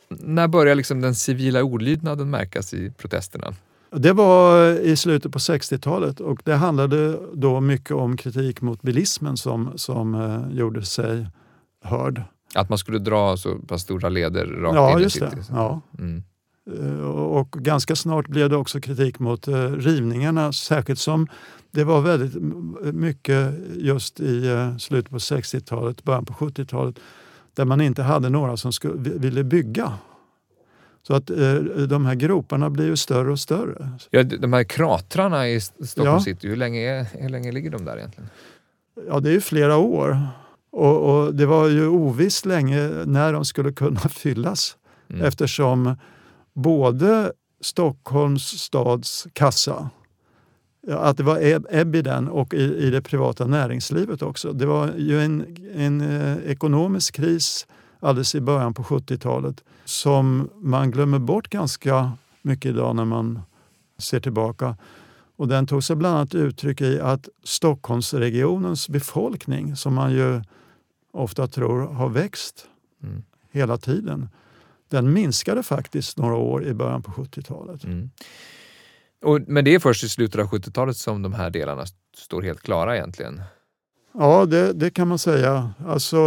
när 0.08 0.48
börjar 0.48 0.74
liksom 0.74 1.00
den 1.00 1.14
civila 1.14 1.62
olydnaden 1.62 2.30
märkas 2.30 2.74
i 2.74 2.90
protesterna? 2.90 3.54
Det 3.96 4.12
var 4.12 4.64
i 4.80 4.96
slutet 4.96 5.32
på 5.32 5.38
60-talet 5.38 6.20
och 6.20 6.40
det 6.44 6.54
handlade 6.54 7.18
då 7.34 7.60
mycket 7.60 7.90
om 7.96 8.16
kritik 8.16 8.60
mot 8.60 8.82
bilismen 8.82 9.36
som, 9.36 9.72
som 9.76 10.14
eh, 10.14 10.56
gjorde 10.58 10.82
sig 10.82 11.26
hörd. 11.84 12.22
Att 12.54 12.68
man 12.68 12.78
skulle 12.78 12.98
dra 12.98 13.36
så 13.36 13.54
pass 13.58 13.82
stora 13.82 14.08
leder 14.08 14.46
rakt 14.46 14.74
Ja, 14.74 15.00
in 15.00 15.06
i 15.06 15.10
city? 15.10 15.26
Ja. 15.50 15.80
Mm. 15.98 16.22
Eh, 16.80 17.00
Och 17.06 17.50
ganska 17.50 17.96
snart 17.96 18.28
blev 18.28 18.50
det 18.50 18.56
också 18.56 18.80
kritik 18.80 19.18
mot 19.18 19.48
eh, 19.48 19.70
rivningarna, 19.72 20.52
särskilt 20.52 20.98
som 20.98 21.26
det 21.70 21.84
var 21.84 22.00
väldigt 22.00 22.42
mycket 22.94 23.54
just 23.76 24.20
i 24.20 24.46
eh, 24.48 24.76
slutet 24.76 25.10
på 25.10 25.18
60-talet, 25.18 26.04
början 26.04 26.24
på 26.24 26.32
70-talet, 26.32 26.96
där 27.54 27.64
man 27.64 27.80
inte 27.80 28.02
hade 28.02 28.28
några 28.28 28.56
som 28.56 28.72
skulle, 28.72 28.94
vi- 28.96 29.18
ville 29.18 29.44
bygga. 29.44 29.92
Så 31.06 31.14
att 31.14 31.30
eh, 31.30 31.54
de 31.88 32.06
här 32.06 32.14
groparna 32.14 32.70
blir 32.70 32.86
ju 32.86 32.96
större 32.96 33.32
och 33.32 33.38
större. 33.40 33.90
Ja, 34.10 34.22
de 34.22 34.52
här 34.52 34.64
kratrarna 34.64 35.48
i 35.48 35.60
Stockholm 35.60 36.06
Ja. 36.14 36.20
city, 36.20 36.48
hur 36.48 36.56
länge, 36.56 36.80
är, 36.80 37.06
hur 37.22 37.28
länge 37.28 37.52
ligger 37.52 37.70
de 37.70 37.84
där 37.84 37.96
egentligen? 37.96 38.28
Ja, 39.08 39.20
det 39.20 39.28
är 39.28 39.32
ju 39.32 39.40
flera 39.40 39.76
år. 39.76 40.18
Och, 40.72 41.24
och 41.24 41.34
det 41.34 41.46
var 41.46 41.68
ju 41.68 41.86
ovisst 41.88 42.46
länge 42.46 42.88
när 43.04 43.32
de 43.32 43.44
skulle 43.44 43.72
kunna 43.72 44.00
fyllas 44.10 44.76
Mm. 45.10 45.24
eftersom 45.24 45.94
både 46.54 47.32
Stockholms 47.60 48.42
stads 48.60 49.26
kassa, 49.32 49.90
att 50.90 51.16
det 51.16 51.22
var 51.22 51.38
ebb- 51.38 51.66
ebb 51.70 51.94
i 51.96 52.02
den 52.02 52.28
och 52.28 52.54
i, 52.54 52.62
i 52.86 52.90
det 52.90 53.02
privata 53.02 53.46
näringslivet 53.46 54.22
också. 54.22 54.52
Det 54.52 54.66
var 54.66 54.90
ju 54.96 55.20
en, 55.20 55.56
en 55.74 56.00
eh, 56.00 56.36
ekonomisk 56.50 57.14
kris 57.14 57.66
alldeles 58.00 58.34
i 58.34 58.40
början 58.40 58.74
på 58.74 58.82
70-talet 58.82 59.64
som 59.84 60.50
man 60.60 60.90
glömmer 60.90 61.18
bort 61.18 61.48
ganska 61.48 62.12
mycket 62.42 62.68
idag 62.68 62.96
när 62.96 63.04
man 63.04 63.40
ser 63.98 64.20
tillbaka. 64.20 64.76
Och 65.36 65.48
den 65.48 65.66
tog 65.66 65.84
sig 65.84 65.96
bland 65.96 66.16
annat 66.16 66.34
uttryck 66.34 66.80
i 66.80 67.00
att 67.00 67.28
Stockholmsregionens 67.44 68.88
befolkning, 68.88 69.76
som 69.76 69.94
man 69.94 70.12
ju 70.12 70.42
ofta 71.12 71.46
tror 71.46 71.80
har 71.92 72.08
växt 72.08 72.66
Mm. 73.02 73.22
hela 73.50 73.76
tiden, 73.78 74.28
den 74.90 75.12
minskade 75.12 75.62
faktiskt 75.62 76.18
några 76.18 76.34
år 76.36 76.64
i 76.64 76.74
början 76.74 77.02
på 77.02 77.10
70-talet. 77.10 77.84
Mm. 77.84 78.10
Och, 79.24 79.40
men 79.46 79.64
det 79.64 79.74
är 79.74 79.78
först 79.78 80.04
i 80.04 80.08
slutet 80.08 80.40
av 80.40 80.46
70-talet 80.46 80.96
som 80.96 81.22
de 81.22 81.32
här 81.32 81.50
delarna 81.50 81.82
st- 81.82 81.96
står 82.16 82.42
helt 82.42 82.60
klara 82.60 82.96
egentligen? 82.96 83.42
Ja, 84.14 84.46
det, 84.46 84.72
det 84.72 84.90
kan 84.90 85.08
man 85.08 85.18
säga. 85.18 85.70
Alltså, 85.86 86.18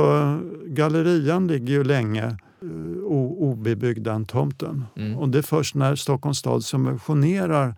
gallerian 0.66 1.48
ligger 1.48 1.74
ju 1.74 1.84
länge 1.84 2.38
eh, 2.66 3.04
o, 3.04 3.36
obebyggd 3.52 4.04
den 4.04 4.26
tomten. 4.26 4.86
Mm. 4.98 5.18
Och 5.18 5.30
det 5.30 5.38
är 5.38 5.42
först 5.42 5.76
när 5.76 5.96
Stockholms 5.96 6.38
stad 6.38 6.64
subventionerar 6.64 7.76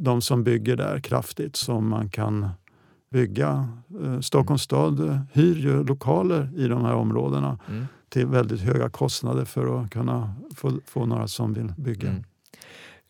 de 0.00 0.22
som 0.22 0.44
bygger 0.44 0.76
där 0.76 1.00
kraftigt 1.00 1.56
som 1.56 1.88
man 1.88 2.08
kan 2.08 2.48
bygga. 3.10 3.68
Eh, 4.04 4.20
Stockholms 4.20 4.62
stad 4.62 5.20
hyr 5.32 5.54
ju 5.56 5.84
lokaler 5.84 6.50
i 6.56 6.68
de 6.68 6.84
här 6.84 6.94
områdena 6.94 7.58
Mm. 7.68 7.84
till 8.08 8.26
väldigt 8.26 8.60
höga 8.60 8.88
kostnader 8.90 9.44
för 9.44 9.82
att 9.82 9.90
kunna 9.90 10.34
få, 10.54 10.72
få 10.86 11.06
några 11.06 11.28
som 11.28 11.52
vill 11.52 11.72
bygga. 11.76 12.08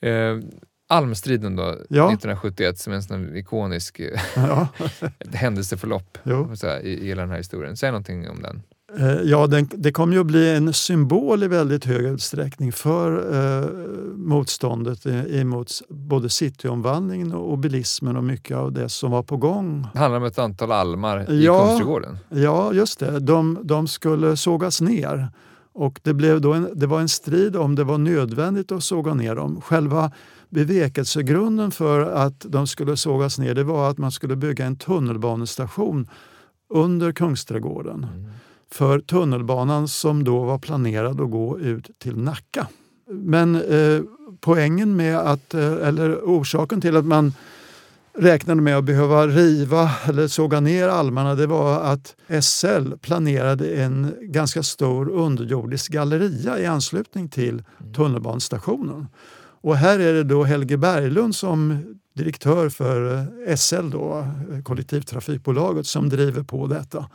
Mm. 0.00 0.40
Eh, 0.40 0.48
Almstriden 0.88 1.56
då, 1.56 1.62
Ja. 1.88 2.06
1971, 2.12 2.78
som 2.78 2.92
är 2.92 2.96
en 2.96 3.02
sån 3.02 3.36
ikonisk 3.36 4.00
Ja, 4.36 4.68
händelseförlopp 5.32 6.18
så 6.54 6.66
här, 6.66 6.80
i, 6.80 6.98
i 7.00 7.06
hela 7.06 7.22
den 7.22 7.30
här 7.30 7.36
historien. 7.38 7.76
Säg 7.76 7.90
någonting 7.90 8.28
om 8.30 8.42
den. 8.42 8.62
Eh, 8.98 9.20
Ja, 9.24 9.46
den, 9.46 9.68
det 9.74 9.92
kommer 9.92 10.14
ju 10.14 10.20
att 10.20 10.26
bli 10.26 10.56
en 10.56 10.72
symbol 10.72 11.42
i 11.42 11.48
väldigt 11.48 11.84
hög 11.84 12.04
utsträckning 12.04 12.72
för 12.72 13.34
eh, 13.34 13.68
motståndet 14.16 15.06
emot 15.06 15.70
både 15.88 16.28
cityomvandlingen 16.28 17.32
och, 17.32 17.50
och 17.52 17.58
bilismen 17.58 18.16
och 18.16 18.24
mycket 18.24 18.56
av 18.56 18.72
det 18.72 18.88
som 18.88 19.10
var 19.10 19.22
på 19.22 19.36
gång. 19.36 19.86
Det 19.92 19.98
handlar 19.98 20.20
om 20.20 20.24
ett 20.26 20.38
antal 20.38 20.72
almar 20.72 21.30
i 21.32 21.44
Ja. 21.44 21.64
Kungsträdgården. 21.66 22.18
Ja, 22.28 22.72
just 22.72 22.98
det. 22.98 23.20
De, 23.20 23.58
de 23.62 23.88
skulle 23.88 24.36
sågas 24.36 24.80
ner. 24.80 25.28
Och 25.74 26.00
det, 26.02 26.14
blev 26.14 26.40
då 26.40 26.52
en, 26.52 26.68
det 26.74 26.86
var 26.86 27.00
en 27.00 27.08
strid 27.08 27.56
om 27.56 27.74
det 27.74 27.84
var 27.84 27.98
nödvändigt 27.98 28.72
att 28.72 28.84
såga 28.84 29.14
ner 29.14 29.34
dem. 29.34 29.60
Själva 29.60 30.12
bevekelsegrunden 30.50 31.70
för 31.70 32.00
att 32.00 32.46
de 32.48 32.66
skulle 32.66 32.96
sågas 32.96 33.38
ner 33.38 33.54
det 33.54 33.64
var 33.64 33.90
att 33.90 33.98
man 33.98 34.12
skulle 34.12 34.36
bygga 34.36 34.64
en 34.66 34.76
tunnelbanestation 34.76 36.08
under 36.70 37.12
Kungsträdgården 37.12 38.06
Mm. 38.14 38.30
För 38.72 39.00
tunnelbanan 39.00 39.88
som 39.88 40.24
då 40.24 40.44
var 40.44 40.58
planerad 40.58 41.20
att 41.20 41.30
gå 41.30 41.58
ut 41.58 41.90
till 41.98 42.16
Nacka. 42.16 42.66
Men 43.10 43.54
eh, 43.54 44.02
poängen 44.40 44.96
med 44.96 45.18
att, 45.18 45.54
eh, 45.54 45.72
eller 45.72 46.16
orsaken 46.16 46.80
till 46.80 46.96
att 46.96 47.04
man 47.04 47.34
räknade 48.14 48.60
med 48.60 48.78
att 48.78 48.84
behöva 48.84 49.26
riva 49.26 49.90
eller 50.04 50.28
såga 50.28 50.60
ner 50.60 50.88
almarna 50.88 51.34
det 51.34 51.46
var 51.46 51.80
att 51.80 52.16
SL 52.42 52.92
planerade 53.00 53.74
en 53.74 54.14
ganska 54.20 54.62
stor 54.62 55.08
underjordisk 55.10 55.92
galleria 55.92 56.58
i 56.58 56.66
anslutning 56.66 57.28
till 57.28 57.62
tunnelbanestationen. 57.94 59.06
Och 59.62 59.76
här 59.76 59.98
är 59.98 60.12
det 60.12 60.24
då 60.24 60.44
Helge 60.44 60.76
Berglund 60.76 61.34
som 61.34 61.84
direktör 62.14 62.68
för 62.68 63.14
eh, 63.48 63.56
SL, 63.56 63.90
då, 63.90 64.26
eh, 64.52 64.62
kollektivtrafikbolaget, 64.62 65.86
som 65.86 66.08
driver 66.08 66.42
på 66.42 66.66
detta. 66.66 67.06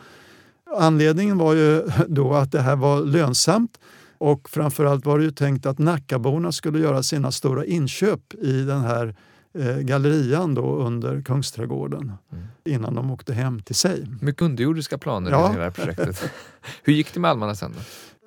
Anledningen 0.78 1.38
var 1.38 1.54
ju 1.54 1.82
då 2.08 2.34
att 2.34 2.52
det 2.52 2.62
här 2.62 2.76
var 2.76 3.02
lönsamt 3.02 3.80
och 4.18 4.50
framförallt 4.50 5.06
var 5.06 5.20
det 5.20 5.26
ju 5.26 5.32
tänkt 5.32 5.66
att 5.66 5.80
Nackaborna 5.80 6.52
skulle 6.52 6.80
göra 6.80 7.04
sina 7.04 7.32
stora 7.32 7.66
inköp 7.66 8.34
i 8.34 8.62
den 8.64 8.82
här 8.82 9.16
eh, 9.60 9.78
gallerian 9.78 10.54
då 10.56 10.76
under 10.76 11.22
Kungsträdgården 11.22 12.12
Mm. 12.32 12.44
innan 12.66 12.96
de 12.96 13.12
åkte 13.12 13.34
hem 13.34 13.60
till 13.62 13.76
sig. 13.76 14.06
Mycket 14.22 14.42
underjordiska 14.42 14.98
planer 14.98 15.32
Ja. 15.32 15.54
i 15.54 15.58
det 15.58 15.64
här 15.64 15.72
projektet. 15.72 16.24
Hur 16.84 16.94
gick 16.94 17.14
det 17.14 17.20
med 17.20 17.32
almarna 17.32 17.56
sen 17.56 17.72
då? 17.72 17.80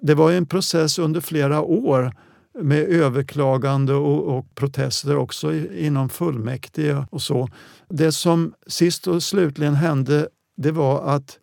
Det 0.06 0.14
var 0.14 0.30
ju 0.30 0.36
en 0.36 0.46
process 0.46 0.98
under 0.98 1.20
flera 1.20 1.60
år 1.62 2.14
med 2.60 2.78
överklagande 2.88 3.94
och, 3.94 4.38
och 4.38 4.54
protester 4.54 5.16
också 5.16 5.52
i, 5.52 5.86
inom 5.86 6.08
fullmäktige 6.08 7.06
och 7.10 7.22
så. 7.22 7.48
Det 7.88 8.12
som 8.12 8.52
sist 8.66 9.06
och 9.06 9.22
slutligen 9.22 9.74
hände 9.74 10.28
det 10.56 10.70
var 10.72 11.02
att 11.14 11.38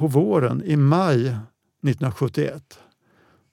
på 0.00 0.06
våren, 0.06 0.62
i 0.64 0.76
maj 0.76 1.20
1971, 1.26 2.78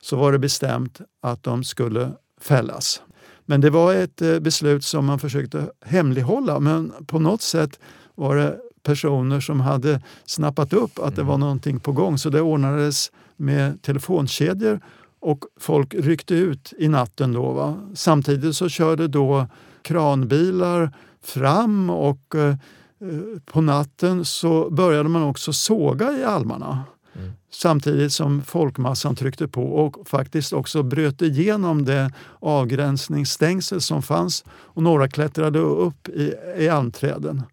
så 0.02 0.16
var 0.16 0.32
det 0.32 0.40
bestämt 0.40 1.02
att 1.22 1.44
de 1.44 1.64
skulle 1.64 2.12
fällas. 2.42 3.02
Men 3.46 3.62
det 3.62 3.70
var 3.70 3.94
ett 3.94 4.22
eh, 4.22 4.40
beslut 4.40 4.84
som 4.84 5.06
man 5.06 5.20
försökte 5.20 5.70
hemlighålla 5.86 6.60
men 6.60 6.94
på 7.08 7.20
något 7.20 7.42
sätt 7.42 7.80
var 8.16 8.36
det 8.36 8.58
personer 8.84 9.40
som 9.40 9.60
hade 9.60 10.02
snappat 10.26 10.74
upp 10.74 11.00
att 11.00 11.16
det 11.16 11.24
var 11.24 11.38
någonting 11.38 11.80
på 11.80 11.92
gång 11.92 12.18
så 12.18 12.30
det 12.30 12.42
ordnades 12.42 13.12
med 13.36 13.82
telefonkedjor 13.82 14.80
och 15.20 15.46
folk 15.60 15.94
ryckte 15.94 16.36
ut 16.36 16.74
i 16.78 16.88
natten. 16.88 17.34
Då, 17.34 17.52
va? 17.52 17.76
Samtidigt 17.96 18.56
så 18.56 18.70
körde 18.70 19.08
då 19.08 19.48
kranbilar 19.82 20.92
fram 21.24 21.90
och 21.90 22.36
eh, 22.36 22.56
på 23.46 23.62
natten 23.62 24.26
så 24.26 24.70
började 24.70 25.10
man 25.10 25.24
också 25.24 25.54
såga 25.54 26.18
i 26.18 26.24
almarna. 26.24 26.84
Mm. 27.16 27.32
Samtidigt 27.52 28.14
som 28.14 28.42
folkmassan 28.42 29.16
tryckte 29.16 29.48
på 29.48 29.64
och 29.64 30.08
faktiskt 30.08 30.54
också 30.54 30.84
bröt 30.84 31.22
igenom 31.22 31.86
det 31.86 32.12
avgränsningsstängsel 32.40 33.82
som 33.82 34.02
fanns 34.02 34.46
och 34.50 34.84
några 34.84 35.08
klättrade 35.08 35.60
upp 35.60 36.08
i, 36.10 36.34
i 36.58 36.70
almträden. 36.70 37.44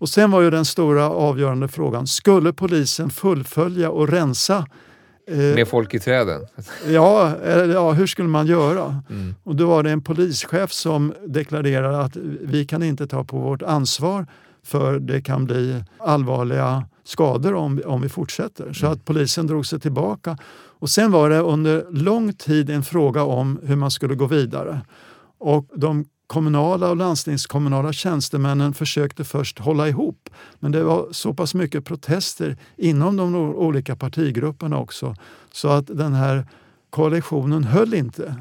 Och 0.00 0.08
sen 0.08 0.30
var 0.30 0.40
ju 0.40 0.50
den 0.50 0.64
stora 0.64 1.10
avgörande 1.10 1.68
frågan, 1.68 2.06
skulle 2.06 2.52
polisen 2.52 3.10
fullfölja 3.10 3.90
och 3.90 4.08
rensa 4.08 4.66
Eh, 5.30 5.38
Med 5.38 5.68
folk 5.68 5.94
i 5.94 5.98
träden? 5.98 6.46
Ja, 6.88 7.36
ja 7.66 7.92
hur 7.92 8.06
skulle 8.06 8.28
man 8.28 8.46
göra? 8.46 9.02
Mm. 9.10 9.34
Och 9.42 9.56
då 9.56 9.66
var 9.66 9.82
det 9.82 9.90
en 9.90 10.02
polischef 10.02 10.72
som 10.72 11.14
deklarerade 11.26 12.00
att 12.00 12.16
vi 12.42 12.64
kan 12.64 12.82
inte 12.82 13.06
ta 13.06 13.24
på 13.24 13.38
vårt 13.38 13.62
ansvar 13.62 14.26
för 14.68 14.98
det 14.98 15.22
kan 15.22 15.44
bli 15.44 15.84
allvarliga 15.98 16.84
skador 17.04 17.54
om, 17.54 17.82
om 17.86 18.00
vi 18.00 18.08
fortsätter. 18.08 18.72
Så 18.72 18.86
mm. 18.86 18.92
att 18.92 19.04
polisen 19.04 19.46
drog 19.46 19.66
sig 19.66 19.80
tillbaka. 19.80 20.38
Och 20.80 20.90
sen 20.90 21.10
var 21.10 21.30
det 21.30 21.38
under 21.38 21.86
lång 21.90 22.32
tid 22.32 22.70
en 22.70 22.82
fråga 22.82 23.22
om 23.22 23.60
hur 23.62 23.76
man 23.76 23.90
skulle 23.90 24.14
gå 24.14 24.26
vidare. 24.26 24.80
Och 25.38 25.66
de 25.74 26.04
kommunala 26.26 26.90
och 26.90 26.96
landstingskommunala 26.96 27.92
tjänstemännen 27.92 28.74
försökte 28.74 29.24
först 29.24 29.58
hålla 29.58 29.88
ihop. 29.88 30.28
Men 30.58 30.72
det 30.72 30.82
var 30.82 31.08
så 31.12 31.34
pass 31.34 31.54
mycket 31.54 31.84
protester 31.84 32.56
inom 32.76 33.16
de 33.16 33.34
olika 33.34 33.96
partigrupperna 33.96 34.78
också 34.78 35.16
så 35.52 35.68
att 35.68 35.86
den 35.86 36.14
här 36.14 36.46
koalitionen 36.90 37.64
höll 37.64 37.94
inte. 37.94 38.34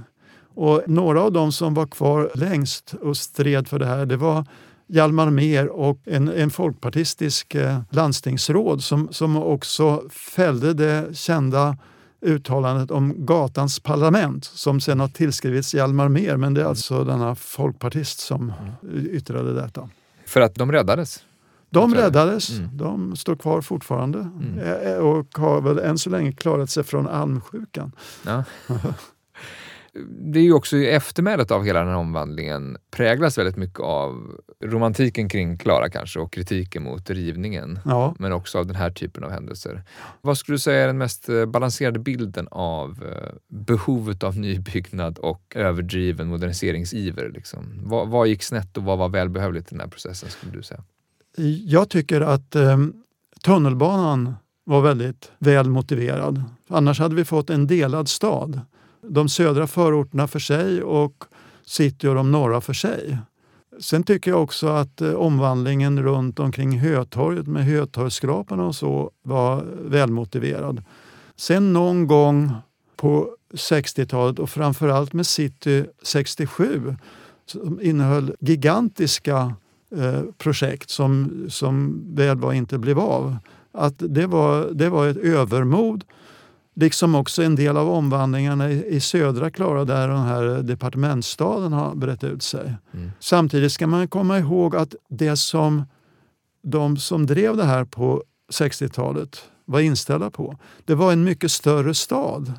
Och 0.55 0.84
några 0.88 1.21
av 1.21 1.32
dem 1.32 1.51
som 1.51 1.73
var 1.73 1.88
kvar 1.88 2.32
längst 2.36 2.93
och 2.93 3.17
stred 3.17 3.67
för 3.67 3.80
det 3.80 3.86
här 3.86 4.05
det 4.05 4.17
var 4.17 4.45
Hjalmar 4.88 5.29
Mer 5.29 5.67
och 5.67 5.99
en, 6.05 6.27
en 6.27 6.49
folkpartistisk 6.49 7.55
eh, 7.55 7.79
landstingsråd 7.89 8.83
som, 8.83 9.07
som 9.11 9.38
också 9.38 10.03
fällde 10.09 10.73
det 10.73 11.17
kända 11.17 11.77
uttalandet 12.21 12.91
om 12.91 13.25
gatans 13.25 13.79
parlament 13.79 14.45
som 14.45 14.81
sen 14.81 14.99
har 14.99 15.07
tillskrivits 15.07 15.73
Hjalmar 15.73 16.09
Mer 16.09 16.38
men 16.38 16.53
det 16.53 16.61
är 16.61 16.65
alltså 16.65 17.03
denna 17.03 17.35
folkpartist 17.35 18.19
som 18.19 18.53
yttrade 19.11 19.53
detta. 19.53 19.89
För 20.25 20.41
att 20.41 20.55
de 20.55 20.71
räddades? 20.71 21.23
De 21.69 21.95
räddades. 21.95 22.49
Mm. 22.49 22.77
De 22.77 23.15
står 23.15 23.35
kvar 23.35 23.61
fortfarande 23.61 24.19
mm. 24.19 24.59
Eh, 24.59 24.91
eh, 24.91 24.97
och 24.97 25.38
har 25.38 25.61
väl 25.61 25.79
än 25.79 25.97
så 25.97 26.09
länge 26.09 26.31
klarat 26.31 26.69
sig 26.69 26.83
från 26.83 27.07
almsjukan. 27.07 27.91
Ja. 28.25 28.43
det 30.05 30.39
är 30.39 30.43
ju 30.43 30.53
också 30.53 30.77
eftermälet 30.77 31.51
av 31.51 31.63
hela 31.63 31.79
den 31.79 31.89
här 31.89 31.95
omvandlingen 31.95 32.77
präglas 32.91 33.37
väldigt 33.37 33.55
mycket 33.55 33.79
av 33.79 34.41
romantiken 34.63 35.29
kring 35.29 35.57
Klara 35.57 35.89
kanske 35.89 36.19
och 36.19 36.33
kritiken 36.33 36.83
mot 36.83 37.09
rivningen. 37.09 37.79
Ja. 37.85 38.15
Men 38.19 38.31
också 38.31 38.57
av 38.59 38.67
den 38.67 38.75
här 38.75 38.91
typen 38.91 39.23
av 39.23 39.31
händelser. 39.31 39.83
Vad 40.21 40.37
skulle 40.37 40.55
du 40.55 40.59
säga 40.59 40.83
är 40.83 40.87
den 40.87 40.97
mest 40.97 41.29
eh, 41.29 41.45
balanserade 41.45 41.99
bilden 41.99 42.47
av 42.51 42.89
eh, 42.89 43.35
behovet 43.47 44.23
av 44.23 44.37
nybyggnad 44.37 45.17
och 45.17 45.53
överdriven 45.55 46.27
moderniseringsiver? 46.27 47.31
Liksom? 47.33 47.79
Vad, 47.83 48.07
vad 48.07 48.27
gick 48.27 48.43
snett 48.43 48.77
och 48.77 48.83
vad 48.83 48.97
var 48.97 49.09
välbehövligt 49.09 49.67
i 49.67 49.69
den 49.69 49.79
här 49.79 49.87
processen 49.87 50.29
skulle 50.29 50.51
du 50.51 50.63
säga? 50.63 50.83
Jag 51.65 51.89
tycker 51.89 52.21
att 52.21 52.55
eh, 52.55 52.77
tunnelbanan 53.43 54.35
var 54.63 54.81
väldigt 54.81 55.31
väl 55.39 55.69
motiverad. 55.69 56.43
Annars 56.67 56.99
hade 56.99 57.15
vi 57.15 57.25
fått 57.25 57.49
en 57.49 57.67
delad 57.67 58.09
stad 58.09 58.61
de 59.09 59.29
södra 59.29 59.67
förorterna 59.67 60.27
för 60.27 60.39
sig 60.39 60.83
och 60.83 61.23
city 61.65 62.07
och 62.07 62.15
de 62.15 62.31
norra 62.31 62.61
för 62.61 62.73
sig. 62.73 63.17
Sen 63.79 64.03
tycker 64.03 64.31
jag 64.31 64.43
också 64.43 64.67
att 64.67 65.01
eh, 65.01 65.13
omvandlingen 65.13 66.03
runt 66.03 66.39
omkring 66.39 66.79
Hötorget 66.79 67.47
med 67.47 67.65
Hötorgsskraporna 67.65 68.65
och 68.65 68.75
så 68.75 69.11
var 69.23 69.65
välmotiverad. 69.81 70.83
Sen 71.35 71.73
någon 71.73 72.07
gång 72.07 72.51
på 72.95 73.29
60-talet 73.53 74.39
och 74.39 74.49
framförallt 74.49 75.13
med 75.13 75.27
City 75.27 75.85
67 76.01 76.95
som 77.45 77.81
innehöll 77.81 78.35
gigantiska 78.39 79.55
eh, 79.95 80.21
projekt 80.37 80.89
som, 80.89 81.45
som 81.49 82.03
väl 82.15 82.37
var 82.37 82.53
inte 82.53 82.77
blev 82.77 82.99
av. 82.99 83.37
Att 83.71 83.95
det 83.97 84.27
var, 84.27 84.69
det 84.71 84.89
var 84.89 85.07
ett 85.07 85.17
övermod 85.17 86.03
Liksom 86.80 87.15
också 87.15 87.43
en 87.43 87.55
del 87.55 87.78
av 87.78 87.89
omvandlingarna 87.89 88.71
i, 88.71 88.99
södra 88.99 89.51
Klara 89.51 89.86
där 89.86 90.07
den 90.07 90.23
här 90.23 90.43
departementsstaden 90.43 91.73
har 91.73 91.95
brett 91.95 92.23
ut 92.23 92.43
sig. 92.43 92.75
Mm. 92.93 93.11
Samtidigt 93.19 93.71
ska 93.71 93.88
man 93.88 94.07
komma 94.07 94.39
ihåg 94.39 94.75
att 94.75 94.95
det 95.09 95.38
som 95.38 95.84
de 96.63 96.97
som 96.97 97.25
drev 97.25 97.57
det 97.57 97.63
här 97.63 97.86
på 97.86 98.23
60-talet 98.53 99.43
var 99.65 99.80
inställda 99.80 100.30
på, 100.30 100.57
det 100.86 100.95
var 100.95 101.13
en 101.13 101.23
mycket 101.23 101.51
större 101.51 101.93
stad 101.93 102.53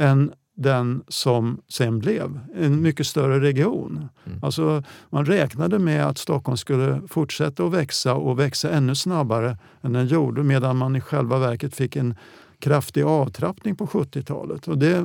än 0.00 0.32
den 0.56 1.02
som 1.08 1.60
sen 1.68 1.98
blev. 1.98 2.40
En 2.54 2.82
mycket 2.82 3.06
större 3.06 3.40
region. 3.40 4.08
Mm. 4.26 4.38
Alltså, 4.42 4.82
man 5.10 5.24
räknade 5.24 5.78
med 5.78 6.06
att 6.06 6.18
Stockholm 6.18 6.56
skulle 6.56 7.00
fortsätta 7.08 7.64
att 7.64 7.72
växa 7.72 8.14
och 8.14 8.38
växa 8.38 8.70
ännu 8.70 8.94
snabbare 8.94 9.58
än 9.82 9.92
den 9.92 10.06
gjorde 10.06 10.42
medan 10.42 10.76
man 10.76 10.96
i 10.96 11.00
själva 11.00 11.38
verket 11.38 11.74
fick 11.74 11.96
en 11.96 12.14
kraftig 12.60 13.02
avtrappning 13.02 13.76
på 13.76 13.86
70-talet. 13.86 14.68
Och 14.68 14.78
det 14.78 14.96
är 14.96 15.04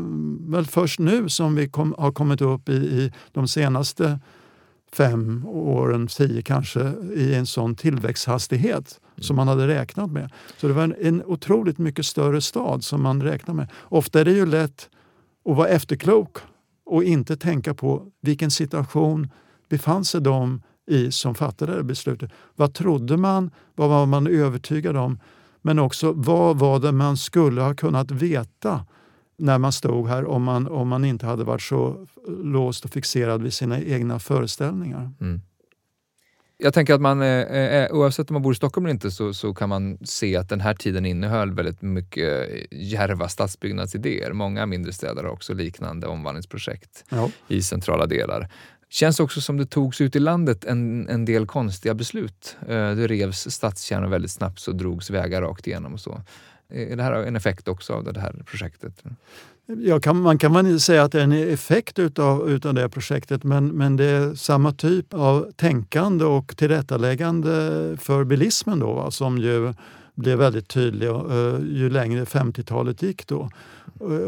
väl 0.52 0.66
först 0.66 1.00
nu 1.00 1.30
som 1.30 1.56
vi 1.56 1.70
kom, 1.70 1.96
har 1.98 2.12
kommit 2.12 2.42
upp 2.42 2.70
i, 2.70 2.74
i 2.74 3.12
de 3.32 3.48
senaste 3.48 4.20
fem 4.94 5.46
åren, 5.48 6.08
tio 6.08 6.42
kanske, 6.42 6.94
i 7.16 7.36
en 7.36 7.46
sån 7.46 7.76
tillväxthastighet 7.76 9.00
mm. 9.02 9.24
som 9.24 9.36
man 9.36 9.48
hade 9.48 9.68
räknat 9.68 10.12
med. 10.12 10.32
Så 10.58 10.68
det 10.68 10.74
var 10.74 10.84
en, 10.84 10.96
en 11.02 11.24
otroligt 11.26 11.78
mycket 11.78 12.06
större 12.06 12.42
stad 12.42 12.84
som 12.84 13.02
man 13.02 13.22
räknar 13.22 13.54
med. 13.54 13.68
Ofta 13.82 14.20
är 14.20 14.26
det 14.26 14.32
ju 14.32 14.46
lätt 14.46 14.90
att 15.46 15.58
vara 15.58 15.68
efterklok 15.68 16.38
och 16.86 17.04
inte 17.04 17.38
tänka 17.38 17.74
på 17.74 18.08
vilken 18.22 18.52
situation 18.52 19.30
befann 19.70 20.06
sig 20.06 20.22
de 20.22 20.62
i 20.88 21.12
som 21.12 21.36
fattade 21.36 21.76
det 21.76 21.84
beslutet. 21.84 22.32
Vad 22.56 22.74
trodde 22.74 23.18
man? 23.18 23.52
Vad 23.76 23.90
var 23.90 24.06
man 24.06 24.28
övertygad 24.28 24.98
om? 24.98 25.20
Men 25.66 25.80
också 25.80 26.12
vad 26.12 26.60
var 26.60 26.80
det 26.80 26.92
man 26.92 27.18
skulle 27.18 27.62
ha 27.62 27.74
kunnat 27.74 28.12
veta 28.12 28.86
när 29.38 29.58
man 29.58 29.72
stod 29.72 30.08
här 30.08 30.26
om 30.26 30.44
man, 30.44 30.68
om 30.68 30.88
man 30.88 31.06
inte 31.06 31.26
hade 31.26 31.44
varit 31.44 31.62
så 31.62 32.08
låst 32.28 32.86
och 32.86 32.92
fixerad 32.92 33.44
vid 33.44 33.54
sina 33.54 33.82
egna 33.82 34.20
föreställningar. 34.20 35.12
Mm. 35.22 35.42
Jag 36.58 36.74
tänker 36.74 36.94
att 36.94 37.02
man, 37.02 37.22
eh, 37.22 37.28
eh, 37.28 37.92
oavsett 37.92 38.30
om 38.30 38.34
man 38.34 38.42
bor 38.42 38.54
i 38.54 38.56
Stockholm 38.56 38.86
eller 38.86 38.94
inte, 38.94 39.12
så, 39.12 39.34
så 39.34 39.54
kan 39.54 39.70
man 39.70 39.98
se 40.04 40.36
att 40.36 40.50
den 40.50 40.62
här 40.62 40.74
tiden 40.74 41.06
innehöll 41.06 41.52
väldigt 41.52 41.82
mycket 41.82 42.50
järva 42.72 43.30
stadsbyggnadsidéer. 43.30 44.34
Många 44.34 44.66
mindre 44.66 44.94
städer 44.94 45.24
har 45.24 45.30
också 45.30 45.54
liknande 45.54 46.08
omvandlingsprojekt 46.08 47.06
ja. 47.10 47.30
i 47.48 47.62
centrala 47.62 48.06
delar 48.06 48.50
känns 48.94 49.20
också 49.20 49.42
som 49.42 49.58
det 49.58 49.66
togs 49.66 50.02
ut 50.02 50.16
i 50.16 50.20
landet 50.20 50.66
en, 50.66 51.10
en 51.10 51.26
del 51.26 51.46
konstiga 51.46 51.94
beslut. 51.94 52.58
Eh, 52.62 52.68
det 52.68 53.08
revs 53.08 53.52
stadskärnor 53.52 54.08
väldigt 54.08 54.32
snabbt 54.32 54.68
och 54.68 54.76
drogs 54.76 55.10
vägar 55.10 55.42
rakt 55.42 55.68
igenom 55.68 55.94
och 55.94 56.00
så. 56.00 56.22
Är 56.70 56.96
det 56.96 57.04
här 57.04 57.14
en 57.14 57.36
effekt 57.36 57.68
också 57.68 57.94
av 57.94 58.14
det 58.14 58.20
här 58.20 58.44
projektet? 58.46 59.04
Ja, 59.66 60.00
kan, 60.00 60.22
man 60.22 60.38
kan 60.38 60.54
väl 60.54 60.80
säga 60.80 61.04
att 61.04 61.12
det 61.12 61.20
är 61.20 61.24
en 61.24 61.32
effekt 61.32 62.00
utav, 62.00 62.50
utav 62.50 62.74
det 62.74 62.90
projektet 62.90 63.44
men, 63.44 63.68
men 63.68 63.98
det 63.98 64.06
är 64.06 64.36
samma 64.36 64.72
typ 64.72 65.14
av 65.14 65.52
tänkande 65.56 66.26
och 66.26 66.58
tillrättaläggande 66.58 67.52
för 68.00 68.24
bilismen 68.24 68.80
då, 68.80 68.94
va, 68.94 69.12
som 69.12 69.38
ju 69.38 69.74
blev 70.16 70.38
väldigt 70.38 70.68
tydlig 70.68 71.08
uh, 71.08 71.60
ju 71.62 71.90
längre 71.90 72.24
50-talet 72.24 73.02
gick. 73.02 73.28
då. 73.28 73.50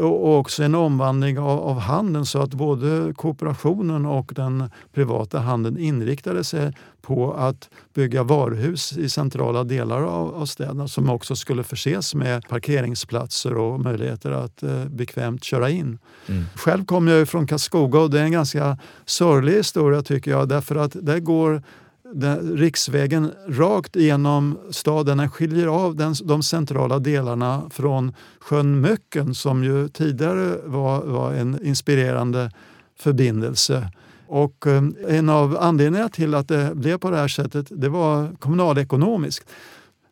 Och 0.00 0.38
också 0.38 0.62
en 0.62 0.74
omvandling 0.74 1.38
av, 1.38 1.60
av 1.60 1.78
handeln 1.78 2.26
så 2.26 2.42
att 2.42 2.50
både 2.50 3.12
kooperationen 3.16 4.06
och 4.06 4.32
den 4.34 4.70
privata 4.94 5.38
handeln 5.40 5.78
inriktade 5.78 6.44
sig 6.44 6.72
på 7.02 7.32
att 7.32 7.70
bygga 7.94 8.22
varuhus 8.22 8.92
i 8.92 9.08
centrala 9.08 9.64
delar 9.64 10.02
av, 10.02 10.34
av 10.34 10.46
städerna 10.46 10.88
som 10.88 11.10
också 11.10 11.36
skulle 11.36 11.62
förses 11.62 12.14
med 12.14 12.48
parkeringsplatser 12.48 13.56
och 13.56 13.80
möjligheter 13.80 14.30
att 14.30 14.62
eh, 14.62 14.84
bekvämt 14.84 15.44
köra 15.44 15.70
in. 15.70 15.98
Mm. 16.26 16.44
Själv 16.54 16.84
kommer 16.84 17.12
jag 17.12 17.28
från 17.28 17.46
Karlskoga 17.46 18.00
och 18.00 18.10
det 18.10 18.20
är 18.20 18.24
en 18.24 18.32
ganska 18.32 18.78
sorglig 19.04 19.52
historia 19.52 20.02
tycker 20.02 20.30
jag 20.30 20.48
därför 20.48 20.76
att 20.76 20.96
där 21.00 21.18
går 21.18 21.62
den, 22.14 22.56
riksvägen 22.56 23.32
rakt 23.48 23.96
igenom 23.96 24.58
staden. 24.70 25.18
Den 25.18 25.30
skiljer 25.30 25.66
av 25.66 25.96
den, 25.96 26.14
de 26.24 26.42
centrala 26.42 26.98
delarna 26.98 27.62
från 27.70 28.12
sjön 28.40 28.80
Möcken 28.80 29.34
som 29.34 29.64
ju 29.64 29.88
tidigare 29.88 30.56
var, 30.64 31.04
var 31.04 31.32
en 31.32 31.66
inspirerande 31.66 32.50
förbindelse. 32.98 33.90
Och 34.28 34.66
eh, 34.66 34.82
en 35.08 35.28
av 35.28 35.56
anledningarna 35.60 36.08
till 36.08 36.34
att 36.34 36.48
det 36.48 36.74
blev 36.74 36.98
på 36.98 37.10
det 37.10 37.16
här 37.16 37.28
sättet 37.28 37.66
det 37.70 37.88
var 37.88 38.36
kommunalekonomiskt. 38.38 39.48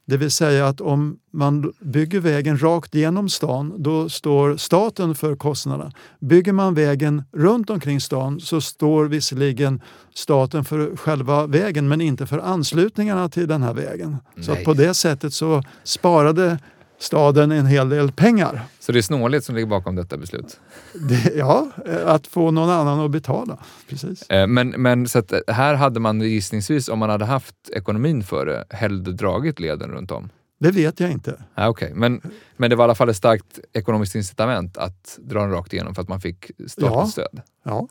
Det 0.07 0.16
vill 0.16 0.30
säga 0.30 0.66
att 0.66 0.80
om 0.80 1.18
man 1.32 1.72
bygger 1.80 2.20
vägen 2.20 2.62
rakt 2.62 2.94
genom 2.94 3.28
stan 3.28 3.74
då 3.78 4.09
står 4.09 4.57
staten 4.57 5.14
för 5.14 5.36
kostnaderna. 5.36 5.92
Bygger 6.20 6.52
man 6.52 6.74
vägen 6.74 7.22
runt 7.32 7.70
omkring 7.70 8.00
stan 8.00 8.40
så 8.40 8.61
står 8.61 9.05
visserligen 9.05 9.80
staten 10.14 10.64
för 10.64 10.96
själva 10.96 11.46
vägen 11.46 11.88
men 11.88 12.00
inte 12.00 12.26
för 12.26 12.38
anslutningarna 12.38 13.28
till 13.28 13.48
den 13.48 13.62
här 13.62 13.74
vägen. 13.74 14.16
Nej. 14.34 14.44
Så 14.44 14.57
på 14.57 14.74
det 14.74 14.94
sättet 14.94 15.34
så 15.34 15.62
sparade 15.84 16.59
staden 17.05 17.52
en 17.52 17.66
hel 17.66 17.88
del 17.88 18.12
pengar. 18.12 18.62
Så 18.80 18.92
det 18.92 18.98
är 18.98 19.02
snålhet 19.02 19.44
som 19.44 19.55
ligger 19.55 19.68
bakom 19.68 19.96
detta 19.96 20.16
beslut? 20.16 20.61
Det, 21.09 21.34
ja, 21.36 21.70
att 22.05 22.26
få 22.26 22.50
någon 22.50 22.70
annan 22.70 23.00
att 23.00 23.11
betala. 23.11 23.59
Precis. 23.88 24.30
Eh, 24.30 24.46
men, 24.46 24.68
men 24.68 25.09
så 25.09 25.18
eh, 25.18 25.55
här 25.55 25.74
hade 25.74 26.00
man 26.00 26.20
gissningsvis, 26.20 26.88
om 26.88 26.98
man 26.98 27.11
hade 27.11 27.24
haft 27.24 27.55
ekonomin 27.72 28.22
för 28.22 28.46
det, 28.46 28.64
hellre 28.70 29.12
dragit 29.12 29.61
leden 29.61 29.90
runt 29.90 30.11
om? 30.11 30.28
Det 30.61 30.70
vet 30.70 31.00
jag 31.00 31.11
inte. 31.11 31.44
Ah, 31.55 31.68
okay. 31.68 31.94
men, 31.94 32.20
men 32.57 32.70
det 32.70 32.76
var 32.76 32.84
i 32.84 32.86
alla 32.86 32.94
fall 32.94 33.09
ett 33.09 33.16
starkt 33.16 33.61
ekonomiskt 33.72 34.14
incitament 34.14 34.76
att 34.76 35.18
dra 35.22 35.40
den 35.40 35.50
rakt 35.50 35.72
igenom 35.72 35.94
för 35.94 36.02
att 36.02 36.09
man 36.09 36.20
fick 36.20 36.50
statligt 36.66 36.80
ja. 36.80 37.07
stöd? 37.07 37.40
Ja. 37.64 37.88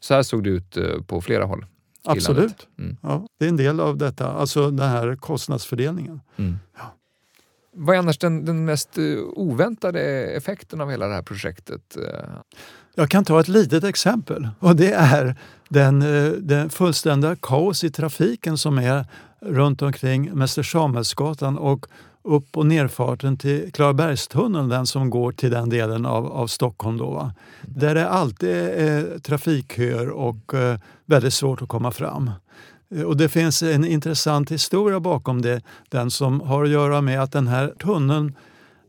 Så 0.00 0.14
här 0.14 0.22
såg 0.22 0.44
det 0.44 0.50
ut 0.50 0.76
eh, 0.76 1.02
på 1.06 1.20
flera 1.20 1.44
håll? 1.44 1.66
Absolut. 2.04 2.66
Mm. 2.78 2.96
Ja, 3.02 3.26
det 3.38 3.44
är 3.44 3.48
en 3.48 3.56
del 3.56 3.80
av 3.80 3.96
detta, 3.96 4.32
alltså 4.32 4.70
den 4.70 4.88
här 4.88 5.16
kostnadsfördelningen. 5.16 6.20
Mm. 6.36 6.58
Ja. 6.78 6.94
Vad 7.78 7.94
är 7.94 7.98
annars 7.98 8.18
den, 8.18 8.44
den 8.44 8.64
mest 8.64 8.98
eh, 8.98 9.04
oväntade 9.34 10.00
effekten 10.26 10.80
av 10.80 10.90
hela 10.90 11.06
det 11.06 11.14
här 11.14 11.22
projektet? 11.22 11.96
Eh? 11.96 12.28
Jag 12.94 13.10
kan 13.10 13.24
ta 13.24 13.40
ett 13.40 13.48
litet 13.48 13.84
exempel 13.84 14.48
och 14.58 14.76
det 14.76 14.92
är 14.92 15.36
den, 15.68 16.02
eh, 16.02 16.30
den 16.30 16.70
fullständiga 16.70 17.36
kaos 17.42 17.84
i 17.84 17.90
trafiken 17.90 18.58
som 18.58 18.78
är 18.78 19.06
runt 19.40 19.82
omkring 19.82 20.34
Mäster 20.34 20.62
Samuelsgatan 20.62 21.58
och 21.58 21.86
upp 22.22 22.56
och 22.56 22.66
nerfarten 22.66 23.36
till 23.36 23.72
Klarabergstunneln, 23.72 24.68
den 24.68 24.86
som 24.86 25.10
går 25.10 25.32
till 25.32 25.50
den 25.50 25.68
delen 25.68 26.06
av, 26.06 26.32
av 26.32 26.46
Stockholm. 26.46 26.96
Då, 26.96 27.10
va? 27.10 27.34
Där 27.62 27.94
det 27.94 28.08
alltid 28.08 28.50
är 28.56 29.18
trafikköer 29.18 30.08
och 30.08 30.54
väldigt 31.04 31.34
svårt 31.34 31.62
att 31.62 31.68
komma 31.68 31.90
fram. 31.90 32.30
Eh, 32.90 33.02
och 33.02 33.16
det 33.16 33.28
finns 33.28 33.62
en 33.62 33.84
intressant 33.84 34.52
historia 34.52 35.00
bakom 35.00 35.42
det. 35.42 35.62
Den 35.88 36.10
som 36.10 36.40
har 36.40 36.64
att 36.64 36.70
göra 36.70 37.00
med 37.00 37.22
att 37.22 37.32
den 37.32 37.46
här 37.46 37.68
tunneln 37.68 38.36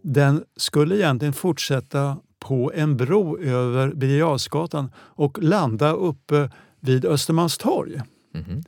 den 0.01 0.43
skulle 0.57 0.95
egentligen 0.95 1.33
fortsätta 1.33 2.17
på 2.39 2.71
en 2.75 2.97
bro 2.97 3.39
över 3.39 3.93
Birger 3.93 4.89
och 4.97 5.43
landa 5.43 5.91
uppe 5.91 6.49
vid 6.79 7.05
Östermalmstorg. 7.05 8.01
Mm. 8.33 8.63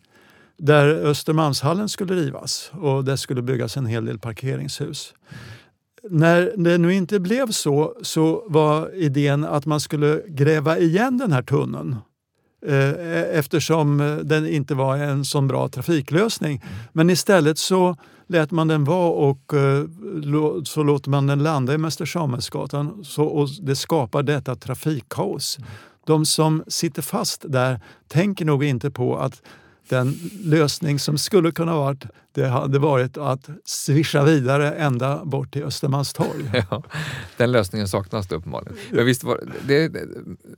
Där 0.58 0.88
Östermalmshallen 0.88 1.90
skulle 1.90 2.14
rivas 2.14 2.72
och 2.74 3.06
det 3.06 3.18
skulle 3.18 3.42
byggas 3.42 3.78
en 3.78 3.86
hel 3.86 4.06
del 4.06 4.20
parkeringshus. 4.20 5.14
Mm. 5.30 5.40
När 6.20 6.54
det 6.58 6.78
nu 6.78 6.94
inte 6.94 7.20
blev 7.20 7.52
så, 7.52 7.96
så 8.02 8.44
var 8.48 8.96
idén 8.96 9.46
att 9.46 9.66
man 9.66 9.80
skulle 9.80 10.22
gräva 10.28 10.78
igen 10.78 11.18
den 11.18 11.32
här 11.32 11.42
tunneln 11.42 11.96
eftersom 13.34 14.02
eh, 14.02 14.16
den 14.16 14.48
inte 14.48 14.76
var 14.76 14.98
en 14.98 15.26
så 15.26 15.42
bra 15.42 15.70
trafiklösning. 15.70 16.64
Men 16.94 17.10
istället 17.10 17.58
så 17.58 17.96
lät 18.28 18.52
man 18.52 18.68
den 18.68 18.84
vara 18.84 19.10
och 19.10 19.54
eh, 19.54 19.86
så 20.64 20.84
låter 20.84 21.10
man 21.10 21.28
den 21.28 21.44
landa 21.44 21.74
i 21.74 21.78
Mäster 21.78 22.06
Samuelsgatan 22.06 23.04
och 23.18 23.50
det 23.62 23.76
skapar 23.76 24.24
detta 24.24 24.56
trafikkaos. 24.56 25.58
De 26.06 26.26
som 26.26 26.64
sitter 26.68 27.02
fast 27.02 27.46
där 27.48 27.80
tänker 28.08 28.46
nog 28.46 28.64
inte 28.64 28.92
på 28.92 29.18
att 29.18 29.42
den 29.90 30.16
lösning 30.44 31.00
som 31.00 31.18
skulle 31.18 31.52
kunna 31.52 31.76
varit 31.76 32.06
det 32.32 32.48
hade 32.48 32.80
varit 32.80 33.18
att 33.18 33.50
svischa 33.66 34.24
vidare 34.24 34.72
ända 34.72 35.26
bort 35.26 35.54
till 35.54 35.64
Östermalmstorg. 35.64 36.52
Ja, 36.72 36.84
den 37.38 37.52
lösningen 37.52 37.88
saknas 37.88 38.28
det 38.28 38.36
uppenbarligen. 38.36 38.78
Men 38.92 39.06
visst 39.06 39.24
var 39.24 39.40
det, 39.68 39.92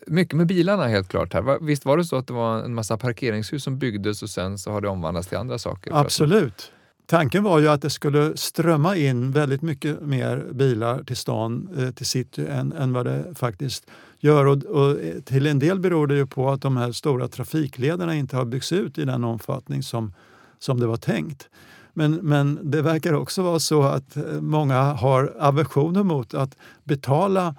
mycket 0.08 0.38
med 0.38 0.48
bilarna 0.48 0.88
helt 0.88 1.08
klart 1.08 1.34
här. 1.34 1.66
Visst 1.66 1.86
var 1.86 1.98
det 1.98 2.06
så 2.06 2.16
att 2.16 2.28
det 2.28 2.34
var 2.34 2.64
en 2.64 2.74
massa 2.74 2.98
parkeringshus 2.98 3.64
som 3.64 3.80
byggdes 3.80 4.24
och 4.24 4.30
sen 4.30 4.58
så 4.58 4.72
har 4.72 4.82
det 4.82 4.88
omvandlats 4.88 5.28
till 5.28 5.38
andra 5.38 5.58
saker? 5.58 5.94
Absolut. 5.96 6.72
Tanken 7.06 7.44
var 7.44 7.60
ju 7.60 7.68
att 7.68 7.82
det 7.82 7.90
skulle 7.90 8.38
strömma 8.38 8.96
in 8.96 9.32
väldigt 9.32 9.62
mycket 9.62 10.02
mer 10.02 10.46
bilar 10.52 11.04
till 11.04 11.18
stan, 11.18 11.70
eh, 11.78 11.92
till 11.92 12.06
city, 12.06 12.46
än, 12.50 12.74
än 12.74 12.94
vad 12.94 13.06
det 13.06 13.36
faktiskt 13.36 13.88
gör. 14.22 14.46
Och, 14.46 14.64
och, 14.64 14.98
till 15.26 15.48
en 15.48 15.60
del 15.60 15.80
beror 15.80 16.08
det 16.08 16.16
ju 16.16 16.28
på 16.28 16.50
att 16.50 16.62
de 16.62 16.78
här 16.78 16.92
stora 16.92 17.28
trafiklederna 17.28 18.16
inte 18.16 18.36
har 18.38 18.46
byggts 18.46 18.72
ut 18.72 18.98
i 18.98 19.06
den 19.06 19.24
omfattning 19.24 19.84
som, 19.84 20.14
som 20.60 20.80
det 20.80 20.88
var 20.88 20.98
tänkt. 20.98 21.50
Men, 21.94 22.12
men 22.12 22.60
det 22.64 22.82
verkar 22.82 23.14
också 23.14 23.42
vara 23.42 23.60
så 23.60 23.84
att 23.84 24.18
eh, 24.18 24.24
många 24.42 24.82
har 24.82 25.34
aversioner 25.40 26.04
mot 26.04 26.34
att 26.34 26.56
betala 26.84 27.56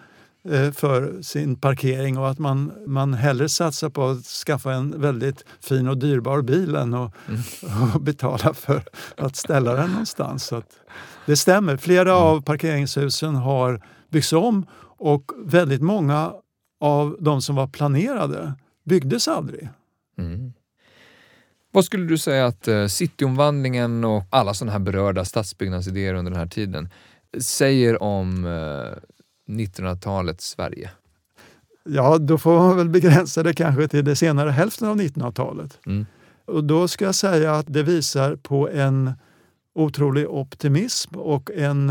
eh, 0.49 0.71
för 0.71 1.23
sin 1.23 1.57
parkering 1.57 2.19
och 2.19 2.31
att 2.31 2.39
man, 2.39 2.73
man 2.87 3.15
hellre 3.15 3.49
satsar 3.49 3.91
på 3.91 4.09
att 4.09 4.25
skaffa 4.25 4.73
en 4.73 5.01
väldigt 5.01 5.45
fin 5.61 5.89
och 5.89 5.99
dyrbar 5.99 6.43
bil 6.43 6.75
än 6.75 6.95
att 6.95 7.13
mm. 7.29 7.43
och 7.95 8.01
betala 8.01 8.55
för 8.55 8.83
att 9.17 9.37
ställa 9.37 9.75
den 9.75 9.91
någonstans. 9.91 10.45
Så 10.45 10.63
det 11.27 11.37
stämmer, 11.37 11.77
flera 11.77 12.13
mm. 12.13 12.23
av 12.23 12.41
parkeringshusen 12.41 13.35
har 13.35 13.81
byggts 14.11 14.33
om 14.33 14.67
och 14.99 15.33
väldigt 15.45 15.83
många 15.83 16.33
av 16.83 17.17
de 17.21 17.43
som 17.43 17.57
var 17.57 17.67
planerade 17.67 18.53
byggdes 18.85 19.29
aldrig. 19.29 19.69
Mm. 20.19 20.53
Vad 21.71 21.85
skulle 21.85 22.07
du 22.07 22.19
säga 22.19 22.47
att 22.47 22.69
eh, 22.69 22.87
cityomvandlingen 22.87 24.05
och 24.05 24.25
alla 24.31 24.55
sådana 24.55 24.73
här 24.73 24.79
berörda 24.79 25.25
stadsbyggnadsidéer 25.25 26.15
under 26.15 26.31
den 26.31 26.41
här 26.41 26.47
tiden 26.47 26.89
säger 27.41 28.03
om 28.03 28.47
1900-talets 29.49 30.53
eh, 30.53 30.57
Sverige? 30.57 30.91
Ja, 31.85 32.19
då 32.19 32.39
får 32.39 32.59
man 32.59 32.77
väl 32.77 32.89
begränsa 32.89 33.43
det 33.43 33.55
kanske 33.55 33.89
till 33.89 34.05
det 34.05 34.17
senare 34.17 34.51
hälften 34.51 34.89
av 34.89 34.97
1900-talet. 34.97 35.79
Mm. 35.87 36.07
Och 36.45 36.65
då 36.65 36.89
ska 36.89 37.05
jag 37.05 37.15
säga 37.15 37.55
att 37.55 37.67
det 37.69 37.83
visar 37.83 38.37
på 38.37 38.69
en 38.69 39.13
otrolig 39.75 40.31
optimism 40.31 41.15
och 41.17 41.51
en 41.51 41.91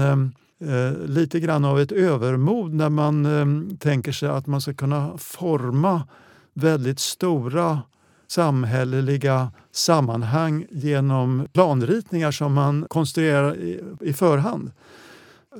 eh, 0.62 1.05
lite 1.05 1.39
grann 1.39 1.66
av 1.66 1.80
ett 1.80 1.91
övermod 1.91 2.74
när 2.74 2.89
man 2.89 3.26
eh, 3.26 3.78
tänker 3.78 4.12
sig 4.12 4.30
att 4.30 4.47
man 4.47 4.62
ska 4.62 4.74
kunna 4.74 5.18
forma 5.18 6.07
väldigt 6.53 6.99
stora 6.99 7.80
samhälleliga 8.28 9.51
sammanhang 9.72 10.66
genom 10.72 11.47
planritningar 11.53 12.32
som 12.32 12.53
man 12.53 12.86
konstruerar 12.89 13.55
i, 13.55 13.82
i 14.01 14.14
förhand. 14.14 14.72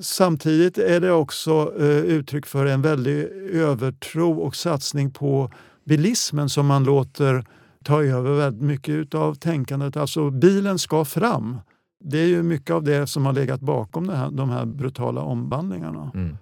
Samtidigt 0.02 0.78
är 0.78 1.00
det 1.00 1.12
också 1.12 1.74
eh, 1.80 1.86
uttryck 1.88 2.46
för 2.46 2.66
en 2.66 2.82
väldig 2.82 3.24
övertro 3.54 4.40
och 4.40 4.56
satsning 4.56 5.12
på 5.12 5.52
bilismen 5.84 6.50
som 6.50 6.68
man 6.68 6.84
låter 6.84 7.46
ta 7.84 8.04
över 8.04 8.32
väldigt 8.32 8.62
mycket 8.62 9.16
av 9.16 9.36
tänkandet. 9.36 9.98
Alltså 9.98 10.30
bilen 10.30 10.80
ska 10.80 11.06
fram. 11.06 11.58
Det 12.04 12.18
är 12.18 12.28
ju 12.28 12.44
mycket 12.44 12.72
av 12.72 12.84
det 12.84 13.08
som 13.08 13.26
har 13.26 13.34
legat 13.34 13.62
bakom 13.62 14.10
här, 14.10 14.32
de 14.32 14.50
här 14.50 14.66
brutala 14.66 15.22
omvandlingarna. 15.22 16.12
Mm. 16.14 16.38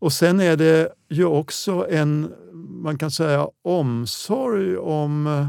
Och 0.00 0.12
sen 0.12 0.40
är 0.40 0.56
det 0.56 0.88
ju 1.08 1.24
också 1.24 1.86
en, 1.90 2.32
man 2.82 2.98
kan 2.98 3.10
säga, 3.10 3.48
omsorg 3.62 4.76
om 4.76 5.26
uh, 5.26 5.48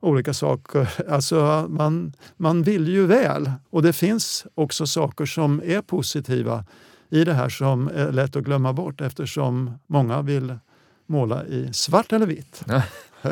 olika 0.00 0.34
saker. 0.34 0.90
Alltså 1.08 1.66
man, 1.68 2.12
man 2.36 2.62
vill 2.62 2.88
ju 2.88 3.06
väl 3.06 3.50
och 3.70 3.82
det 3.82 3.92
finns 3.92 4.46
också 4.54 4.86
saker 4.86 5.26
som 5.26 5.62
är 5.64 5.82
positiva 5.82 6.64
i 7.10 7.24
det 7.24 7.34
här 7.34 7.48
som 7.48 7.88
är 7.88 8.12
lätt 8.12 8.36
att 8.36 8.44
glömma 8.44 8.72
bort 8.72 9.00
eftersom 9.00 9.78
många 9.86 10.22
vill 10.22 10.58
måla 11.06 11.46
i 11.46 11.72
svart 11.72 12.12
eller 12.12 12.26
vitt. 12.26 12.64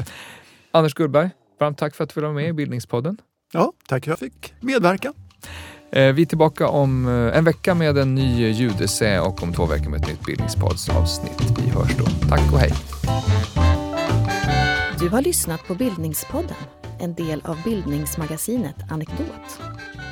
Anders 0.71 0.95
Gullberg, 0.95 1.31
varmt 1.61 1.79
tack 1.79 1.95
för 1.95 2.05
att 2.05 2.15
du 2.15 2.21
vara 2.21 2.33
med 2.33 2.49
i 2.49 2.53
Bildningspodden. 2.53 3.17
Ja, 3.53 3.73
tack 3.87 4.05
för 4.05 4.13
att 4.13 4.21
jag 4.21 4.33
fick 4.33 4.55
medverka. 4.61 5.13
Eh, 5.91 6.13
vi 6.13 6.23
är 6.23 6.27
tillbaka 6.27 6.69
om 6.69 7.09
eh, 7.09 7.39
en 7.39 7.45
vecka 7.45 7.75
med 7.75 7.99
en 7.99 8.15
ny 8.15 8.49
ljudessä 8.51 9.21
och 9.21 9.43
om 9.43 9.53
två 9.53 9.67
veckor 9.67 9.91
med 9.91 10.01
ett 10.01 10.09
nytt 10.09 10.27
Bildningspoddsavsnitt. 10.27 11.59
Vi 11.59 11.71
hörs 11.71 11.97
då. 11.99 12.29
Tack 12.29 12.53
och 12.53 12.59
hej! 12.59 12.73
Du 14.99 15.09
har 15.09 15.23
lyssnat 15.23 15.67
på 15.67 15.75
Bildningspodden, 15.75 16.57
en 17.01 17.15
del 17.15 17.43
av 17.45 17.63
bildningsmagasinet 17.65 18.77
Anekdot. 18.91 19.61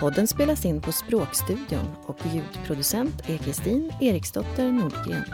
Podden 0.00 0.26
spelas 0.26 0.64
in 0.64 0.80
på 0.80 0.92
Språkstudion 0.92 1.86
och 2.06 2.18
ljudproducent 2.32 3.28
är 3.28 3.36
Kristin 3.36 3.92
Eriksdotter 4.00 4.72
Nordgren. 4.72 5.24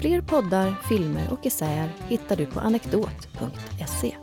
Fler 0.00 0.20
poddar, 0.20 0.74
filmer 0.88 1.28
och 1.32 1.46
essäer 1.46 1.90
hittar 2.08 2.36
du 2.36 2.46
på 2.46 2.60
anekdot.se. 2.60 4.14